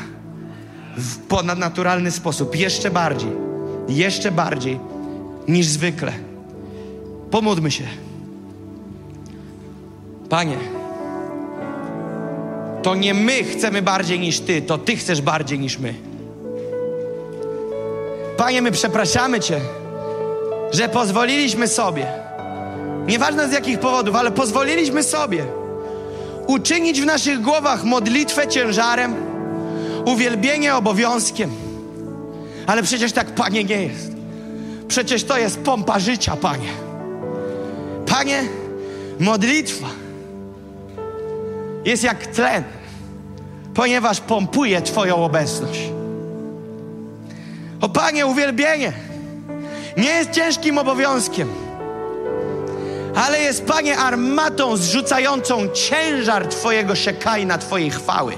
w 0.97 1.17
ponadnaturalny 1.17 2.11
sposób, 2.11 2.55
jeszcze 2.55 2.91
bardziej, 2.91 3.31
jeszcze 3.89 4.31
bardziej 4.31 4.79
niż 5.47 5.67
zwykle. 5.67 6.32
Pomódlmy 7.33 7.71
się. 7.71 7.83
Panie, 10.29 10.57
to 12.83 12.95
nie 12.95 13.13
my 13.13 13.43
chcemy 13.43 13.81
bardziej 13.81 14.19
niż 14.19 14.39
Ty, 14.39 14.61
to 14.61 14.77
Ty 14.77 14.95
chcesz 14.95 15.21
bardziej 15.21 15.59
niż 15.59 15.79
my. 15.79 15.93
Panie, 18.37 18.61
my 18.61 18.71
przepraszamy 18.71 19.39
Cię, 19.39 19.59
że 20.71 20.89
pozwoliliśmy 20.89 21.67
sobie, 21.67 22.05
nieważne 23.07 23.49
z 23.49 23.51
jakich 23.51 23.79
powodów, 23.79 24.15
ale 24.15 24.31
pozwoliliśmy 24.31 25.03
sobie 25.03 25.45
uczynić 26.47 27.01
w 27.01 27.05
naszych 27.05 27.41
głowach 27.41 27.83
modlitwę 27.83 28.47
ciężarem, 28.47 29.15
uwielbienie 30.05 30.75
obowiązkiem. 30.75 31.51
Ale 32.67 32.83
przecież 32.83 33.11
tak, 33.11 33.35
Panie, 33.35 33.63
nie 33.63 33.83
jest. 33.83 34.11
Przecież 34.87 35.23
to 35.23 35.37
jest 35.37 35.59
pompa 35.59 35.99
życia, 35.99 36.35
Panie. 36.35 36.92
Panie, 38.13 38.43
modlitwa 39.19 39.87
jest 41.85 42.03
jak 42.03 42.27
tlen, 42.27 42.63
ponieważ 43.73 44.19
pompuje 44.19 44.81
Twoją 44.81 45.25
obecność. 45.25 45.79
O 47.81 47.89
Panie, 47.89 48.25
uwielbienie 48.25 48.93
nie 49.97 50.09
jest 50.09 50.31
ciężkim 50.31 50.77
obowiązkiem, 50.77 51.49
ale 53.15 53.39
jest, 53.39 53.65
Panie, 53.65 53.97
armatą 53.97 54.77
zrzucającą 54.77 55.67
ciężar 55.67 56.47
Twojego 56.47 56.95
szekajna, 56.95 57.57
Twojej 57.57 57.91
chwały. 57.91 58.33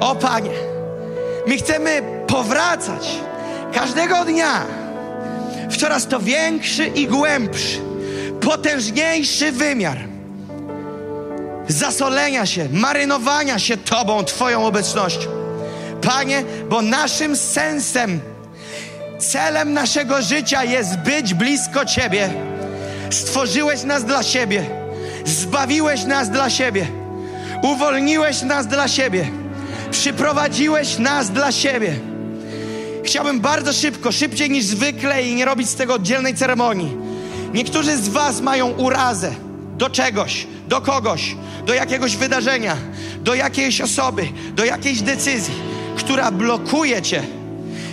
O 0.00 0.14
Panie, 0.14 0.54
my 1.46 1.56
chcemy 1.56 2.02
powracać 2.26 3.18
każdego 3.72 4.24
dnia 4.24 4.83
w 5.70 5.76
coraz 5.76 6.06
to 6.06 6.20
większy 6.20 6.86
i 6.86 7.06
głębszy, 7.06 7.78
potężniejszy 8.40 9.52
wymiar 9.52 10.14
zasolenia 11.68 12.46
się, 12.46 12.68
marynowania 12.72 13.58
się 13.58 13.76
Tobą, 13.76 14.24
Twoją 14.24 14.66
obecnością. 14.66 15.28
Panie, 16.02 16.44
bo 16.68 16.82
naszym 16.82 17.36
sensem, 17.36 18.20
celem 19.18 19.72
naszego 19.72 20.22
życia 20.22 20.64
jest 20.64 20.96
być 20.96 21.34
blisko 21.34 21.84
Ciebie. 21.84 22.30
Stworzyłeś 23.10 23.82
nas 23.82 24.04
dla 24.04 24.22
siebie, 24.22 24.64
zbawiłeś 25.24 26.04
nas 26.04 26.30
dla 26.30 26.50
siebie, 26.50 26.86
uwolniłeś 27.62 28.42
nas 28.42 28.66
dla 28.66 28.88
siebie, 28.88 29.28
przyprowadziłeś 29.90 30.98
nas 30.98 31.30
dla 31.30 31.52
siebie. 31.52 31.94
Chciałbym 33.04 33.40
bardzo 33.40 33.72
szybko, 33.72 34.12
szybciej 34.12 34.50
niż 34.50 34.64
zwykle 34.64 35.22
i 35.22 35.34
nie 35.34 35.44
robić 35.44 35.68
z 35.70 35.74
tego 35.74 35.94
oddzielnej 35.94 36.34
ceremonii. 36.34 36.96
Niektórzy 37.54 37.96
z 37.96 38.08
Was 38.08 38.40
mają 38.40 38.70
urazę 38.70 39.34
do 39.78 39.90
czegoś, 39.90 40.46
do 40.68 40.80
kogoś, 40.80 41.36
do 41.66 41.74
jakiegoś 41.74 42.16
wydarzenia, 42.16 42.76
do 43.20 43.34
jakiejś 43.34 43.80
osoby, 43.80 44.28
do 44.54 44.64
jakiejś 44.64 45.02
decyzji, 45.02 45.54
która 45.96 46.30
blokuje 46.30 47.02
Cię. 47.02 47.22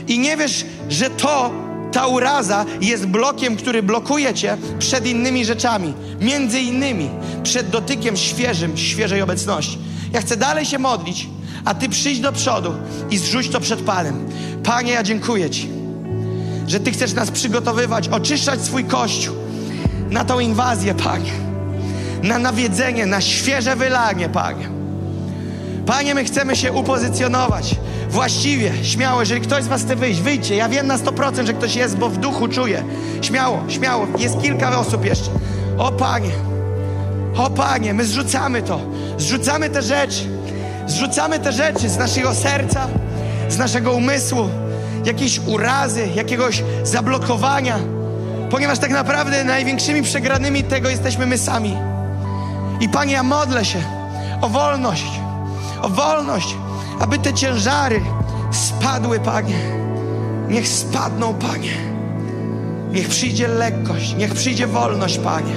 I 0.07 0.19
nie 0.19 0.37
wiesz, 0.37 0.65
że 0.89 1.09
to, 1.09 1.51
ta 1.91 2.07
uraza 2.07 2.65
jest 2.81 3.05
blokiem, 3.05 3.55
który 3.55 3.83
blokuje 3.83 4.33
Cię 4.33 4.57
przed 4.79 5.07
innymi 5.07 5.45
rzeczami, 5.45 5.93
między 6.21 6.59
innymi 6.59 7.09
przed 7.43 7.69
dotykiem 7.69 8.17
świeżym, 8.17 8.77
świeżej 8.77 9.21
obecności. 9.21 9.77
Ja 10.13 10.21
chcę 10.21 10.37
dalej 10.37 10.65
się 10.65 10.79
modlić, 10.79 11.27
a 11.65 11.73
Ty 11.73 11.89
przyjdź 11.89 12.19
do 12.19 12.31
przodu 12.31 12.73
i 13.09 13.17
zrzuć 13.17 13.49
to 13.49 13.59
przed 13.59 13.81
Panem. 13.81 14.29
Panie, 14.63 14.91
ja 14.91 15.03
dziękuję 15.03 15.49
Ci, 15.49 15.69
że 16.67 16.79
Ty 16.79 16.91
chcesz 16.91 17.13
nas 17.13 17.31
przygotowywać, 17.31 18.07
oczyszczać 18.07 18.61
swój 18.61 18.83
Kościół 18.83 19.35
na 20.09 20.25
tą 20.25 20.39
inwazję, 20.39 20.93
Panie. 20.93 21.31
Na 22.23 22.39
nawiedzenie, 22.39 23.05
na 23.05 23.21
świeże 23.21 23.75
wylanie, 23.75 24.29
Panie. 24.29 24.69
Panie, 25.85 26.15
my 26.15 26.23
chcemy 26.23 26.55
się 26.55 26.71
upozycjonować 26.71 27.75
właściwie, 28.11 28.71
śmiało. 28.83 29.19
Jeżeli 29.19 29.41
ktoś 29.41 29.63
z 29.63 29.67
Was 29.67 29.81
chce 29.81 29.95
wyjść, 29.95 30.21
wyjdźcie. 30.21 30.55
Ja 30.55 30.69
wiem 30.69 30.87
na 30.87 30.97
100%, 30.97 31.45
że 31.45 31.53
ktoś 31.53 31.75
jest, 31.75 31.97
bo 31.97 32.09
w 32.09 32.17
duchu 32.17 32.47
czuję. 32.47 32.83
Śmiało, 33.21 33.63
śmiało. 33.67 34.07
Jest 34.17 34.41
kilka 34.41 34.79
osób 34.79 35.05
jeszcze. 35.05 35.31
O 35.77 35.91
Panie, 35.91 36.31
o 37.37 37.49
Panie, 37.49 37.93
my 37.93 38.05
zrzucamy 38.05 38.61
to. 38.61 38.79
Zrzucamy 39.17 39.69
te 39.69 39.81
rzeczy. 39.81 40.23
Zrzucamy 40.87 41.39
te 41.39 41.51
rzeczy 41.51 41.89
z 41.89 41.97
naszego 41.97 42.33
serca, 42.33 42.87
z 43.49 43.57
naszego 43.57 43.91
umysłu, 43.91 44.49
jakiejś 45.05 45.39
urazy, 45.39 46.07
jakiegoś 46.15 46.63
zablokowania, 46.83 47.79
ponieważ 48.49 48.79
tak 48.79 48.91
naprawdę 48.91 49.43
największymi 49.43 50.01
przegranymi 50.01 50.63
tego 50.63 50.89
jesteśmy 50.89 51.25
my 51.25 51.37
sami. 51.37 51.77
I 52.79 52.89
Panie, 52.89 53.13
ja 53.13 53.23
modlę 53.23 53.65
się 53.65 53.83
o 54.41 54.49
wolność, 54.49 55.05
o 55.81 55.89
wolność, 55.89 56.55
aby 57.01 57.19
te 57.19 57.33
ciężary 57.33 58.01
spadły, 58.51 59.19
Panie. 59.19 59.59
Niech 60.49 60.67
spadną, 60.67 61.33
Panie. 61.33 61.73
Niech 62.91 63.07
przyjdzie 63.07 63.47
lekkość, 63.47 64.15
niech 64.15 64.33
przyjdzie 64.33 64.67
wolność, 64.67 65.17
Panie. 65.17 65.55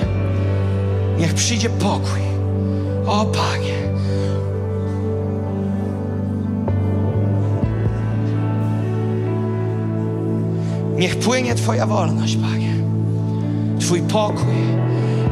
Niech 1.19 1.35
przyjdzie 1.35 1.71
pokój. 1.71 2.21
O, 3.07 3.25
Panie. 3.25 3.75
Niech 10.97 11.19
płynie 11.19 11.55
Twoja 11.55 11.87
wolność, 11.87 12.37
Panie. 12.37 12.75
Twój 13.81 14.01
pokój, 14.01 14.55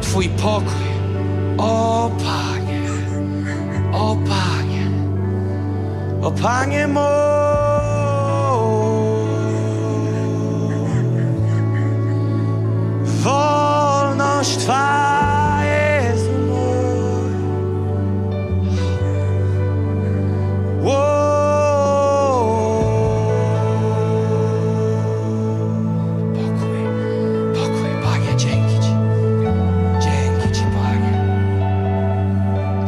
Twój 0.01 0.29
pokój. 0.29 0.93
O 1.57 2.11
Panie, 2.17 2.62
o 6.23 6.31
Panie 6.31 6.87
mój. 6.87 7.03
Wolność 13.23 14.57
Twa 14.57 15.59
jest 15.65 16.29
mój. 16.47 17.33
Panie. 28.03 28.33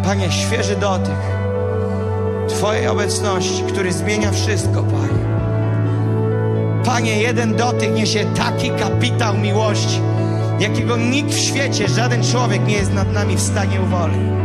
Panie, 0.04 0.32
świeży 0.32 0.76
dotyk 0.76 1.25
Twojej 2.66 2.88
obecności, 2.88 3.64
który 3.64 3.94
zmienia 3.94 4.32
wszystko, 4.32 4.84
Panie. 4.84 5.26
Panie, 6.86 7.22
jeden 7.22 7.56
dotyk 7.56 7.96
niesie 7.96 8.26
taki 8.36 8.70
kapitał 8.70 9.38
miłości, 9.38 10.00
jakiego 10.60 10.98
nikt 10.98 11.34
w 11.34 11.40
świecie, 11.40 11.88
żaden 11.88 12.24
człowiek 12.24 12.68
nie 12.68 12.74
jest 12.74 12.94
nad 12.94 13.14
nami 13.14 13.36
w 13.36 13.42
stanie 13.42 13.82
uwolnić. 13.82 14.45